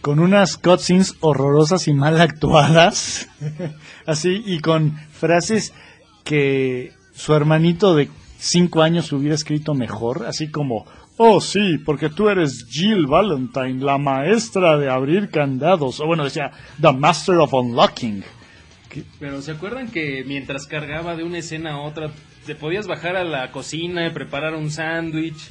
con 0.00 0.18
unas 0.18 0.56
cutscenes 0.56 1.14
horrorosas 1.20 1.86
y 1.86 1.92
mal 1.92 2.20
actuadas, 2.20 3.28
así 4.06 4.42
y 4.44 4.58
con 4.58 4.96
frases 5.12 5.72
que 6.24 6.92
su 7.14 7.34
hermanito 7.34 7.94
de 7.94 8.08
cinco 8.36 8.82
años 8.82 9.12
hubiera 9.12 9.36
escrito 9.36 9.74
mejor, 9.74 10.26
así 10.26 10.50
como 10.50 10.86
Oh, 11.18 11.40
sí, 11.40 11.78
porque 11.78 12.08
tú 12.08 12.28
eres 12.28 12.66
Jill 12.68 13.06
Valentine, 13.06 13.84
la 13.84 13.98
maestra 13.98 14.76
de 14.76 14.88
abrir 14.88 15.30
candados. 15.30 16.00
O 16.00 16.06
bueno, 16.06 16.22
decía, 16.24 16.52
The 16.80 16.92
Master 16.92 17.36
of 17.36 17.54
Unlocking. 17.54 18.24
Pero 19.18 19.42
¿se 19.42 19.52
acuerdan 19.52 19.88
que 19.88 20.24
mientras 20.24 20.66
cargaba 20.66 21.16
de 21.16 21.24
una 21.24 21.38
escena 21.38 21.72
a 21.72 21.80
otra, 21.80 22.12
te 22.46 22.54
podías 22.54 22.86
bajar 22.86 23.16
a 23.16 23.24
la 23.24 23.50
cocina 23.50 24.06
y 24.06 24.10
preparar 24.10 24.54
un 24.54 24.70
sándwich, 24.70 25.50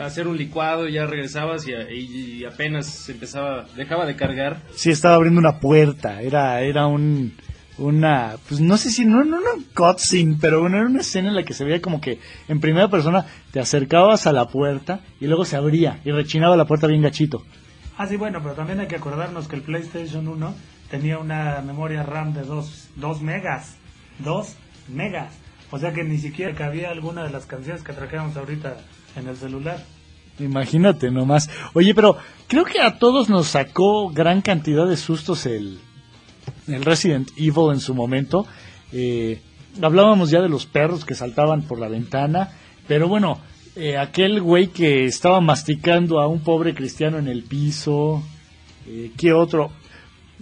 hacer 0.00 0.28
un 0.28 0.36
licuado 0.36 0.88
y 0.88 0.92
ya 0.92 1.06
regresabas 1.06 1.66
y, 1.66 1.72
y 1.72 2.44
apenas 2.44 3.08
empezaba, 3.08 3.66
dejaba 3.76 4.06
de 4.06 4.16
cargar? 4.16 4.62
Sí, 4.74 4.90
estaba 4.90 5.16
abriendo 5.16 5.40
una 5.40 5.60
puerta. 5.60 6.22
Era, 6.22 6.60
era 6.60 6.86
un, 6.86 7.34
una, 7.78 8.36
pues 8.48 8.60
no 8.60 8.76
sé 8.76 8.90
si, 8.90 9.04
no, 9.04 9.24
no, 9.24 9.40
no, 9.40 9.50
cutscene, 9.74 10.36
pero 10.40 10.60
bueno, 10.60 10.78
era 10.78 10.86
una 10.86 11.00
escena 11.00 11.28
en 11.28 11.34
la 11.34 11.42
que 11.42 11.54
se 11.54 11.64
veía 11.64 11.80
como 11.80 12.00
que 12.00 12.18
en 12.48 12.60
primera 12.60 12.88
persona 12.88 13.26
te 13.50 13.60
acercabas 13.60 14.26
a 14.26 14.32
la 14.32 14.46
puerta 14.46 15.00
y 15.20 15.26
luego 15.26 15.44
se 15.44 15.56
abría 15.56 16.00
y 16.04 16.10
rechinaba 16.10 16.56
la 16.56 16.66
puerta 16.66 16.86
bien 16.86 17.02
gachito. 17.02 17.42
Ah, 17.96 18.06
sí, 18.06 18.16
bueno, 18.16 18.40
pero 18.42 18.54
también 18.54 18.80
hay 18.80 18.86
que 18.86 18.96
acordarnos 18.96 19.48
que 19.48 19.56
el 19.56 19.62
PlayStation 19.62 20.26
1 20.26 20.54
tenía 20.90 21.18
una 21.18 21.60
memoria 21.62 22.02
RAM 22.02 22.34
de 22.34 22.42
2 22.42 23.22
megas. 23.22 23.76
2 24.20 24.56
megas. 24.88 25.32
O 25.70 25.78
sea 25.78 25.92
que 25.92 26.04
ni 26.04 26.18
siquiera 26.18 26.54
cabía 26.54 26.90
alguna 26.90 27.24
de 27.24 27.30
las 27.30 27.46
canciones 27.46 27.82
que 27.82 27.92
trajéramos 27.92 28.36
ahorita 28.36 28.76
en 29.16 29.28
el 29.28 29.36
celular. 29.36 29.82
Imagínate 30.38 31.10
nomás. 31.10 31.50
Oye, 31.74 31.94
pero 31.94 32.16
creo 32.48 32.64
que 32.64 32.80
a 32.80 32.98
todos 32.98 33.28
nos 33.28 33.48
sacó 33.48 34.10
gran 34.10 34.40
cantidad 34.40 34.88
de 34.88 34.96
sustos 34.96 35.46
el, 35.46 35.78
el 36.66 36.84
Resident 36.84 37.30
Evil 37.36 37.72
en 37.72 37.80
su 37.80 37.94
momento. 37.94 38.46
Eh, 38.92 39.40
hablábamos 39.80 40.30
ya 40.30 40.40
de 40.40 40.48
los 40.48 40.66
perros 40.66 41.04
que 41.04 41.14
saltaban 41.14 41.62
por 41.62 41.78
la 41.78 41.88
ventana, 41.88 42.50
pero 42.88 43.08
bueno, 43.08 43.38
eh, 43.74 43.96
aquel 43.96 44.42
güey 44.42 44.68
que 44.68 45.04
estaba 45.04 45.40
masticando 45.40 46.20
a 46.20 46.26
un 46.26 46.40
pobre 46.40 46.74
cristiano 46.74 47.18
en 47.18 47.28
el 47.28 47.44
piso. 47.44 48.22
Eh, 48.86 49.12
¿Qué 49.16 49.32
otro? 49.32 49.70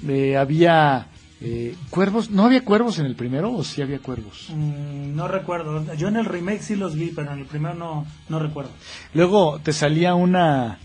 Eh, 0.08 0.36
había 0.36 1.08
eh, 1.40 1.74
cuervos. 1.90 2.30
¿No 2.30 2.44
había 2.44 2.64
cuervos 2.64 2.98
en 2.98 3.06
el 3.06 3.14
primero 3.14 3.52
o 3.52 3.64
sí 3.64 3.82
había 3.82 3.98
cuervos? 3.98 4.48
Mm, 4.50 5.14
no 5.16 5.28
recuerdo. 5.28 5.94
Yo 5.94 6.08
en 6.08 6.16
el 6.16 6.24
remake 6.24 6.62
sí 6.62 6.76
los 6.76 6.94
vi, 6.94 7.12
pero 7.14 7.32
en 7.32 7.38
el 7.40 7.46
primero 7.46 7.74
no, 7.74 8.06
no 8.28 8.38
recuerdo. 8.38 8.70
Luego 9.14 9.58
te 9.60 9.72
salía 9.72 10.14
una... 10.14 10.78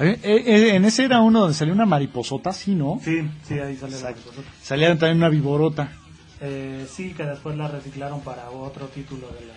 eh, 0.00 0.18
eh, 0.22 0.74
en 0.74 0.84
ese 0.84 1.04
era 1.04 1.20
uno 1.20 1.40
donde 1.40 1.54
salía 1.54 1.74
una 1.74 1.86
mariposota, 1.86 2.52
sí, 2.52 2.74
¿no? 2.74 3.00
Sí, 3.04 3.22
sí, 3.46 3.58
ahí 3.58 3.76
sale 3.76 4.00
la 4.00 4.12
cosa. 4.12 4.40
Salía 4.60 4.88
también 4.98 5.18
una 5.18 5.28
viborota. 5.28 5.92
Eh, 6.40 6.86
sí, 6.90 7.14
que 7.16 7.22
después 7.24 7.56
la 7.56 7.68
reciclaron 7.68 8.20
para 8.22 8.50
otro 8.50 8.86
título 8.86 9.28
de 9.28 9.46
la, 9.46 9.54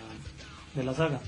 de 0.76 0.84
la 0.84 0.94
saga. 0.94 1.20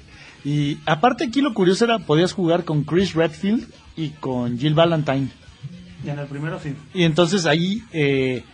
Y 0.44 0.78
aparte 0.86 1.24
aquí 1.24 1.40
lo 1.40 1.52
curioso 1.52 1.84
era, 1.84 1.98
podías 1.98 2.32
jugar 2.32 2.64
con 2.64 2.84
Chris 2.84 3.14
Redfield 3.14 3.68
y 3.96 4.10
con 4.10 4.56
Jill 4.56 4.74
Valentine. 4.74 5.28
Y 6.04 6.10
en 6.10 6.18
el 6.20 6.26
primero 6.28 6.60
sí. 6.60 6.76
Y 6.94 7.02
entonces 7.02 7.44
ahí, 7.44 7.82
eh, 7.92 8.44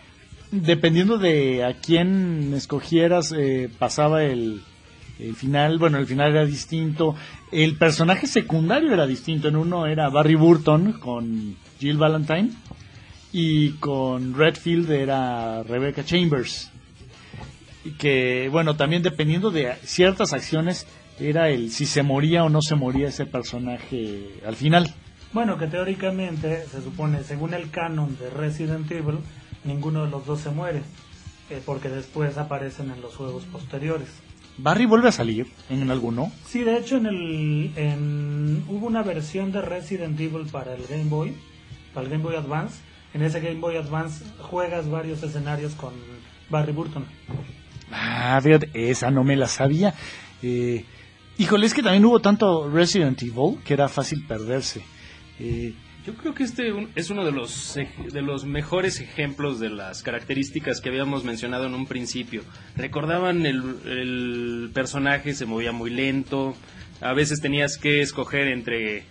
dependiendo 0.51 1.17
de 1.17 1.63
a 1.63 1.73
quién 1.73 2.53
escogieras, 2.53 3.33
eh, 3.37 3.69
pasaba 3.77 4.23
el, 4.23 4.61
el 5.19 5.35
final. 5.35 5.77
Bueno, 5.77 5.97
el 5.97 6.05
final 6.05 6.31
era 6.31 6.45
distinto. 6.45 7.15
El 7.51 7.77
personaje 7.77 8.27
secundario 8.27 8.93
era 8.93 9.07
distinto. 9.07 9.47
En 9.47 9.55
uno 9.55 9.85
era 9.85 10.09
Barry 10.09 10.35
Burton 10.35 10.93
con 10.93 11.55
Jill 11.79 11.97
Valentine. 11.97 12.51
Y 13.31 13.71
con 13.73 14.33
Redfield 14.33 14.89
era 14.91 15.63
Rebecca 15.63 16.05
Chambers. 16.05 16.71
Y 17.83 17.91
que, 17.91 18.47
bueno, 18.51 18.75
también 18.75 19.03
dependiendo 19.03 19.51
de 19.51 19.75
ciertas 19.83 20.33
acciones, 20.33 20.87
era 21.19 21.49
el 21.49 21.71
si 21.71 21.85
se 21.85 22.03
moría 22.03 22.43
o 22.43 22.49
no 22.49 22.61
se 22.61 22.75
moría 22.75 23.09
ese 23.09 23.25
personaje 23.25 24.39
al 24.45 24.55
final. 24.55 24.93
Bueno, 25.33 25.57
que 25.57 25.67
teóricamente 25.67 26.65
se 26.65 26.81
supone, 26.81 27.23
según 27.23 27.53
el 27.53 27.69
canon 27.69 28.17
de 28.17 28.29
Resident 28.29 28.89
Evil, 28.89 29.19
ninguno 29.65 30.05
de 30.05 30.11
los 30.11 30.25
dos 30.25 30.39
se 30.41 30.49
muere. 30.51 30.81
eh, 31.49 31.61
porque 31.65 31.89
después 31.89 32.37
aparecen 32.37 32.89
en 32.91 33.01
los 33.01 33.15
juegos 33.15 33.43
posteriores. 33.45 34.07
Barry 34.57 34.85
vuelve 34.85 35.09
a 35.09 35.11
salir 35.11 35.47
en 35.69 35.91
alguno. 35.91 36.31
Sí, 36.47 36.63
de 36.63 36.77
hecho 36.77 36.97
en 36.97 37.05
el 37.07 37.71
en, 37.75 38.63
hubo 38.69 38.87
una 38.87 39.03
versión 39.03 39.51
de 39.51 39.61
Resident 39.61 40.19
Evil 40.19 40.47
para 40.51 40.73
el 40.73 40.87
Game 40.87 41.03
Boy, 41.05 41.35
para 41.93 42.05
el 42.05 42.11
Game 42.11 42.23
Boy 42.23 42.35
Advance. 42.35 42.77
En 43.13 43.21
ese 43.21 43.41
Game 43.41 43.59
Boy 43.59 43.75
Advance 43.77 44.23
juegas 44.39 44.89
varios 44.89 45.21
escenarios 45.23 45.73
con 45.73 45.93
Barry 46.49 46.71
Burton. 46.71 47.05
Ah, 47.91 48.39
fíjate, 48.41 48.69
esa 48.73 49.11
no 49.11 49.23
me 49.23 49.35
la 49.35 49.47
sabía. 49.47 49.93
Eh, 50.41 50.83
híjole, 51.37 51.65
es 51.65 51.73
que 51.73 51.83
también 51.83 52.05
hubo 52.05 52.19
tanto 52.21 52.69
Resident 52.69 53.21
Evil 53.21 53.59
que 53.63 53.73
era 53.73 53.87
fácil 53.87 54.25
perderse. 54.25 54.81
Eh, 55.39 55.73
Yo 56.05 56.13
creo 56.13 56.35
que 56.35 56.43
este 56.43 56.71
es 56.95 57.09
uno 57.09 57.25
de 57.25 57.31
los, 57.31 57.79
de 58.11 58.21
los 58.21 58.45
mejores 58.45 58.99
ejemplos 59.01 59.59
de 59.59 59.69
las 59.71 60.03
características 60.03 60.79
que 60.79 60.89
habíamos 60.89 61.23
mencionado 61.23 61.65
en 61.65 61.73
un 61.73 61.87
principio. 61.87 62.43
Recordaban 62.75 63.45
el, 63.47 63.63
el 63.85 64.69
personaje, 64.71 65.33
se 65.33 65.47
movía 65.47 65.71
muy 65.71 65.89
lento, 65.89 66.55
a 67.01 67.13
veces 67.13 67.41
tenías 67.41 67.77
que 67.79 68.01
escoger 68.01 68.47
entre 68.49 69.03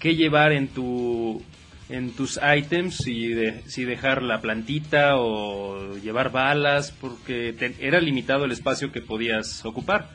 qué 0.00 0.16
llevar 0.16 0.52
en 0.52 0.68
tu 0.68 1.40
en 1.88 2.12
tus 2.12 2.38
ítems, 2.56 2.96
si, 2.98 3.28
de- 3.28 3.62
si 3.66 3.84
dejar 3.84 4.22
la 4.22 4.40
plantita 4.40 5.16
o 5.16 5.96
llevar 5.96 6.30
balas, 6.30 6.92
porque 7.00 7.52
te- 7.52 7.74
era 7.80 8.00
limitado 8.00 8.44
el 8.44 8.52
espacio 8.52 8.92
que 8.92 9.00
podías 9.00 9.64
ocupar. 9.64 10.08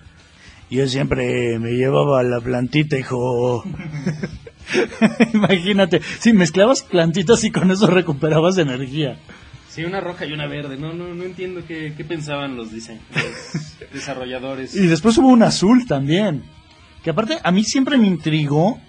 Yo 0.69 0.87
siempre 0.87 1.59
me 1.59 1.71
llevaba 1.73 2.23
la 2.23 2.39
plantita, 2.39 2.97
hijo. 2.97 3.63
Imagínate, 5.33 6.01
si 6.19 6.33
mezclabas 6.33 6.83
plantitas 6.83 7.43
y 7.43 7.51
con 7.51 7.71
eso 7.71 7.87
recuperabas 7.87 8.57
energía. 8.57 9.17
Sí, 9.69 9.83
una 9.83 9.99
roja 9.99 10.25
y 10.25 10.31
una 10.31 10.47
verde. 10.47 10.77
No, 10.77 10.93
no, 10.93 11.13
no 11.13 11.23
entiendo 11.23 11.61
qué, 11.67 11.93
qué 11.97 12.05
pensaban 12.05 12.55
los, 12.55 12.71
los 12.71 13.91
desarrolladores. 13.91 14.73
Y 14.75 14.87
después 14.87 15.17
hubo 15.17 15.27
un 15.27 15.43
azul 15.43 15.85
también. 15.85 16.43
Que 17.03 17.09
aparte, 17.09 17.39
a 17.43 17.51
mí 17.51 17.63
siempre 17.63 17.97
me 17.97 18.07
intrigó 18.07 18.79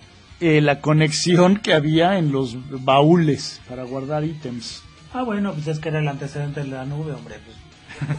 eh, 0.41 0.61
la 0.61 0.81
conexión 0.81 1.57
que 1.57 1.75
había 1.75 2.19
en 2.19 2.31
los 2.31 2.57
baúles 2.85 3.61
para 3.69 3.83
guardar 3.83 4.25
ítems. 4.25 4.83
Ah, 5.13 5.23
bueno, 5.23 5.53
pues 5.55 5.67
es 5.67 5.79
que 5.79 5.89
era 5.89 5.99
el 5.99 6.09
antecedente 6.09 6.61
de 6.61 6.69
la 6.69 6.85
nube, 6.85 7.13
hombre. 7.13 7.37
Pues. 7.45 8.19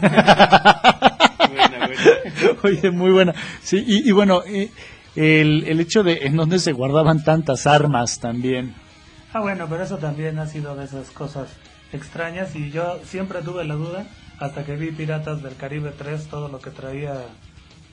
Buena, 1.48 1.86
buena. 1.86 2.56
Oye, 2.62 2.90
muy 2.90 3.10
buena. 3.10 3.34
Sí, 3.62 3.82
y, 3.86 4.08
y 4.08 4.12
bueno, 4.12 4.42
eh, 4.46 4.70
el, 5.18 5.64
el 5.66 5.80
hecho 5.80 6.02
de 6.02 6.26
en 6.26 6.36
dónde 6.36 6.60
se 6.60 6.72
guardaban 6.72 7.24
tantas 7.24 7.66
armas 7.66 8.20
también. 8.20 8.74
Ah, 9.32 9.40
bueno, 9.40 9.66
pero 9.68 9.82
eso 9.82 9.98
también 9.98 10.38
ha 10.38 10.46
sido 10.46 10.76
de 10.76 10.84
esas 10.84 11.10
cosas 11.10 11.48
extrañas 11.92 12.54
y 12.54 12.70
yo 12.70 13.00
siempre 13.04 13.42
tuve 13.42 13.64
la 13.64 13.74
duda 13.74 14.06
hasta 14.38 14.64
que 14.64 14.76
vi 14.76 14.92
Piratas 14.92 15.42
del 15.42 15.56
Caribe 15.56 15.92
3, 15.96 16.28
todo 16.28 16.48
lo 16.48 16.60
que 16.60 16.70
traía 16.70 17.26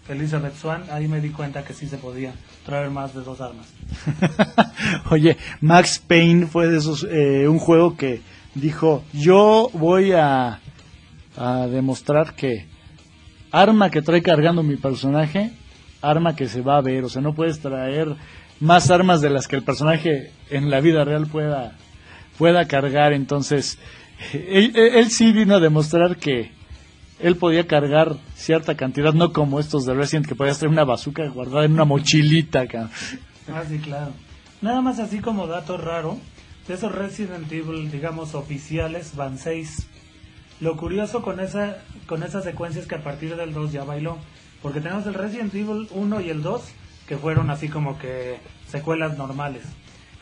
Elizabeth 0.07 0.55
Swan, 0.55 0.83
ahí 0.91 1.07
me 1.07 1.19
di 1.19 1.29
cuenta 1.29 1.63
que 1.63 1.73
sí 1.73 1.87
se 1.87 1.97
podía 1.97 2.33
traer 2.63 2.91
más 2.91 3.15
de 3.15 3.21
dos 3.21 3.41
armas. 3.41 3.67
Oye, 5.09 5.37
Max 5.61 5.99
Payne 5.99 6.45
fue 6.45 6.67
de 6.67 6.77
esos, 6.77 7.07
eh, 7.09 7.47
un 7.47 7.57
juego 7.57 7.97
que 7.97 8.21
dijo, 8.53 9.03
yo 9.13 9.69
voy 9.73 10.11
a, 10.11 10.59
a 11.35 11.67
demostrar 11.67 12.35
que 12.35 12.67
arma 13.51 13.89
que 13.89 14.03
trae 14.03 14.21
cargando 14.21 14.61
mi 14.61 14.75
personaje, 14.75 15.51
arma 16.09 16.35
que 16.35 16.47
se 16.47 16.61
va 16.61 16.77
a 16.77 16.81
ver, 16.81 17.03
o 17.03 17.09
sea, 17.09 17.21
no 17.21 17.33
puedes 17.33 17.59
traer 17.59 18.15
más 18.59 18.89
armas 18.91 19.21
de 19.21 19.29
las 19.29 19.47
que 19.47 19.55
el 19.55 19.63
personaje 19.63 20.31
en 20.49 20.69
la 20.69 20.79
vida 20.81 21.03
real 21.03 21.27
pueda, 21.27 21.75
pueda 22.37 22.65
cargar, 22.67 23.13
entonces, 23.13 23.77
él, 24.33 24.73
él 24.75 25.11
sí 25.11 25.31
vino 25.31 25.55
a 25.55 25.59
demostrar 25.59 26.17
que 26.17 26.51
él 27.19 27.37
podía 27.37 27.65
cargar 27.67 28.15
cierta 28.35 28.75
cantidad, 28.75 29.13
no 29.13 29.31
como 29.31 29.59
estos 29.59 29.85
de 29.85 29.93
Resident 29.93 30.27
que 30.27 30.35
podías 30.35 30.59
traer 30.59 30.71
una 30.71 30.83
bazooka 30.83 31.27
guardada 31.29 31.65
en 31.65 31.73
una 31.73 31.85
mochilita, 31.85 32.67
cabrón. 32.67 32.91
Ah, 33.47 33.63
claro. 33.83 34.11
Nada 34.61 34.81
más 34.81 34.99
así 34.99 35.19
como 35.19 35.47
dato 35.47 35.77
raro, 35.77 36.17
de 36.67 36.73
esos 36.73 36.91
Resident 36.91 37.51
Evil, 37.51 37.91
digamos, 37.91 38.35
oficiales, 38.35 39.15
van 39.15 39.37
seis. 39.37 39.87
Lo 40.59 40.77
curioso 40.77 41.21
con 41.21 41.39
esa 41.39 41.77
con 42.07 42.23
esa 42.23 42.41
secuencia 42.41 42.81
es 42.81 42.87
que 42.87 42.95
a 42.95 43.03
partir 43.03 43.35
del 43.35 43.53
2 43.53 43.71
ya 43.71 43.83
bailó. 43.83 44.17
Porque 44.65 44.81
tenemos 44.81 45.05
el 45.05 45.13
Resident 45.13 45.53
Evil 45.53 45.87
1 45.91 46.21
y 46.21 46.31
el 46.31 46.41
2, 46.41 46.63
que 47.07 47.17
fueron 47.17 47.51
así 47.51 47.69
como 47.69 47.99
que 47.99 48.39
secuelas 48.67 49.15
normales. 49.15 49.61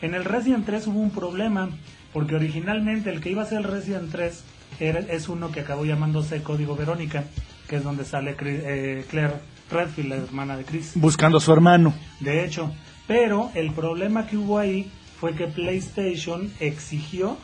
En 0.02 0.12
el 0.12 0.22
Resident 0.26 0.66
3 0.66 0.86
hubo 0.88 1.00
un 1.00 1.08
problema, 1.08 1.70
porque 2.12 2.34
originalmente 2.34 3.08
el 3.08 3.22
que 3.22 3.30
iba 3.30 3.40
a 3.40 3.46
ser 3.46 3.60
el 3.60 3.64
Resident 3.64 4.12
3 4.12 4.44
era, 4.80 5.00
es 5.00 5.30
uno 5.30 5.50
que 5.50 5.60
acabó 5.60 5.86
llamándose 5.86 6.42
Código 6.42 6.76
Verónica, 6.76 7.24
que 7.68 7.76
es 7.76 7.84
donde 7.84 8.04
sale 8.04 8.36
eh, 8.38 9.06
Claire 9.08 9.36
Redfield, 9.70 10.10
la 10.10 10.16
hermana 10.16 10.58
de 10.58 10.64
Chris. 10.64 10.92
Buscando 10.94 11.38
a 11.38 11.40
su 11.40 11.50
hermano. 11.50 11.94
De 12.20 12.44
hecho, 12.44 12.70
pero 13.06 13.50
el 13.54 13.72
problema 13.72 14.26
que 14.26 14.36
hubo 14.36 14.58
ahí 14.58 14.92
fue 15.18 15.34
que 15.34 15.46
PlayStation 15.46 16.52
exigió 16.60 17.38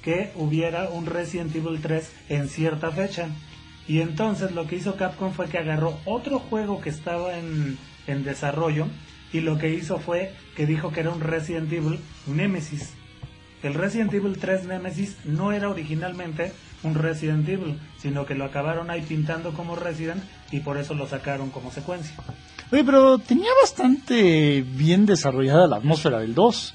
que 0.00 0.30
hubiera 0.36 0.90
un 0.90 1.06
Resident 1.06 1.56
Evil 1.56 1.80
3 1.82 2.08
en 2.28 2.48
cierta 2.48 2.92
fecha. 2.92 3.30
Y 3.88 4.00
entonces 4.00 4.52
lo 4.52 4.66
que 4.66 4.76
hizo 4.76 4.96
Capcom 4.96 5.32
fue 5.32 5.48
que 5.48 5.58
agarró 5.58 5.98
otro 6.04 6.38
juego 6.38 6.80
que 6.80 6.90
estaba 6.90 7.38
en, 7.38 7.78
en 8.06 8.24
desarrollo 8.24 8.86
y 9.32 9.40
lo 9.40 9.58
que 9.58 9.70
hizo 9.70 9.98
fue 9.98 10.32
que 10.56 10.66
dijo 10.66 10.92
que 10.92 11.00
era 11.00 11.10
un 11.10 11.20
Resident 11.20 11.72
Evil 11.72 12.00
Nemesis. 12.26 12.94
El 13.62 13.74
Resident 13.74 14.12
Evil 14.14 14.38
3 14.38 14.66
Nemesis 14.66 15.16
no 15.24 15.52
era 15.52 15.68
originalmente 15.68 16.52
un 16.82 16.94
Resident 16.94 17.48
Evil, 17.48 17.80
sino 17.98 18.26
que 18.26 18.34
lo 18.34 18.44
acabaron 18.44 18.90
ahí 18.90 19.02
pintando 19.02 19.52
como 19.52 19.76
Resident 19.76 20.22
y 20.52 20.60
por 20.60 20.76
eso 20.76 20.94
lo 20.94 21.06
sacaron 21.06 21.50
como 21.50 21.70
secuencia. 21.70 22.14
Oye, 22.70 22.84
pero 22.84 23.18
tenía 23.18 23.50
bastante 23.60 24.62
bien 24.62 25.06
desarrollada 25.06 25.66
la 25.66 25.76
atmósfera 25.76 26.20
del 26.20 26.34
2. 26.34 26.74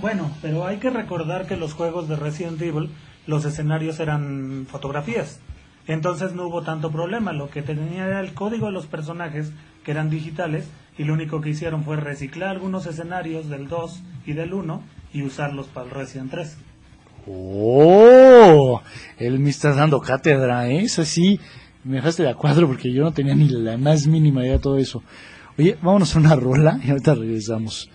Bueno, 0.00 0.30
pero 0.42 0.66
hay 0.66 0.76
que 0.78 0.90
recordar 0.90 1.46
que 1.46 1.56
los 1.56 1.74
juegos 1.74 2.08
de 2.08 2.16
Resident 2.16 2.60
Evil, 2.62 2.90
los 3.26 3.44
escenarios 3.44 3.98
eran 3.98 4.66
fotografías. 4.70 5.40
Entonces 5.88 6.34
no 6.34 6.46
hubo 6.46 6.62
tanto 6.62 6.92
problema. 6.92 7.32
Lo 7.32 7.50
que 7.50 7.62
tenía 7.62 8.06
era 8.06 8.20
el 8.20 8.34
código 8.34 8.66
de 8.66 8.72
los 8.72 8.86
personajes, 8.86 9.50
que 9.82 9.90
eran 9.90 10.10
digitales, 10.10 10.68
y 10.98 11.04
lo 11.04 11.14
único 11.14 11.40
que 11.40 11.50
hicieron 11.50 11.82
fue 11.82 11.96
reciclar 11.96 12.50
algunos 12.50 12.86
escenarios 12.86 13.48
del 13.48 13.68
2 13.68 14.02
y 14.26 14.34
del 14.34 14.52
1 14.52 14.82
y 15.14 15.22
usarlos 15.22 15.66
para 15.66 15.86
el 15.86 15.92
Resident 15.92 16.30
3. 16.30 16.56
¡Oh! 17.26 18.80
Él 19.18 19.38
me 19.38 19.50
está 19.50 19.72
dando 19.72 20.00
cátedra, 20.00 20.68
¿eh? 20.68 20.82
Eso 20.82 21.04
sí, 21.04 21.40
me 21.84 21.96
dejaste 21.96 22.22
de 22.22 22.30
a 22.30 22.34
cuadro 22.34 22.66
porque 22.66 22.92
yo 22.92 23.02
no 23.02 23.12
tenía 23.12 23.34
ni 23.34 23.48
la 23.48 23.78
más 23.78 24.06
mínima 24.06 24.42
idea 24.42 24.54
de 24.54 24.58
todo 24.58 24.76
eso. 24.76 25.02
Oye, 25.58 25.76
vámonos 25.80 26.14
a 26.14 26.18
una 26.18 26.36
rola 26.36 26.78
y 26.84 26.90
ahorita 26.90 27.14
regresamos. 27.14 27.90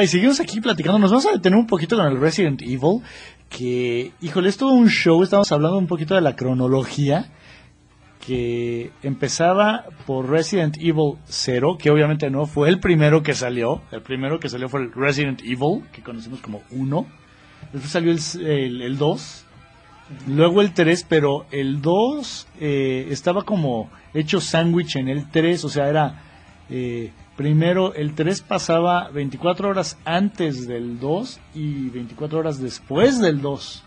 Ay, 0.00 0.06
seguimos 0.06 0.40
aquí 0.40 0.62
platicando. 0.62 0.98
Nos 0.98 1.10
vamos 1.10 1.26
a 1.26 1.32
detener 1.32 1.58
un 1.58 1.66
poquito 1.66 1.94
con 1.94 2.06
el 2.06 2.18
Resident 2.18 2.62
Evil. 2.62 3.02
Que, 3.50 4.12
híjole, 4.22 4.48
es 4.48 4.56
todo 4.56 4.72
un 4.72 4.88
show. 4.88 5.22
Estamos 5.22 5.52
hablando 5.52 5.76
un 5.76 5.86
poquito 5.86 6.14
de 6.14 6.22
la 6.22 6.36
cronología. 6.36 7.30
Que 8.18 8.92
empezaba 9.02 9.84
por 10.06 10.30
Resident 10.30 10.78
Evil 10.78 11.18
0, 11.26 11.76
que 11.78 11.90
obviamente 11.90 12.30
no 12.30 12.46
fue 12.46 12.70
el 12.70 12.80
primero 12.80 13.22
que 13.22 13.34
salió. 13.34 13.82
El 13.92 14.00
primero 14.00 14.40
que 14.40 14.48
salió 14.48 14.70
fue 14.70 14.80
el 14.80 14.90
Resident 14.90 15.42
Evil, 15.42 15.82
que 15.92 16.02
conocemos 16.02 16.40
como 16.40 16.62
1. 16.70 17.06
Después 17.74 17.92
salió 17.92 18.10
el, 18.10 18.46
el, 18.46 18.80
el 18.80 18.96
2. 18.96 19.44
Luego 20.28 20.62
el 20.62 20.72
3, 20.72 21.04
pero 21.10 21.44
el 21.50 21.82
2 21.82 22.48
eh, 22.58 23.08
estaba 23.10 23.42
como 23.42 23.90
hecho 24.14 24.40
sándwich 24.40 24.96
en 24.96 25.08
el 25.08 25.28
3, 25.28 25.62
o 25.62 25.68
sea, 25.68 25.90
era 25.90 26.22
eh, 26.70 27.12
primero 27.40 27.94
el 27.94 28.14
3 28.14 28.42
pasaba 28.42 29.08
24 29.08 29.70
horas 29.70 29.96
antes 30.04 30.68
del 30.68 31.00
2 31.00 31.40
y 31.54 31.88
24 31.88 32.38
horas 32.38 32.60
después 32.60 33.18
del 33.18 33.40
2. 33.40 33.82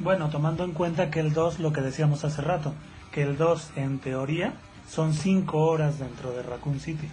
Bueno, 0.00 0.28
tomando 0.28 0.62
en 0.62 0.72
cuenta 0.72 1.10
que 1.10 1.20
el 1.20 1.32
2, 1.32 1.58
lo 1.60 1.72
que 1.72 1.80
decíamos 1.80 2.22
hace 2.26 2.42
rato, 2.42 2.74
que 3.10 3.22
el 3.22 3.38
2 3.38 3.70
en 3.76 3.98
teoría 3.98 4.52
son 4.86 5.14
5 5.14 5.56
horas 5.56 6.00
dentro 6.00 6.32
de 6.32 6.42
Raccoon 6.42 6.80
City. 6.80 7.08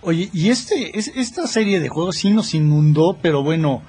Oye, 0.00 0.30
y 0.32 0.48
este, 0.48 0.98
es, 0.98 1.08
esta 1.08 1.46
serie 1.46 1.78
de 1.78 1.90
juegos 1.90 2.16
sí 2.16 2.30
nos 2.30 2.54
inundó, 2.54 3.18
pero 3.20 3.42
bueno, 3.42 3.82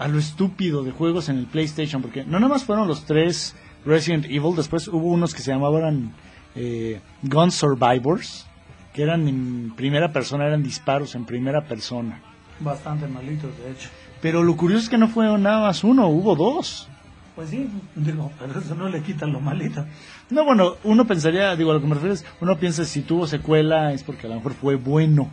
a 0.00 0.08
lo 0.08 0.18
estúpido 0.18 0.82
de 0.82 0.90
juegos 0.90 1.28
en 1.28 1.38
el 1.38 1.46
PlayStation, 1.46 2.02
porque 2.02 2.24
no 2.24 2.40
nada 2.40 2.48
más 2.48 2.64
fueron 2.64 2.88
los 2.88 3.04
tres 3.04 3.54
Resident 3.86 4.24
Evil, 4.24 4.56
después 4.56 4.88
hubo 4.88 5.06
unos 5.06 5.34
que 5.34 5.42
se 5.42 5.52
llamaban 5.52 6.12
eh, 6.56 7.00
Gun 7.22 7.52
Survivors, 7.52 8.48
que 8.92 9.02
eran 9.02 9.26
en 9.28 9.72
primera 9.74 10.12
persona, 10.12 10.46
eran 10.46 10.62
disparos 10.62 11.14
en 11.14 11.24
primera 11.24 11.62
persona. 11.62 12.20
Bastante 12.60 13.06
malitos, 13.08 13.50
de 13.58 13.70
hecho. 13.70 13.88
Pero 14.20 14.42
lo 14.42 14.56
curioso 14.56 14.84
es 14.84 14.88
que 14.88 14.98
no 14.98 15.08
fue 15.08 15.26
nada 15.38 15.60
más 15.60 15.82
uno, 15.82 16.08
hubo 16.08 16.36
dos. 16.36 16.88
Pues 17.34 17.48
sí, 17.48 17.68
digo, 17.96 18.30
pero 18.38 18.60
eso 18.60 18.74
no 18.74 18.88
le 18.88 19.02
quita 19.02 19.26
lo 19.26 19.40
malito. 19.40 19.86
No, 20.30 20.44
bueno, 20.44 20.76
uno 20.84 21.06
pensaría, 21.06 21.56
digo, 21.56 21.70
a 21.70 21.74
lo 21.74 21.80
que 21.80 21.86
me 21.86 21.94
refieres, 21.94 22.26
uno 22.40 22.58
piensa 22.58 22.84
si 22.84 23.00
tuvo 23.02 23.26
secuela 23.26 23.92
es 23.92 24.04
porque 24.04 24.26
a 24.26 24.30
lo 24.30 24.36
mejor 24.36 24.52
fue 24.52 24.76
bueno. 24.76 25.30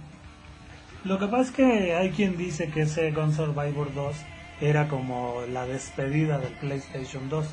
Lo 1.04 1.20
que 1.20 1.28
pasa 1.28 1.42
es 1.44 1.52
que 1.52 1.96
hay 1.96 2.12
quien 2.12 2.38
dice 2.38 2.70
que 2.70 2.82
ese 2.82 3.12
Gun 3.12 3.34
Survivor 3.34 3.94
2 3.94 4.16
era 4.62 4.88
como 4.88 5.42
la 5.52 5.66
despedida 5.66 6.38
del 6.40 6.54
PlayStation 6.54 7.30
2. 7.30 7.46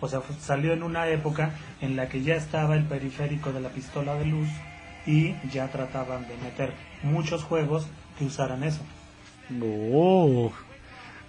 O 0.00 0.08
sea, 0.08 0.20
salió 0.38 0.72
en 0.74 0.82
una 0.82 1.08
época 1.08 1.52
en 1.80 1.96
la 1.96 2.08
que 2.08 2.22
ya 2.22 2.34
estaba 2.34 2.76
el 2.76 2.84
periférico 2.84 3.52
de 3.52 3.60
la 3.60 3.70
pistola 3.70 4.14
de 4.16 4.26
luz 4.26 4.48
y 5.06 5.34
ya 5.52 5.68
trataban 5.68 6.26
de 6.28 6.36
meter 6.38 6.72
muchos 7.02 7.42
juegos 7.42 7.86
que 8.18 8.24
usaran 8.24 8.64
eso. 8.64 8.80
Oh. 9.62 10.52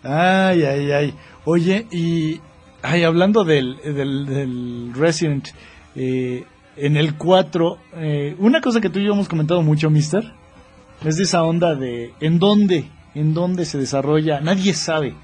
Ay, 0.03 0.63
ay, 0.63 0.91
ay. 0.91 1.13
Oye, 1.45 1.87
y 1.91 2.39
ay, 2.81 3.03
hablando 3.03 3.43
del, 3.43 3.77
del, 3.83 4.93
Resident, 4.93 5.49
eh, 5.95 6.45
en 6.77 6.97
el 6.97 7.15
4, 7.15 7.77
eh, 7.95 8.35
una 8.39 8.61
cosa 8.61 8.81
que 8.81 8.89
tú 8.89 8.99
y 8.99 9.05
yo 9.05 9.13
hemos 9.13 9.27
comentado 9.27 9.61
mucho, 9.61 9.89
Mister, 9.89 10.33
es 11.03 11.17
de 11.17 11.23
esa 11.23 11.43
onda 11.43 11.75
de 11.75 12.13
en 12.19 12.39
dónde, 12.39 12.89
en 13.13 13.33
dónde 13.33 13.65
se 13.65 13.77
desarrolla, 13.77 14.39
nadie 14.41 14.73
sabe. 14.73 15.15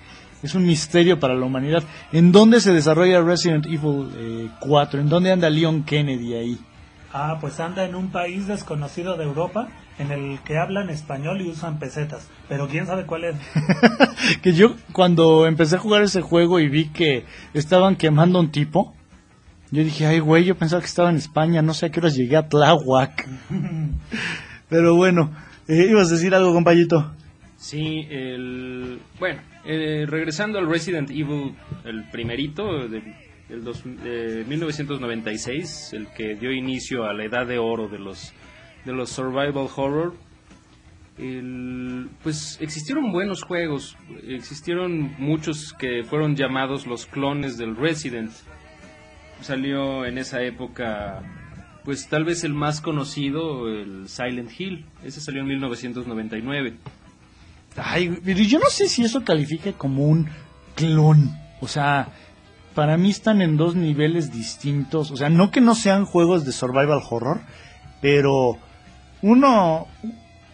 Es 0.44 0.56
un 0.56 0.66
misterio 0.66 1.20
para 1.20 1.36
la 1.36 1.46
humanidad. 1.46 1.84
¿En 2.12 2.32
dónde 2.32 2.62
se 2.62 2.74
desarrolla 2.74 3.22
Resident 3.22 3.68
Evil 3.68 4.10
eh, 4.16 4.50
4? 4.60 5.00
¿En 5.00 5.10
dónde 5.10 5.32
anda 5.32 5.50
Leon 5.50 5.84
Kennedy 5.84 6.34
ahí? 6.34 6.58
Ah, 7.14 7.38
pues 7.42 7.60
anda 7.60 7.86
en 7.86 7.96
un 7.96 8.10
país 8.10 8.48
desconocido 8.48 9.18
de 9.18 9.26
Europa 9.26 9.68
en 10.00 10.12
el 10.12 10.40
que 10.40 10.58
hablan 10.58 10.90
español 10.90 11.42
y 11.42 11.50
usan 11.50 11.78
pesetas. 11.78 12.30
Pero 12.48 12.68
quién 12.68 12.86
sabe 12.86 13.06
cuál 13.06 13.26
es. 13.26 13.36
que 14.42 14.54
yo 14.54 14.76
cuando 14.94 15.46
empecé 15.46 15.76
a 15.76 15.80
jugar 15.80 16.04
ese 16.04 16.22
juego 16.22 16.60
y 16.60 16.70
vi 16.70 16.86
que 16.90 17.26
estaban 17.54 17.96
quemando 17.96 18.40
un 18.40 18.52
tipo, 18.52 18.96
yo 19.72 19.84
dije, 19.84 20.06
ay 20.06 20.20
güey, 20.20 20.46
yo 20.46 20.56
pensaba 20.56 20.82
que 20.82 20.88
estaba 20.88 21.10
en 21.10 21.18
España, 21.18 21.62
no 21.62 21.74
sé 21.74 21.88
a 21.88 21.90
qué 21.92 22.00
horas 22.00 22.16
llegué 22.16 22.38
a 22.38 22.48
Tláhuac. 22.48 23.28
Pero 24.70 24.96
bueno, 24.96 25.32
eh, 25.68 25.88
ibas 25.90 26.10
a 26.10 26.16
decir 26.16 26.34
algo, 26.34 26.54
compañito. 26.54 27.12
Sí, 27.58 28.08
el... 28.10 29.00
Bueno, 29.20 29.42
eh, 29.66 30.06
regresando 30.08 30.58
al 30.58 30.68
Resident 30.68 31.10
Evil, 31.12 31.56
el 31.86 32.10
primerito 32.10 32.88
de, 32.88 33.04
del 33.52 33.64
dos- 33.64 33.84
de 33.84 34.44
1996, 34.48 35.94
el 35.94 36.08
que 36.08 36.36
dio 36.36 36.52
inicio 36.52 37.04
a 37.06 37.14
la 37.14 37.26
edad 37.26 37.46
de 37.46 37.60
oro 37.60 37.88
de 37.88 38.00
los, 38.00 38.34
de 38.86 38.94
los 38.94 39.10
survival 39.12 39.68
horror, 39.76 40.16
el- 41.18 42.10
pues 42.24 42.58
existieron 42.62 43.12
buenos 43.12 43.44
juegos, 43.44 43.98
existieron 44.28 45.14
muchos 45.20 45.74
que 45.74 46.04
fueron 46.04 46.36
llamados 46.36 46.88
los 46.88 47.06
clones 47.06 47.58
del 47.58 47.76
Resident. 47.76 48.32
Salió 49.42 50.06
en 50.06 50.18
esa 50.18 50.42
época, 50.44 51.22
pues 51.84 52.08
tal 52.08 52.24
vez 52.24 52.44
el 52.44 52.54
más 52.54 52.80
conocido, 52.80 53.68
el 53.70 54.08
Silent 54.08 54.52
Hill. 54.58 54.86
Ese 55.04 55.20
salió 55.20 55.42
en 55.42 55.48
1999. 55.48 56.76
Ay, 57.76 58.18
pero 58.24 58.40
yo 58.40 58.60
no 58.60 58.68
sé 58.70 58.88
si 58.88 59.04
eso 59.04 59.24
califica 59.24 59.72
como 59.74 60.06
un 60.06 60.28
clon. 60.76 61.32
O 61.60 61.68
sea, 61.68 62.10
para 62.74 62.98
mí 62.98 63.10
están 63.10 63.42
en 63.42 63.58
dos 63.58 63.76
niveles 63.76 64.32
distintos. 64.32 65.12
O 65.12 65.18
sea, 65.18 65.30
no 65.30 65.52
que 65.52 65.62
no 65.62 65.76
sean 65.76 66.06
juegos 66.06 66.46
de 66.46 66.52
survival 66.52 67.02
horror, 67.10 67.42
pero 68.02 68.58
uno, 69.22 69.88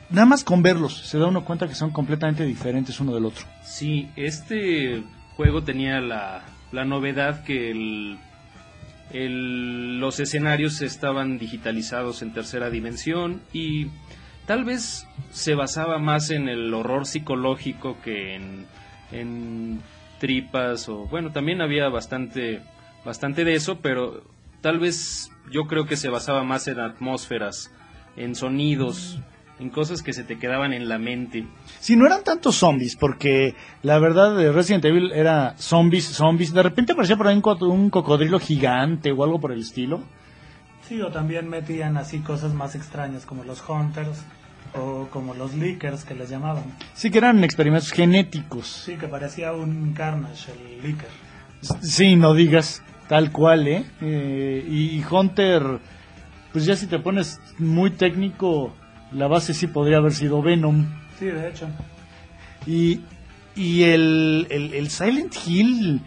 nada 0.09 0.25
más 0.25 0.43
con 0.43 0.61
verlos, 0.61 0.97
se 0.97 1.17
da 1.17 1.27
uno 1.27 1.45
cuenta 1.45 1.67
que 1.67 1.75
son 1.75 1.91
completamente 1.91 2.45
diferentes 2.45 2.99
uno 2.99 3.13
del 3.13 3.25
otro. 3.25 3.45
Sí, 3.63 4.09
este 4.15 5.03
juego 5.35 5.63
tenía 5.63 6.01
la, 6.01 6.43
la 6.71 6.85
novedad 6.85 7.43
que 7.43 7.71
el, 7.71 8.17
los 9.99 10.19
escenarios 10.19 10.81
estaban 10.81 11.37
digitalizados 11.37 12.21
en 12.21 12.33
tercera 12.33 12.69
dimensión 12.69 13.41
y 13.53 13.87
tal 14.45 14.65
vez 14.65 15.07
se 15.31 15.55
basaba 15.55 15.97
más 15.99 16.29
en 16.29 16.49
el 16.49 16.73
horror 16.73 17.05
psicológico 17.05 17.97
que 18.03 18.35
en, 18.35 18.65
en 19.11 19.81
tripas 20.19 20.89
o 20.89 21.05
bueno, 21.05 21.31
también 21.31 21.61
había 21.61 21.89
bastante, 21.89 22.61
bastante 23.05 23.43
de 23.43 23.55
eso, 23.55 23.79
pero 23.79 24.23
tal 24.61 24.79
vez 24.79 25.31
yo 25.51 25.63
creo 25.65 25.85
que 25.85 25.95
se 25.97 26.09
basaba 26.09 26.43
más 26.43 26.67
en 26.67 26.79
atmósferas, 26.79 27.71
en 28.15 28.35
sonidos, 28.35 29.19
en 29.59 29.69
cosas 29.69 30.03
que 30.03 30.13
se 30.13 30.23
te 30.23 30.37
quedaban 30.37 30.73
en 30.73 30.87
la 30.89 30.97
mente. 30.99 31.45
Si 31.79 31.95
no 31.95 32.05
eran 32.05 32.23
tantos 32.23 32.55
zombies, 32.57 32.95
porque 32.95 33.55
la 33.83 33.97
verdad 33.99 34.35
de 34.35 34.51
Resident 34.51 34.85
Evil 34.85 35.11
era 35.13 35.55
zombies, 35.57 36.05
zombies. 36.05 36.53
De 36.53 36.61
repente 36.63 36.91
aparecía 36.93 37.17
por 37.17 37.27
ahí 37.27 37.35
un, 37.35 37.41
co- 37.41 37.57
un 37.65 37.89
cocodrilo 37.89 38.39
gigante 38.39 39.11
o 39.11 39.23
algo 39.23 39.39
por 39.39 39.51
el 39.51 39.61
estilo. 39.61 40.01
Sí, 40.87 41.01
o 41.01 41.09
también 41.11 41.49
metían 41.49 41.97
así 41.97 42.19
cosas 42.19 42.53
más 42.53 42.75
extrañas 42.75 43.25
como 43.25 43.43
los 43.43 43.67
hunters 43.67 44.23
o 44.73 45.07
como 45.11 45.33
los 45.33 45.53
leakers 45.53 46.03
que 46.03 46.15
les 46.15 46.29
llamaban. 46.29 46.63
Sí 46.93 47.09
que 47.09 47.17
eran 47.17 47.43
experimentos 47.43 47.91
genéticos. 47.91 48.67
Sí, 48.67 48.95
que 48.95 49.07
parecía 49.07 49.53
un 49.53 49.93
carnage 49.93 50.51
el 50.51 50.81
leaker. 50.81 51.09
Sí, 51.81 52.15
no 52.15 52.33
digas 52.33 52.83
tal 53.07 53.31
cual, 53.31 53.67
¿eh? 53.67 53.85
Eh, 54.01 54.65
y, 54.69 55.03
Hunter, 55.09 55.79
pues 56.51 56.65
ya 56.65 56.75
si 56.75 56.87
te 56.87 56.99
pones 56.99 57.39
muy 57.57 57.91
técnico, 57.91 58.73
la 59.11 59.27
base 59.27 59.53
sí 59.53 59.67
podría 59.67 59.97
haber 59.97 60.13
sido 60.13 60.41
Venom. 60.41 60.85
Sí, 61.17 61.25
de 61.25 61.49
hecho. 61.49 61.67
Y, 62.65 63.01
y 63.55 63.83
el, 63.83 64.47
el, 64.49 64.73
el 64.73 64.89
Silent 64.89 65.35
Hill, 65.45 66.01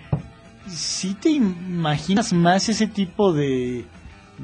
¿sí 0.69 1.15
te 1.15 1.31
imaginas 1.31 2.33
más 2.33 2.69
ese 2.69 2.87
tipo 2.87 3.33
de, 3.33 3.87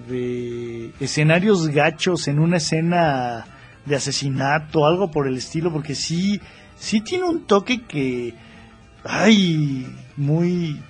de 0.09 0.93
escenarios 1.01 1.69
gachos 1.69 2.29
en 2.29 2.39
una 2.39 2.57
escena 2.57 3.47
de 3.87 3.97
asesinato, 3.97 4.87
algo 4.87 5.11
por 5.11 5.27
el 5.27 5.37
estilo? 5.37 5.73
Porque 5.73 5.95
sí, 5.95 6.41
sí 6.77 7.01
tiene 7.01 7.25
un 7.25 7.47
toque 7.47 7.83
que, 7.83 8.35
ay, 9.05 9.87
muy 10.17 10.81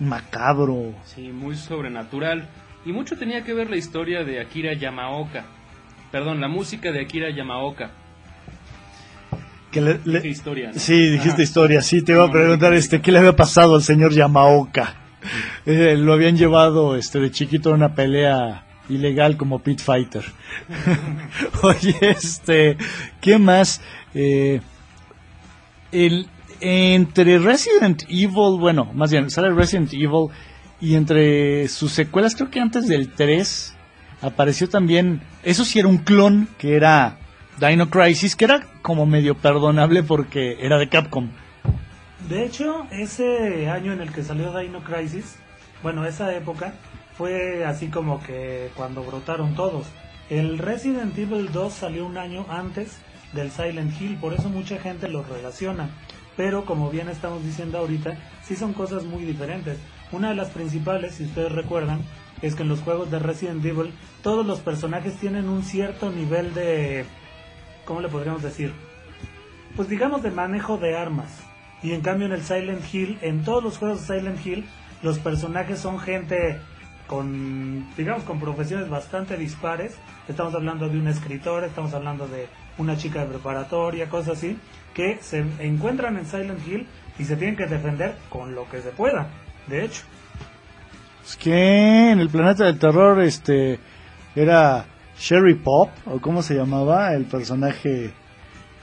macabro. 0.00 0.94
Sí, 1.04 1.28
muy 1.32 1.56
sobrenatural. 1.56 2.48
Y 2.86 2.92
mucho 2.92 3.16
tenía 3.16 3.44
que 3.44 3.54
ver 3.54 3.70
la 3.70 3.76
historia 3.76 4.24
de 4.24 4.40
Akira 4.40 4.72
Yamaoka. 4.74 5.44
Perdón, 6.12 6.40
la 6.40 6.48
música 6.48 6.92
de 6.92 7.00
Akira 7.02 7.30
Yamaoka. 7.30 7.90
Que 9.70 9.80
le- 9.80 10.00
le- 10.04 10.28
historia. 10.28 10.70
¿no? 10.72 10.78
Sí, 10.78 11.10
dijiste 11.10 11.42
historia, 11.42 11.80
sí, 11.82 12.02
te 12.02 12.12
iba 12.12 12.24
a 12.24 12.30
preguntar 12.30 12.72
este, 12.74 13.00
¿qué 13.00 13.10
le 13.10 13.18
había 13.18 13.34
pasado 13.34 13.74
al 13.74 13.82
señor 13.82 14.12
Yamaoka? 14.12 14.94
Eh, 15.66 15.96
lo 15.96 16.12
habían 16.12 16.36
llevado 16.36 16.94
este 16.96 17.18
de 17.18 17.30
chiquito 17.30 17.70
a 17.70 17.74
una 17.74 17.94
pelea 17.94 18.63
ilegal 18.88 19.36
como 19.36 19.60
Pit 19.60 19.80
Fighter. 19.80 20.24
Oye, 21.62 21.96
este, 22.00 22.76
¿qué 23.20 23.38
más? 23.38 23.80
Eh, 24.14 24.60
el, 25.92 26.28
entre 26.60 27.38
Resident 27.38 28.04
Evil, 28.08 28.58
bueno, 28.58 28.90
más 28.94 29.10
bien, 29.10 29.30
sale 29.30 29.50
Resident 29.50 29.92
Evil 29.92 30.28
y 30.80 30.94
entre 30.94 31.68
sus 31.68 31.92
secuelas, 31.92 32.34
creo 32.34 32.50
que 32.50 32.60
antes 32.60 32.88
del 32.88 33.10
3 33.10 33.74
apareció 34.22 34.68
también, 34.68 35.22
eso 35.42 35.64
sí 35.64 35.78
era 35.78 35.88
un 35.88 35.98
clon 35.98 36.48
que 36.58 36.74
era 36.74 37.18
Dino 37.58 37.90
Crisis, 37.90 38.36
que 38.36 38.46
era 38.46 38.66
como 38.82 39.06
medio 39.06 39.34
perdonable 39.36 40.02
porque 40.02 40.56
era 40.60 40.78
de 40.78 40.88
Capcom. 40.88 41.30
De 42.28 42.44
hecho, 42.44 42.86
ese 42.90 43.68
año 43.68 43.92
en 43.92 44.00
el 44.00 44.10
que 44.10 44.22
salió 44.22 44.56
Dino 44.58 44.80
Crisis, 44.82 45.36
bueno, 45.82 46.06
esa 46.06 46.34
época, 46.34 46.72
fue 47.16 47.64
así 47.64 47.88
como 47.88 48.22
que 48.22 48.70
cuando 48.76 49.02
brotaron 49.02 49.54
todos. 49.54 49.86
El 50.30 50.58
Resident 50.58 51.16
Evil 51.18 51.52
2 51.52 51.72
salió 51.72 52.06
un 52.06 52.18
año 52.18 52.46
antes 52.48 52.98
del 53.32 53.50
Silent 53.50 54.00
Hill, 54.00 54.16
por 54.16 54.32
eso 54.32 54.48
mucha 54.48 54.78
gente 54.78 55.08
lo 55.08 55.22
relaciona. 55.22 55.90
Pero 56.36 56.64
como 56.64 56.90
bien 56.90 57.08
estamos 57.08 57.44
diciendo 57.44 57.78
ahorita, 57.78 58.16
sí 58.42 58.56
son 58.56 58.72
cosas 58.72 59.04
muy 59.04 59.24
diferentes. 59.24 59.78
Una 60.12 60.30
de 60.30 60.34
las 60.34 60.50
principales, 60.50 61.14
si 61.14 61.24
ustedes 61.24 61.52
recuerdan, 61.52 62.00
es 62.42 62.54
que 62.54 62.62
en 62.62 62.68
los 62.68 62.80
juegos 62.80 63.10
de 63.10 63.18
Resident 63.18 63.64
Evil 63.64 63.92
todos 64.22 64.44
los 64.44 64.60
personajes 64.60 65.14
tienen 65.16 65.48
un 65.48 65.62
cierto 65.62 66.10
nivel 66.10 66.54
de... 66.54 67.04
¿Cómo 67.84 68.00
le 68.00 68.08
podríamos 68.08 68.42
decir? 68.42 68.72
Pues 69.76 69.88
digamos 69.88 70.22
de 70.22 70.30
manejo 70.30 70.78
de 70.78 70.96
armas. 70.96 71.40
Y 71.82 71.92
en 71.92 72.00
cambio 72.00 72.26
en 72.26 72.32
el 72.32 72.42
Silent 72.42 72.82
Hill, 72.92 73.18
en 73.20 73.44
todos 73.44 73.62
los 73.62 73.78
juegos 73.78 74.06
de 74.06 74.18
Silent 74.18 74.44
Hill, 74.44 74.66
los 75.02 75.18
personajes 75.18 75.78
son 75.78 75.98
gente 75.98 76.58
con, 77.06 77.86
digamos, 77.96 78.24
con 78.24 78.40
profesiones 78.40 78.88
bastante 78.88 79.36
dispares. 79.36 79.96
Estamos 80.28 80.54
hablando 80.54 80.88
de 80.88 80.98
un 80.98 81.08
escritor, 81.08 81.64
estamos 81.64 81.92
hablando 81.94 82.26
de 82.26 82.46
una 82.78 82.96
chica 82.96 83.20
de 83.20 83.26
preparatoria, 83.26 84.08
cosas 84.08 84.38
así, 84.38 84.58
que 84.94 85.18
se 85.20 85.44
encuentran 85.58 86.16
en 86.16 86.26
Silent 86.26 86.66
Hill 86.66 86.86
y 87.18 87.24
se 87.24 87.36
tienen 87.36 87.56
que 87.56 87.66
defender 87.66 88.16
con 88.28 88.54
lo 88.54 88.68
que 88.68 88.80
se 88.80 88.90
pueda. 88.90 89.28
De 89.66 89.84
hecho, 89.84 90.02
Es 91.24 91.36
que 91.36 92.10
en 92.10 92.20
el 92.20 92.28
planeta 92.28 92.64
del 92.64 92.78
terror, 92.78 93.20
este, 93.22 93.78
era 94.34 94.86
Sherry 95.18 95.54
Pop, 95.54 95.90
o 96.06 96.20
cómo 96.20 96.42
se 96.42 96.54
llamaba 96.54 97.14
el 97.14 97.24
personaje 97.24 98.12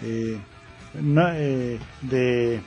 eh, 0.04 0.40
eh, 0.96 1.80
de, 2.02 2.62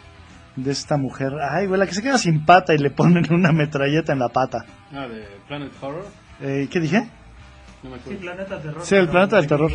de 0.57 0.71
esta 0.71 0.97
mujer. 0.97 1.33
Ay, 1.51 1.67
güey, 1.67 1.79
la 1.79 1.87
que 1.87 1.95
se 1.95 2.03
queda 2.03 2.19
sin 2.19 2.45
pata 2.45 2.75
y 2.75 2.79
le 2.79 2.91
ponen 2.91 3.33
una 3.33 3.53
metralleta 3.53 4.13
en 4.13 4.19
la 4.21 4.29
pata. 4.29 4.65
Ah, 4.93 5.07
de 5.07 5.27
Planet 5.49 5.73
Horror. 5.81 6.07
Eh, 6.41 6.69
¿Qué 6.71 6.81
dije? 6.81 7.09
No 7.83 7.91
me 7.91 7.97
sí, 7.97 8.03
acuerdo. 8.03 8.21
Planeta 8.21 8.61
Terror. 8.61 8.83
Sí, 8.85 8.95
el 8.95 9.01
pero 9.03 9.13
planeta 9.13 9.37
del 9.37 9.47
terror. 9.47 9.73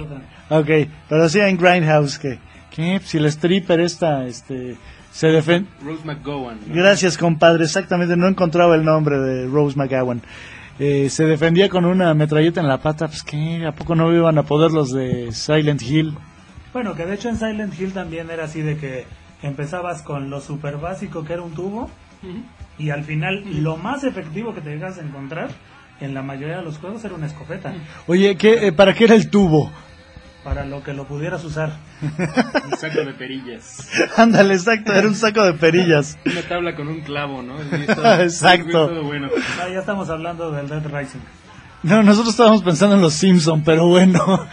Ok, 0.49 0.69
pero 1.07 1.29
sí 1.29 1.39
en 1.39 1.57
Grindhouse, 1.57 2.17
que, 2.17 2.39
que 2.71 2.99
si 3.03 3.17
el 3.17 3.25
stripper 3.25 3.79
esta, 3.81 4.25
este, 4.25 4.77
se 5.11 5.27
defiende. 5.27 5.69
Rose 5.83 6.03
McGowan. 6.05 6.59
¿no? 6.65 6.75
Gracias, 6.75 7.17
compadre. 7.17 7.65
Exactamente, 7.65 8.15
no 8.15 8.27
encontraba 8.27 8.75
el 8.75 8.83
nombre 8.83 9.19
de 9.19 9.47
Rose 9.47 9.77
McGowan. 9.77 10.21
Eh, 10.79 11.09
se 11.09 11.25
defendía 11.25 11.67
con 11.67 11.83
una 11.85 12.13
metralleta 12.13 12.61
en 12.61 12.67
la 12.67 12.77
pata. 12.77 13.07
Pues 13.07 13.23
que, 13.23 13.65
¿a 13.65 13.73
poco 13.73 13.95
no 13.95 14.13
iban 14.15 14.37
a 14.37 14.43
poder 14.43 14.71
los 14.71 14.91
de 14.91 15.31
Silent 15.33 15.81
Hill? 15.81 16.17
Bueno, 16.71 16.95
que 16.95 17.05
de 17.05 17.15
hecho 17.15 17.29
en 17.29 17.37
Silent 17.37 17.79
Hill 17.79 17.93
también 17.93 18.29
era 18.29 18.45
así 18.45 18.61
de 18.61 18.77
que 18.77 19.05
empezabas 19.41 20.01
con 20.01 20.29
lo 20.29 20.41
super 20.41 20.77
básico 20.77 21.23
que 21.23 21.33
era 21.33 21.41
un 21.41 21.53
tubo 21.53 21.89
y 22.77 22.89
al 22.89 23.03
final 23.03 23.43
lo 23.63 23.77
más 23.77 24.03
efectivo 24.03 24.53
que 24.53 24.61
te 24.61 24.69
llegas 24.71 24.97
a 24.97 25.01
encontrar 25.01 25.49
en 26.01 26.13
la 26.13 26.21
mayoría 26.21 26.57
de 26.57 26.63
los 26.63 26.77
juegos 26.77 27.03
era 27.05 27.13
una 27.15 27.27
escopeta 27.27 27.73
Oye, 28.07 28.35
¿qué, 28.37 28.67
eh, 28.67 28.71
¿para 28.71 28.93
qué 28.93 29.05
era 29.05 29.15
el 29.15 29.29
tubo? 29.29 29.71
para 30.43 30.63
lo 30.65 30.81
que 30.81 30.93
lo 30.93 31.03
pudieras 31.05 31.43
usar. 31.43 31.73
Un 32.01 32.77
saco 32.77 33.01
de 33.03 33.13
perillas. 33.13 33.85
Ándale, 34.17 34.53
exacto, 34.53 34.93
era 34.93 35.05
un 35.05 35.13
saco 35.13 35.43
de 35.43 35.53
perillas. 35.53 36.17
Una 36.25 36.41
tabla 36.43 36.75
con 36.77 36.87
un 36.87 37.01
clavo, 37.01 37.41
¿no? 37.43 37.55
Todo- 37.93 38.21
Exacto. 38.21 38.87
todo 38.87 39.03
bueno. 39.03 39.27
Ah, 39.61 39.67
ya 39.71 39.79
estamos 39.79 40.09
hablando 40.09 40.49
del 40.51 40.69
Dead 40.69 40.81
Rising. 40.87 41.19
No, 41.83 42.01
nosotros 42.03 42.29
estábamos 42.33 42.63
pensando 42.63 42.95
en 42.95 43.01
los 43.01 43.13
Simpson, 43.13 43.63
pero 43.65 43.87
bueno. 43.87 44.47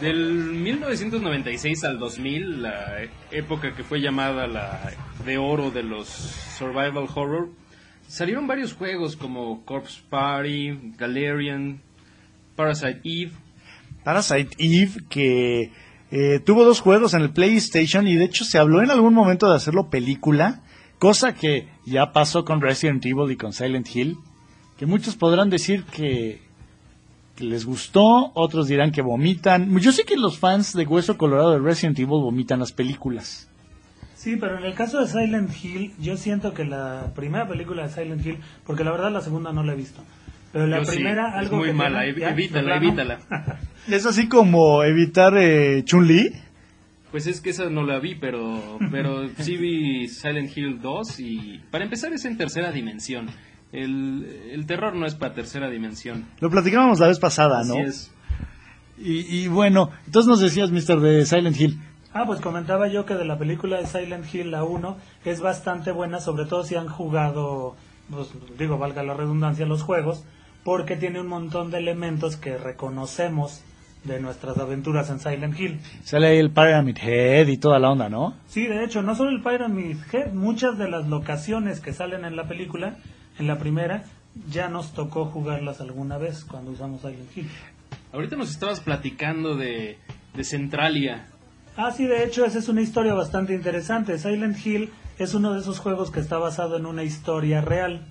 Del 0.00 0.52
1996 0.52 1.84
al 1.84 1.98
2000, 1.98 2.62
la 2.62 2.98
época 3.30 3.74
que 3.74 3.82
fue 3.82 4.00
llamada 4.00 4.46
la 4.46 4.92
de 5.24 5.38
oro 5.38 5.70
de 5.70 5.82
los 5.82 6.06
survival 6.06 7.06
horror, 7.14 7.48
salieron 8.06 8.46
varios 8.46 8.74
juegos 8.74 9.16
como 9.16 9.64
Corpse 9.64 10.02
Party, 10.10 10.92
Galerian, 10.98 11.80
Parasite 12.56 13.00
Eve. 13.04 13.32
Parasite 14.04 14.54
Eve, 14.58 14.92
que 15.08 15.72
eh, 16.10 16.40
tuvo 16.44 16.64
dos 16.64 16.80
juegos 16.80 17.14
en 17.14 17.22
el 17.22 17.30
PlayStation 17.30 18.06
y 18.06 18.16
de 18.16 18.24
hecho 18.24 18.44
se 18.44 18.58
habló 18.58 18.82
en 18.82 18.90
algún 18.90 19.14
momento 19.14 19.48
de 19.48 19.56
hacerlo 19.56 19.88
película, 19.88 20.62
cosa 20.98 21.34
que 21.34 21.68
ya 21.86 22.12
pasó 22.12 22.44
con 22.44 22.60
Resident 22.60 23.04
Evil 23.06 23.30
y 23.30 23.36
con 23.36 23.52
Silent 23.52 23.88
Hill, 23.94 24.18
que 24.76 24.84
muchos 24.84 25.16
podrán 25.16 25.48
decir 25.48 25.84
que, 25.84 26.45
que 27.36 27.44
les 27.44 27.64
gustó, 27.64 28.32
otros 28.34 28.66
dirán 28.66 28.90
que 28.92 29.02
vomitan. 29.02 29.78
Yo 29.78 29.92
sé 29.92 30.04
que 30.04 30.16
los 30.16 30.38
fans 30.38 30.72
de 30.72 30.84
Hueso 30.86 31.16
Colorado 31.18 31.52
de 31.52 31.58
Resident 31.60 31.98
Evil 31.98 32.08
vomitan 32.20 32.58
las 32.58 32.72
películas. 32.72 33.48
Sí, 34.14 34.36
pero 34.36 34.58
en 34.58 34.64
el 34.64 34.74
caso 34.74 34.98
de 35.00 35.06
Silent 35.06 35.50
Hill, 35.62 35.92
yo 36.00 36.16
siento 36.16 36.52
que 36.54 36.64
la 36.64 37.12
primera 37.14 37.46
película 37.46 37.86
de 37.86 37.90
Silent 37.92 38.24
Hill, 38.26 38.38
porque 38.66 38.82
la 38.82 38.90
verdad 38.90 39.12
la 39.12 39.20
segunda 39.20 39.52
no 39.52 39.62
la 39.62 39.74
he 39.74 39.76
visto, 39.76 40.02
pero 40.52 40.66
la 40.66 40.78
Yo 40.78 40.86
sí, 40.86 40.96
primera 40.96 41.28
es 41.28 41.34
algo 41.36 41.58
muy 41.58 41.68
que 41.68 41.72
mala, 41.74 42.00
tiene- 42.02 42.16
ev- 42.16 42.20
¿Ya? 42.20 42.30
evítala, 42.30 42.76
evítala. 42.76 43.18
Es 43.88 44.04
así 44.04 44.28
como 44.28 44.82
evitar 44.82 45.36
eh, 45.38 45.84
Chun-Li. 45.84 46.32
Pues 47.12 47.28
es 47.28 47.40
que 47.40 47.50
esa 47.50 47.70
no 47.70 47.84
la 47.84 48.00
vi, 48.00 48.16
pero, 48.16 48.78
pero 48.90 49.28
sí 49.38 49.56
vi 49.56 50.08
Silent 50.08 50.56
Hill 50.56 50.80
2 50.82 51.20
y 51.20 51.60
para 51.70 51.84
empezar 51.84 52.12
es 52.12 52.24
en 52.24 52.36
tercera 52.36 52.72
dimensión. 52.72 53.28
El, 53.72 54.50
el 54.52 54.66
terror 54.66 54.94
no 54.94 55.06
es 55.06 55.14
para 55.14 55.34
tercera 55.34 55.68
dimensión. 55.68 56.26
Lo 56.40 56.50
platicábamos 56.50 57.00
la 57.00 57.08
vez 57.08 57.18
pasada, 57.18 57.64
¿no? 57.64 57.74
Así 57.74 57.82
es. 57.82 58.12
Y, 58.98 59.44
y 59.44 59.48
bueno, 59.48 59.90
entonces 60.06 60.28
nos 60.28 60.40
decías, 60.40 60.70
Mister, 60.70 61.00
de 61.00 61.26
Silent 61.26 61.60
Hill. 61.60 61.80
Ah, 62.14 62.24
pues 62.24 62.40
comentaba 62.40 62.88
yo 62.88 63.04
que 63.04 63.14
de 63.14 63.26
la 63.26 63.38
película 63.38 63.78
de 63.78 63.86
Silent 63.86 64.32
Hill, 64.32 64.50
la 64.50 64.64
1, 64.64 64.96
es 65.26 65.40
bastante 65.40 65.92
buena, 65.92 66.18
sobre 66.18 66.46
todo 66.46 66.64
si 66.64 66.74
han 66.74 66.88
jugado, 66.88 67.76
pues, 68.10 68.30
digo, 68.58 68.78
valga 68.78 69.02
la 69.02 69.12
redundancia, 69.12 69.66
los 69.66 69.82
juegos, 69.82 70.24
porque 70.64 70.96
tiene 70.96 71.20
un 71.20 71.26
montón 71.26 71.70
de 71.70 71.78
elementos 71.78 72.36
que 72.36 72.56
reconocemos 72.56 73.62
de 74.04 74.20
nuestras 74.20 74.56
aventuras 74.56 75.10
en 75.10 75.20
Silent 75.20 75.60
Hill. 75.60 75.80
Sale 76.04 76.28
ahí 76.28 76.38
el 76.38 76.50
Pyramid 76.50 76.96
Head 76.96 77.48
y 77.48 77.58
toda 77.58 77.78
la 77.78 77.90
onda, 77.90 78.08
¿no? 78.08 78.34
Sí, 78.46 78.66
de 78.66 78.82
hecho, 78.82 79.02
no 79.02 79.14
solo 79.14 79.30
el 79.30 79.42
Pyramid 79.42 79.98
Head, 80.10 80.32
muchas 80.32 80.78
de 80.78 80.88
las 80.88 81.06
locaciones 81.08 81.80
que 81.80 81.92
salen 81.92 82.24
en 82.24 82.34
la 82.34 82.48
película, 82.48 82.96
en 83.38 83.46
la 83.46 83.58
primera, 83.58 84.04
ya 84.50 84.68
nos 84.68 84.92
tocó 84.92 85.26
jugarlas 85.26 85.80
alguna 85.80 86.18
vez 86.18 86.44
cuando 86.44 86.70
usamos 86.70 87.00
Silent 87.00 87.36
Hill. 87.36 87.48
Ahorita 88.12 88.36
nos 88.36 88.50
estabas 88.50 88.80
platicando 88.80 89.56
de, 89.56 89.98
de 90.34 90.44
Centralia. 90.44 91.26
Ah, 91.76 91.90
sí, 91.90 92.06
de 92.06 92.24
hecho, 92.24 92.44
esa 92.44 92.58
es 92.58 92.68
una 92.68 92.80
historia 92.80 93.14
bastante 93.14 93.54
interesante. 93.54 94.18
Silent 94.18 94.64
Hill 94.64 94.90
es 95.18 95.34
uno 95.34 95.52
de 95.52 95.60
esos 95.60 95.78
juegos 95.78 96.10
que 96.10 96.20
está 96.20 96.38
basado 96.38 96.76
en 96.76 96.86
una 96.86 97.02
historia 97.02 97.60
real. 97.60 98.06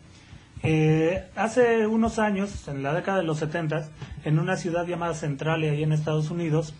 Eh, 0.63 1.23
hace 1.36 1.86
unos 1.86 2.17
años, 2.17 2.67
en 2.67 2.82
la 2.82 2.93
década 2.93 3.19
de 3.19 3.23
los 3.23 3.38
70, 3.38 3.88
en 4.23 4.39
una 4.39 4.57
ciudad 4.57 4.88
llamada 4.88 5.13
Centralia, 5.13 5.71
ahí 5.71 5.84
en 5.84 5.91
Estados 5.91 6.32
Unidos, 6.32 6.73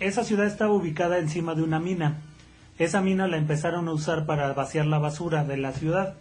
esa 0.00 0.24
ciudad 0.24 0.46
estaba 0.46 0.72
ubicada 0.72 1.18
encima 1.18 1.54
de 1.54 1.62
una 1.62 1.80
mina. 1.80 2.18
Esa 2.78 3.00
mina 3.00 3.26
la 3.26 3.38
empezaron 3.38 3.88
a 3.88 3.92
usar 3.92 4.26
para 4.26 4.52
vaciar 4.52 4.86
la 4.86 4.98
basura 4.98 5.44
de 5.44 5.56
la 5.56 5.72
ciudad. 5.72 6.14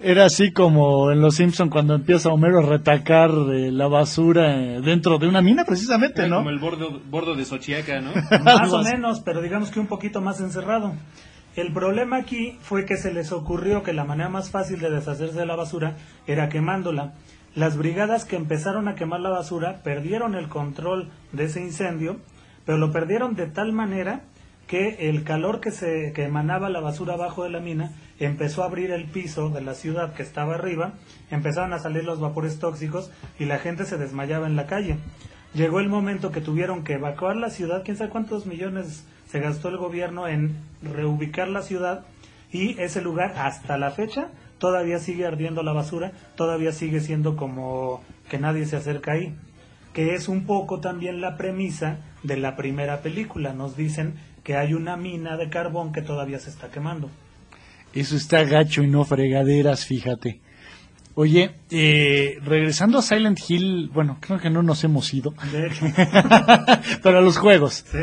Era 0.00 0.26
así 0.26 0.52
como 0.52 1.10
en 1.10 1.20
Los 1.20 1.34
Simpson 1.36 1.70
cuando 1.70 1.94
empieza 1.94 2.28
Homero 2.28 2.60
a 2.60 2.62
retacar 2.62 3.30
eh, 3.30 3.72
la 3.72 3.88
basura 3.88 4.56
eh, 4.56 4.80
dentro 4.80 5.18
de 5.18 5.26
una 5.26 5.42
mina, 5.42 5.64
precisamente, 5.64 6.20
Era 6.20 6.28
¿no? 6.28 6.36
Como 6.36 6.50
el 6.50 6.60
bordo, 6.60 7.00
bordo 7.10 7.34
de 7.34 7.44
Xochiaca, 7.44 8.00
¿no? 8.00 8.12
Más 8.44 8.72
o 8.72 8.82
menos, 8.82 9.20
pero 9.20 9.42
digamos 9.42 9.72
que 9.72 9.80
un 9.80 9.88
poquito 9.88 10.20
más 10.20 10.40
encerrado. 10.40 10.92
El 11.56 11.72
problema 11.72 12.18
aquí 12.18 12.56
fue 12.60 12.84
que 12.84 12.96
se 12.96 13.12
les 13.12 13.32
ocurrió 13.32 13.82
que 13.82 13.92
la 13.92 14.04
manera 14.04 14.28
más 14.28 14.50
fácil 14.50 14.78
de 14.78 14.90
deshacerse 14.90 15.40
de 15.40 15.46
la 15.46 15.56
basura 15.56 15.96
era 16.28 16.48
quemándola. 16.48 17.14
Las 17.56 17.76
brigadas 17.76 18.24
que 18.24 18.36
empezaron 18.36 18.86
a 18.86 18.94
quemar 18.94 19.18
la 19.18 19.30
basura 19.30 19.82
perdieron 19.82 20.36
el 20.36 20.48
control 20.48 21.08
de 21.32 21.46
ese 21.46 21.60
incendio, 21.60 22.20
pero 22.64 22.78
lo 22.78 22.92
perdieron 22.92 23.34
de 23.34 23.48
tal 23.48 23.72
manera 23.72 24.22
que 24.68 25.08
el 25.08 25.24
calor 25.24 25.60
que 25.60 25.72
se 25.72 26.12
que 26.12 26.24
emanaba 26.24 26.68
la 26.68 26.80
basura 26.80 27.14
abajo 27.14 27.42
de 27.42 27.50
la 27.50 27.58
mina 27.58 27.90
empezó 28.20 28.62
a 28.62 28.66
abrir 28.66 28.90
el 28.90 29.06
piso 29.06 29.48
de 29.48 29.62
la 29.62 29.74
ciudad 29.74 30.12
que 30.12 30.22
estaba 30.22 30.54
arriba, 30.54 30.92
empezaron 31.30 31.72
a 31.72 31.78
salir 31.78 32.04
los 32.04 32.20
vapores 32.20 32.58
tóxicos 32.58 33.10
y 33.38 33.46
la 33.46 33.58
gente 33.58 33.86
se 33.86 33.96
desmayaba 33.96 34.46
en 34.46 34.56
la 34.56 34.66
calle. 34.66 34.98
Llegó 35.54 35.80
el 35.80 35.88
momento 35.88 36.30
que 36.30 36.42
tuvieron 36.42 36.84
que 36.84 36.94
evacuar 36.94 37.36
la 37.36 37.50
ciudad, 37.50 37.82
quién 37.82 37.96
sabe 37.96 38.10
cuántos 38.10 38.44
millones 38.44 39.06
se 39.26 39.40
gastó 39.40 39.70
el 39.70 39.78
gobierno 39.78 40.28
en 40.28 40.56
reubicar 40.82 41.48
la 41.48 41.62
ciudad 41.62 42.04
y 42.52 42.78
ese 42.78 43.00
lugar 43.00 43.34
hasta 43.36 43.78
la 43.78 43.90
fecha 43.90 44.28
todavía 44.58 44.98
sigue 44.98 45.26
ardiendo 45.26 45.62
la 45.62 45.72
basura, 45.72 46.12
todavía 46.34 46.72
sigue 46.72 47.00
siendo 47.00 47.36
como 47.36 48.02
que 48.28 48.38
nadie 48.38 48.66
se 48.66 48.76
acerca 48.76 49.12
ahí, 49.12 49.34
que 49.94 50.14
es 50.14 50.28
un 50.28 50.44
poco 50.44 50.80
también 50.80 51.22
la 51.22 51.36
premisa 51.36 52.00
de 52.22 52.36
la 52.36 52.56
primera 52.56 53.00
película. 53.00 53.52
Nos 53.52 53.76
dicen 53.76 54.14
que 54.48 54.56
hay 54.56 54.72
una 54.72 54.96
mina 54.96 55.36
de 55.36 55.50
carbón 55.50 55.92
que 55.92 56.00
todavía 56.00 56.38
se 56.38 56.48
está 56.48 56.70
quemando. 56.70 57.10
Eso 57.92 58.16
está 58.16 58.44
gacho 58.44 58.82
y 58.82 58.86
no 58.86 59.04
fregaderas, 59.04 59.84
fíjate. 59.84 60.40
Oye, 61.14 61.56
eh, 61.70 62.38
regresando 62.42 62.96
a 62.96 63.02
Silent 63.02 63.38
Hill, 63.46 63.90
bueno, 63.92 64.16
creo 64.22 64.38
que 64.38 64.48
no 64.48 64.62
nos 64.62 64.82
hemos 64.84 65.12
ido, 65.12 65.34
De 65.52 65.66
hecho, 65.66 65.84
pero 67.02 67.18
a 67.18 67.20
los 67.20 67.36
juegos. 67.36 67.84
sí. 67.92 67.98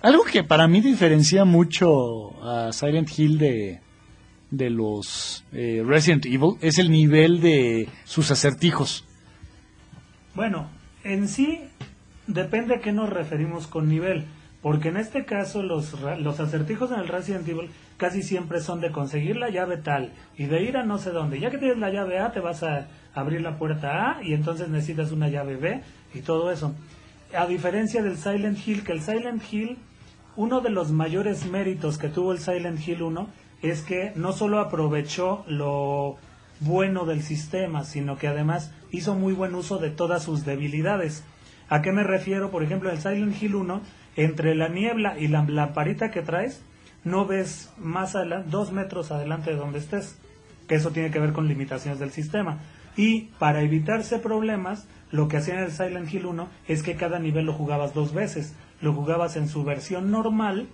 Algo 0.00 0.24
que 0.24 0.42
para 0.42 0.66
mí 0.66 0.80
diferencia 0.80 1.44
mucho 1.44 2.42
a 2.42 2.72
Silent 2.72 3.10
Hill 3.14 3.36
de, 3.36 3.80
de 4.50 4.70
los 4.70 5.44
eh, 5.52 5.82
Resident 5.86 6.24
Evil 6.24 6.54
es 6.62 6.78
el 6.78 6.90
nivel 6.90 7.42
de 7.42 7.86
sus 8.04 8.30
acertijos. 8.30 9.04
Bueno, 10.34 10.70
en 11.04 11.28
sí 11.28 11.60
depende 12.26 12.76
a 12.76 12.80
qué 12.80 12.92
nos 12.92 13.10
referimos 13.10 13.66
con 13.66 13.90
nivel, 13.90 14.24
porque 14.62 14.88
en 14.88 14.96
este 14.96 15.24
caso 15.24 15.62
los, 15.62 16.00
los 16.00 16.38
acertijos 16.38 16.92
en 16.92 17.00
el 17.00 17.08
Resident 17.08 17.48
Evil 17.48 17.70
casi 17.96 18.22
siempre 18.22 18.60
son 18.60 18.80
de 18.80 18.92
conseguir 18.92 19.36
la 19.36 19.50
llave 19.50 19.76
tal 19.76 20.12
y 20.38 20.46
de 20.46 20.62
ir 20.62 20.76
a 20.76 20.84
no 20.84 20.98
sé 20.98 21.10
dónde. 21.10 21.40
Ya 21.40 21.50
que 21.50 21.58
tienes 21.58 21.78
la 21.78 21.90
llave 21.90 22.20
A, 22.20 22.30
te 22.30 22.38
vas 22.38 22.62
a 22.62 22.86
abrir 23.12 23.40
la 23.40 23.58
puerta 23.58 24.12
A 24.12 24.22
y 24.22 24.34
entonces 24.34 24.68
necesitas 24.68 25.10
una 25.10 25.28
llave 25.28 25.56
B 25.56 25.82
y 26.14 26.20
todo 26.20 26.52
eso. 26.52 26.74
A 27.36 27.46
diferencia 27.46 28.02
del 28.02 28.16
Silent 28.16 28.58
Hill, 28.66 28.84
que 28.84 28.92
el 28.92 29.02
Silent 29.02 29.42
Hill, 29.50 29.78
uno 30.36 30.60
de 30.60 30.70
los 30.70 30.92
mayores 30.92 31.44
méritos 31.46 31.98
que 31.98 32.08
tuvo 32.08 32.32
el 32.32 32.38
Silent 32.38 32.86
Hill 32.86 33.02
1 33.02 33.28
es 33.62 33.82
que 33.82 34.12
no 34.14 34.32
solo 34.32 34.60
aprovechó 34.60 35.44
lo 35.48 36.18
bueno 36.60 37.04
del 37.04 37.22
sistema, 37.22 37.82
sino 37.82 38.16
que 38.16 38.28
además 38.28 38.72
hizo 38.92 39.14
muy 39.16 39.32
buen 39.32 39.54
uso 39.56 39.78
de 39.78 39.90
todas 39.90 40.22
sus 40.22 40.44
debilidades. 40.44 41.24
¿A 41.68 41.82
qué 41.82 41.90
me 41.90 42.04
refiero? 42.04 42.50
Por 42.50 42.62
ejemplo, 42.62 42.90
en 42.90 43.00
Silent 43.00 43.42
Hill 43.42 43.54
1, 43.54 43.80
entre 44.16 44.54
la 44.54 44.68
niebla 44.68 45.18
y 45.18 45.28
la 45.28 45.44
lamparita 45.44 46.10
que 46.10 46.22
traes, 46.22 46.62
no 47.04 47.26
ves 47.26 47.72
más 47.78 48.14
adelante, 48.14 48.48
dos 48.50 48.72
metros 48.72 49.10
adelante 49.10 49.50
de 49.50 49.56
donde 49.56 49.78
estés, 49.78 50.18
que 50.68 50.76
eso 50.76 50.90
tiene 50.90 51.10
que 51.10 51.18
ver 51.18 51.32
con 51.32 51.48
limitaciones 51.48 51.98
del 51.98 52.10
sistema. 52.10 52.60
Y 52.96 53.30
para 53.38 53.62
evitarse 53.62 54.18
problemas, 54.18 54.86
lo 55.10 55.28
que 55.28 55.38
hacía 55.38 55.54
en 55.54 55.64
el 55.64 55.72
Silent 55.72 56.12
Hill 56.12 56.26
1 56.26 56.48
es 56.68 56.82
que 56.82 56.96
cada 56.96 57.18
nivel 57.18 57.46
lo 57.46 57.52
jugabas 57.52 57.94
dos 57.94 58.12
veces. 58.12 58.54
Lo 58.80 58.92
jugabas 58.92 59.36
en 59.36 59.48
su 59.48 59.64
versión 59.64 60.10
normal 60.10 60.68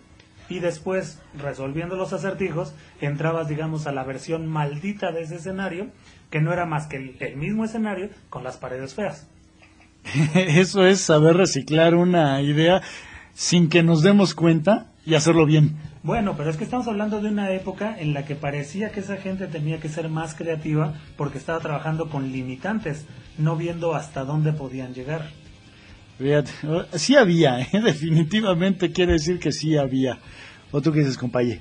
y 0.49 0.61
después, 0.61 1.21
resolviendo 1.39 1.97
los 1.97 2.13
acertijos, 2.13 2.75
entrabas, 3.01 3.49
digamos, 3.49 3.87
a 3.87 3.93
la 3.93 4.03
versión 4.05 4.47
maldita 4.47 5.13
de 5.13 5.23
ese 5.23 5.37
escenario, 5.37 5.89
que 6.31 6.41
no 6.41 6.53
era 6.53 6.67
más 6.67 6.87
que 6.87 6.97
el, 6.97 7.17
el 7.21 7.37
mismo 7.37 7.65
escenario 7.65 8.09
con 8.31 8.45
las 8.45 8.57
paredes 8.57 8.95
feas. 8.95 9.29
Eso 10.35 10.87
es 10.87 11.01
saber 11.01 11.37
reciclar 11.37 11.95
una 11.95 12.41
idea 12.41 12.81
sin 13.39 13.69
que 13.69 13.85
nos 13.85 14.03
demos 14.03 14.35
cuenta 14.35 14.89
y 15.07 15.15
hacerlo 15.15 15.47
bien. 15.47 15.77
Bueno, 16.03 16.37
pero 16.37 16.51
es 16.51 16.57
que 16.57 16.65
estamos 16.65 16.89
hablando 16.89 17.21
de 17.21 17.29
una 17.29 17.53
época 17.53 17.97
en 17.97 18.13
la 18.13 18.25
que 18.25 18.35
parecía 18.35 18.91
que 18.91 18.99
esa 18.99 19.17
gente 19.17 19.47
tenía 19.47 19.79
que 19.79 19.89
ser 19.89 20.09
más 20.09 20.35
creativa 20.35 20.95
porque 21.17 21.39
estaba 21.39 21.61
trabajando 21.61 22.11
con 22.11 22.33
limitantes, 22.33 23.07
no 23.39 23.55
viendo 23.57 23.95
hasta 23.95 24.25
dónde 24.25 24.53
podían 24.53 24.93
llegar. 24.93 25.31
Fíjate, 26.19 26.51
sí 26.99 27.15
había, 27.15 27.61
¿eh? 27.61 27.69
definitivamente 27.85 28.91
quiere 28.91 29.13
decir 29.13 29.39
que 29.39 29.53
sí 29.53 29.77
había. 29.77 30.19
¿O 30.73 30.81
tú 30.81 30.91
qué 30.93 30.99
dices, 31.01 31.17
compañero? 31.17 31.61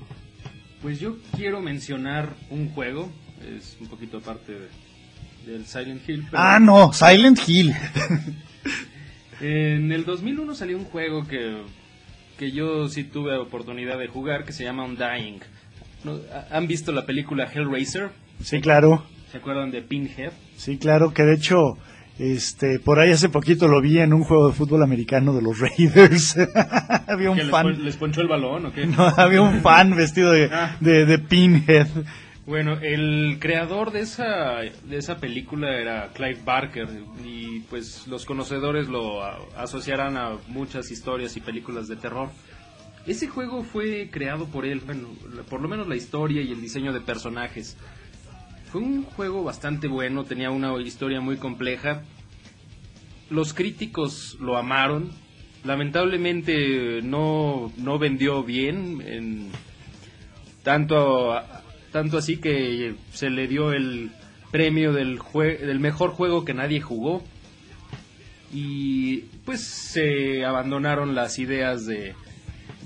Pues 0.82 1.00
yo 1.00 1.18
quiero 1.36 1.62
mencionar 1.62 2.34
un 2.50 2.70
juego, 2.70 3.12
es 3.56 3.78
un 3.80 3.88
poquito 3.88 4.18
aparte 4.18 4.52
de- 4.54 5.52
del 5.52 5.66
Silent 5.68 6.02
Hill. 6.10 6.26
pero 6.32 6.42
Ah, 6.44 6.60
no, 6.60 6.92
Silent 6.92 7.40
Hill. 7.48 7.72
En 9.42 9.92
el 9.92 10.06
2001 10.06 10.56
salió 10.56 10.78
un 10.78 10.86
juego 10.86 11.28
que, 11.28 11.58
que 12.38 12.52
yo 12.52 12.88
sí 12.90 13.04
tuve 13.04 13.38
oportunidad 13.38 14.00
de 14.00 14.08
jugar 14.08 14.46
que 14.46 14.54
se 14.54 14.64
llama 14.64 14.84
Undying. 14.86 15.40
¿Han 16.52 16.68
visto 16.68 16.92
la 16.92 17.06
película 17.06 17.46
Hellraiser? 17.54 18.10
Sí, 18.42 18.62
claro. 18.62 19.04
¿Se 19.32 19.38
acuerdan 19.38 19.72
de 19.72 19.82
Pinhead? 19.82 20.32
Sí, 20.56 20.78
claro, 20.78 21.14
que 21.14 21.24
de 21.24 21.34
hecho, 21.36 21.78
este, 22.18 22.80
por 22.80 23.00
ahí 23.00 23.12
hace 23.12 23.30
poquito 23.30 23.68
lo 23.68 23.82
vi 23.82 24.00
en 24.00 24.14
un 24.14 24.24
juego 24.24 24.48
de 24.48 24.54
fútbol 24.56 24.82
americano 24.84 25.34
de 25.34 25.42
los 25.42 25.60
Raiders. 25.78 26.36
había 27.08 27.32
un 27.32 27.38
¿Que 27.38 27.44
les, 27.44 27.52
fan, 27.52 27.64
pon- 27.64 27.84
les 27.86 27.98
ponchó 27.98 28.22
el 28.22 28.28
balón 28.28 28.68
o 28.68 28.72
qué? 28.74 28.86
no, 28.88 29.04
había 29.06 29.42
un 29.42 29.62
fan 29.62 29.96
vestido 29.96 30.32
de, 30.32 30.50
Ah. 30.52 30.78
de, 30.80 31.06
de 31.06 31.20
Pinhead. 31.20 31.88
Bueno, 32.48 32.78
el 32.82 33.40
creador 33.42 33.92
de 33.92 34.00
esa, 34.00 34.60
de 34.62 34.98
esa 34.98 35.18
película 35.18 35.76
era 35.82 36.08
Clive 36.14 36.40
Barker 36.46 36.88
y 37.26 37.60
pues 37.70 38.08
los 38.08 38.24
conocedores 38.24 38.88
lo 38.88 39.22
a- 39.22 39.38
asociarán 39.58 40.16
a 40.16 40.38
muchas 40.48 40.90
historias 40.90 41.36
y 41.36 41.42
películas 41.42 41.90
de 41.90 41.98
terror. 41.98 42.30
Ese 43.06 43.28
juego 43.28 43.64
fue 43.64 44.10
creado 44.10 44.46
por 44.48 44.66
él, 44.66 44.80
bueno, 44.80 45.10
por 45.50 45.60
lo 45.62 45.68
menos 45.68 45.90
la 45.90 45.98
historia 45.98 46.42
y 46.42 46.54
el 46.54 46.62
diseño 46.62 46.94
de 46.94 47.02
personajes. 47.02 47.76
Fue 48.72 48.80
un 48.80 49.04
juego 49.04 49.44
bastante 49.44 49.90
bueno, 49.90 50.24
tenía 50.24 50.50
una 50.50 50.74
historia 50.82 51.20
muy 51.20 51.36
compleja. 51.36 52.04
Los 53.30 53.54
críticos 53.54 54.38
lo 54.40 54.56
amaron. 54.56 55.12
Lamentablemente 55.66 57.02
no, 57.02 57.74
no 57.76 58.00
vendió 58.00 58.42
bien 58.44 59.02
en, 59.06 59.50
tanto 60.64 61.38
tanto 61.92 62.18
así 62.18 62.38
que 62.38 62.96
se 63.14 63.30
le 63.30 63.48
dio 63.48 63.72
el 63.74 64.12
premio 64.52 64.94
del 64.94 65.20
jue- 65.20 65.60
del 65.60 65.80
mejor 65.80 66.12
juego 66.12 66.46
que 66.46 66.54
nadie 66.54 66.82
jugó. 66.82 67.24
Y 68.54 69.18
pues 69.46 69.62
se 69.62 70.46
abandonaron 70.46 71.16
las 71.16 71.38
ideas 71.40 71.86
de, 71.86 72.16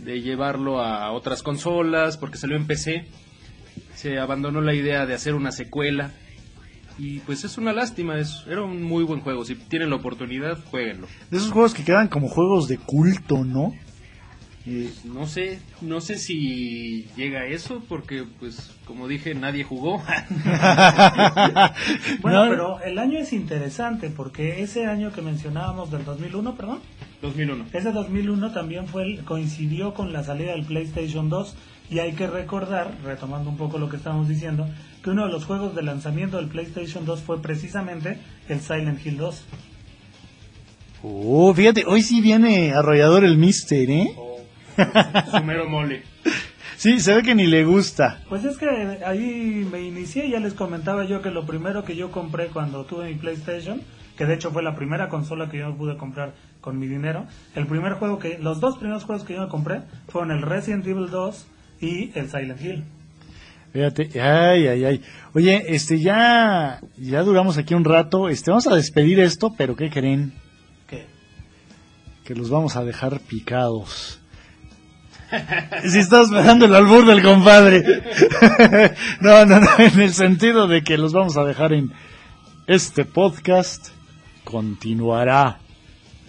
de 0.03 0.21
llevarlo 0.21 0.81
a 0.81 1.11
otras 1.11 1.43
consolas 1.43 2.17
porque 2.17 2.37
salió 2.37 2.55
en 2.57 2.65
PC 2.67 3.05
se 3.95 4.17
abandonó 4.17 4.61
la 4.61 4.73
idea 4.73 5.05
de 5.05 5.13
hacer 5.13 5.35
una 5.35 5.51
secuela. 5.51 6.11
Y 6.97 7.19
pues 7.19 7.43
es 7.43 7.57
una 7.59 7.71
lástima 7.73 8.17
es 8.17 8.43
era 8.47 8.63
un 8.63 8.81
muy 8.81 9.03
buen 9.03 9.21
juego. 9.21 9.45
Si 9.45 9.55
tienen 9.55 9.91
la 9.91 9.97
oportunidad 9.97 10.57
jueguenlo. 10.65 11.07
De 11.29 11.37
esos 11.37 11.51
juegos 11.51 11.73
que 11.75 11.83
quedan 11.83 12.07
como 12.07 12.27
juegos 12.27 12.67
de 12.67 12.77
culto, 12.77 13.43
¿no? 13.43 13.73
Eh, 14.67 14.91
no 15.05 15.25
sé 15.25 15.59
no 15.81 16.01
sé 16.01 16.19
si 16.19 17.07
llega 17.17 17.39
a 17.41 17.45
eso 17.47 17.81
porque 17.89 18.25
pues 18.39 18.69
como 18.85 19.07
dije 19.07 19.33
nadie 19.33 19.63
jugó 19.63 19.97
Bueno, 22.21 22.45
No, 22.45 22.51
pero 22.51 22.79
el 22.81 22.99
año 22.99 23.17
es 23.17 23.33
interesante 23.33 24.11
porque 24.11 24.61
ese 24.61 24.85
año 24.85 25.11
que 25.11 25.23
mencionábamos 25.23 25.89
del 25.89 26.05
2001, 26.05 26.55
perdón, 26.55 26.79
2001 27.23 27.65
ese 27.73 27.91
2001 27.91 28.53
también 28.53 28.87
fue 28.87 29.01
el- 29.03 29.23
coincidió 29.23 29.95
con 29.95 30.13
la 30.13 30.23
salida 30.23 30.51
del 30.51 30.65
PlayStation 30.65 31.27
2 31.29 31.55
y 31.89 31.97
hay 31.99 32.13
que 32.13 32.27
recordar, 32.27 32.93
retomando 33.03 33.49
un 33.49 33.57
poco 33.57 33.77
lo 33.79 33.89
que 33.89 33.97
estábamos 33.97 34.27
diciendo, 34.29 34.67
que 35.03 35.09
uno 35.09 35.25
de 35.25 35.31
los 35.31 35.43
juegos 35.45 35.75
de 35.75 35.81
lanzamiento 35.83 36.37
del 36.37 36.47
PlayStation 36.47 37.03
2 37.05 37.19
fue 37.21 37.41
precisamente 37.41 38.17
el 38.47 38.61
Silent 38.61 39.03
Hill 39.05 39.17
2. 39.17 39.43
Oh, 41.03 41.53
fíjate, 41.53 41.83
hoy 41.87 42.03
sí 42.03 42.21
viene 42.21 42.73
arrollador 42.73 43.25
el 43.25 43.37
Mister, 43.37 43.89
¿eh? 43.89 44.15
Sumero 45.31 45.69
mole 45.69 46.03
Sí, 46.81 46.99
se 46.99 47.13
ve 47.13 47.21
que 47.21 47.35
ni 47.35 47.45
le 47.45 47.63
gusta. 47.63 48.21
Pues 48.27 48.43
es 48.43 48.57
que 48.57 48.67
ahí 49.05 49.67
me 49.71 49.83
inicié, 49.83 50.27
ya 50.27 50.39
les 50.39 50.55
comentaba 50.55 51.05
yo 51.05 51.21
que 51.21 51.29
lo 51.29 51.45
primero 51.45 51.83
que 51.83 51.95
yo 51.95 52.09
compré 52.09 52.47
cuando 52.47 52.85
tuve 52.85 53.05
mi 53.05 53.13
PlayStation, 53.13 53.83
que 54.17 54.25
de 54.25 54.33
hecho 54.33 54.49
fue 54.49 54.63
la 54.63 54.75
primera 54.75 55.07
consola 55.07 55.47
que 55.47 55.59
yo 55.59 55.75
pude 55.75 55.95
comprar 55.95 56.33
con 56.59 56.79
mi 56.79 56.87
dinero, 56.87 57.27
el 57.53 57.67
primer 57.67 57.93
juego 57.93 58.17
que, 58.17 58.39
los 58.39 58.59
dos 58.59 58.79
primeros 58.79 59.03
juegos 59.03 59.23
que 59.25 59.35
yo 59.35 59.41
me 59.41 59.47
compré 59.47 59.81
fueron 60.07 60.31
el 60.31 60.41
Resident 60.41 60.87
Evil 60.87 61.11
2 61.11 61.47
y 61.81 62.17
el 62.17 62.31
Silent 62.31 62.59
Hill. 62.59 62.83
Fíjate, 63.73 64.19
ay, 64.19 64.67
ay, 64.67 64.85
ay. 64.85 65.01
Oye, 65.35 65.63
este, 65.67 65.99
ya, 65.99 66.81
ya 66.97 67.21
duramos 67.21 67.59
aquí 67.59 67.75
un 67.75 67.85
rato. 67.85 68.27
Este, 68.27 68.49
vamos 68.49 68.65
a 68.65 68.75
despedir 68.75 69.19
esto, 69.19 69.53
pero 69.55 69.75
¿qué 69.75 69.91
creen? 69.91 70.33
¿Qué? 70.87 71.05
Que 72.25 72.33
los 72.33 72.49
vamos 72.49 72.75
a 72.75 72.83
dejar 72.83 73.19
picados. 73.19 74.20
Si 75.87 75.99
estás 75.99 76.27
esperando 76.29 76.65
el 76.65 76.75
albur 76.75 77.05
del 77.05 77.23
compadre. 77.23 77.83
No, 79.21 79.45
no, 79.45 79.59
no, 79.59 79.67
en 79.77 79.99
el 79.99 80.13
sentido 80.13 80.67
de 80.67 80.83
que 80.83 80.97
los 80.97 81.13
vamos 81.13 81.37
a 81.37 81.43
dejar 81.43 81.73
en 81.73 81.91
este 82.67 83.05
podcast. 83.05 83.89
Continuará. 84.43 85.59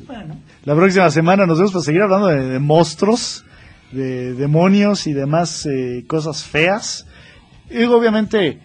Bueno, 0.07 0.37
La 0.65 0.75
próxima 0.75 1.11
semana 1.11 1.47
nos 1.47 1.59
vemos 1.59 1.73
para 1.73 1.85
seguir 1.85 2.03
hablando 2.03 2.27
de, 2.29 2.45
de 2.49 2.59
monstruos, 2.59 3.45
de 3.93 4.35
demonios 4.35 5.07
y 5.07 5.13
demás 5.13 5.67
eh, 5.67 6.05
cosas 6.07 6.45
feas. 6.45 7.07
Y 7.71 7.85
obviamente, 7.85 8.61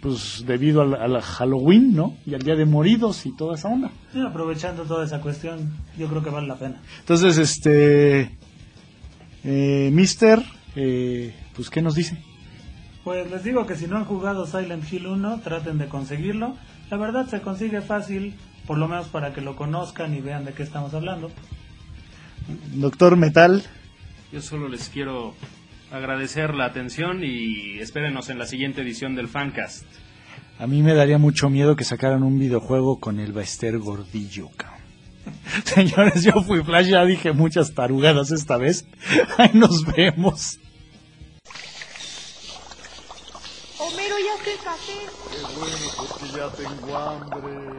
pues 0.00 0.44
debido 0.46 0.82
al, 0.82 0.94
al 0.94 1.20
Halloween, 1.20 1.94
¿no? 1.94 2.16
Y 2.24 2.34
al 2.34 2.42
Día 2.42 2.54
de 2.54 2.64
Moridos 2.64 3.26
y 3.26 3.34
toda 3.36 3.54
esa 3.56 3.68
onda. 3.68 3.90
y 4.14 4.20
aprovechando 4.20 4.84
toda 4.84 5.04
esa 5.04 5.20
cuestión, 5.20 5.70
yo 5.98 6.06
creo 6.08 6.22
que 6.22 6.30
vale 6.30 6.46
la 6.46 6.56
pena. 6.56 6.80
Entonces, 7.00 7.38
este, 7.38 8.37
eh, 9.44 9.90
Mister, 9.92 10.42
eh, 10.76 11.34
pues, 11.54 11.70
¿qué 11.70 11.82
nos 11.82 11.94
dice? 11.94 12.18
Pues 13.04 13.30
les 13.30 13.42
digo 13.42 13.66
que 13.66 13.76
si 13.76 13.86
no 13.86 13.96
han 13.96 14.04
jugado 14.04 14.46
Silent 14.46 14.92
Hill 14.92 15.06
1, 15.06 15.40
traten 15.40 15.78
de 15.78 15.88
conseguirlo. 15.88 16.56
La 16.90 16.96
verdad 16.96 17.26
se 17.26 17.40
consigue 17.40 17.80
fácil, 17.80 18.34
por 18.66 18.78
lo 18.78 18.88
menos 18.88 19.08
para 19.08 19.32
que 19.32 19.40
lo 19.40 19.56
conozcan 19.56 20.14
y 20.14 20.20
vean 20.20 20.44
de 20.44 20.52
qué 20.52 20.62
estamos 20.62 20.92
hablando. 20.94 21.30
Doctor 22.74 23.16
Metal. 23.16 23.62
Yo 24.32 24.42
solo 24.42 24.68
les 24.68 24.88
quiero 24.88 25.34
agradecer 25.90 26.54
la 26.54 26.66
atención 26.66 27.24
y 27.24 27.78
espérenos 27.78 28.28
en 28.28 28.38
la 28.38 28.46
siguiente 28.46 28.82
edición 28.82 29.14
del 29.14 29.28
Fancast. 29.28 29.86
A 30.58 30.66
mí 30.66 30.82
me 30.82 30.94
daría 30.94 31.18
mucho 31.18 31.48
miedo 31.48 31.76
que 31.76 31.84
sacaran 31.84 32.22
un 32.22 32.38
videojuego 32.38 32.98
con 32.98 33.20
el 33.20 33.32
Bester 33.32 33.78
Gordillo, 33.78 34.50
cabrón. 34.56 34.77
Señores, 35.64 36.22
yo 36.22 36.42
fui 36.42 36.62
Flash, 36.62 36.88
ya 36.88 37.04
dije 37.04 37.32
muchas 37.32 37.74
tarugadas 37.74 38.30
esta 38.30 38.56
vez. 38.56 38.84
Ahí 39.36 39.50
nos 39.54 39.84
vemos. 39.84 40.58
Homero, 43.78 44.16
ya 44.18 44.50
el 44.50 44.58
café. 44.58 44.92
Qué 45.30 45.40
bueno, 45.58 45.76
porque 45.96 46.26
ya 46.36 46.48
tengo 46.50 46.96
hambre. 46.96 47.78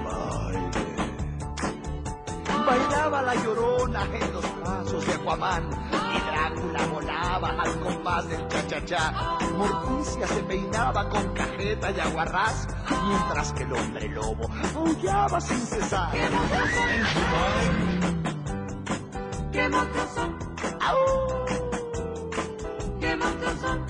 Bailaba 2.71 3.21
la 3.21 3.35
llorona 3.35 4.05
en 4.05 4.33
los 4.33 4.59
brazos 4.61 5.05
de 5.05 5.13
Aquaman 5.13 5.69
y 5.91 6.19
Drácula 6.21 6.85
volaba 6.87 7.49
al 7.49 7.79
compás 7.81 8.29
del 8.29 8.47
cha-cha-cha. 8.47 9.11
Morticia 9.57 10.25
se 10.25 10.41
peinaba 10.43 11.09
con 11.09 11.33
cajeta 11.33 11.91
y 11.91 11.99
aguarrás, 11.99 12.65
mientras 13.09 13.51
que 13.51 13.63
el 13.63 13.73
hombre 13.73 14.07
lobo 14.07 14.49
aullaba 14.73 15.41
sin 15.41 15.59
cesar. 15.59 16.11
¿Qué? 16.11 16.23
¡Au! 16.23 16.29
¿Qué 19.51 19.67
monstruos 19.67 20.09
son? 20.15 20.37
¿Qué 23.01 23.17
monstruos 23.17 23.59
son? 23.59 23.81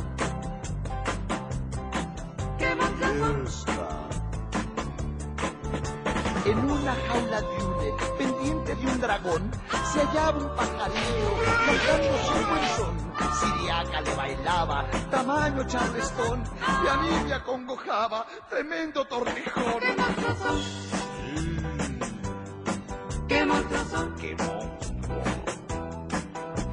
En 6.44 6.58
una 6.58 6.96
jaula 7.08 7.40
de 7.42 7.64
hule, 7.64 7.94
pendiente 8.72 8.76
de 8.76 8.92
un 8.92 9.02
dragón, 9.02 9.52
se 9.92 10.00
hallaba 10.00 10.38
un 10.38 10.56
pajarito 10.56 11.40
cantando 11.46 12.18
su 12.26 12.34
buen 12.48 12.68
son. 12.78 12.96
Siriaca 13.40 14.02
le 14.02 14.16
bailaba, 14.16 14.86
tamaño 15.10 15.64
charlestón, 15.68 16.44
y 16.84 16.88
a 16.88 16.98
mí 16.98 17.10
me 17.26 17.34
acongojaba, 17.34 18.26
tremendo 18.50 19.06
tortijón. 19.06 19.82
¿Qué 23.28 23.46
monstruos 23.46 23.88
son? 23.90 24.16
¡Qué 24.16 24.36
monstruo! 24.36 25.24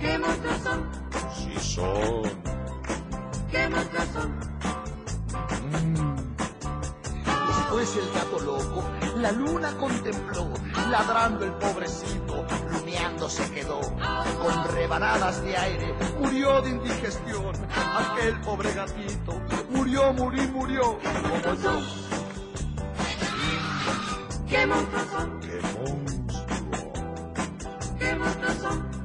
¿Qué 0.00 0.18
monstruos 0.18 0.62
son? 0.62 0.88
¡Sí 1.34 1.60
son! 1.60 2.22
¿Qué 3.50 3.68
monstruos 3.68 4.08
son? 4.12 4.48
Después 7.48 7.96
el 7.96 8.10
gato 8.12 8.38
loco, 8.40 8.84
la 9.16 9.32
luna 9.32 9.76
contempló, 9.76 10.52
ladrando 10.90 11.44
el 11.44 11.52
pobrecito, 11.52 12.46
luneando 12.70 13.28
se 13.28 13.50
quedó. 13.50 13.80
Con 13.80 14.74
rebanadas 14.74 15.42
de 15.42 15.56
aire, 15.56 15.94
murió 16.18 16.60
de 16.62 16.70
indigestión. 16.70 17.52
Aquel 17.96 18.40
pobre 18.40 18.72
gatito, 18.72 19.40
murió, 19.70 20.12
murió, 20.12 20.48
murió, 20.48 20.98
como 21.22 21.54
yo. 21.54 21.80
¿Qué 24.48 24.66
monstruos 24.66 25.06
son? 25.12 25.40
¡Qué 25.40 25.60
monstruo! 25.62 25.98
¿Qué 27.98 28.14
monstruos 28.14 28.54
son? 28.54 28.97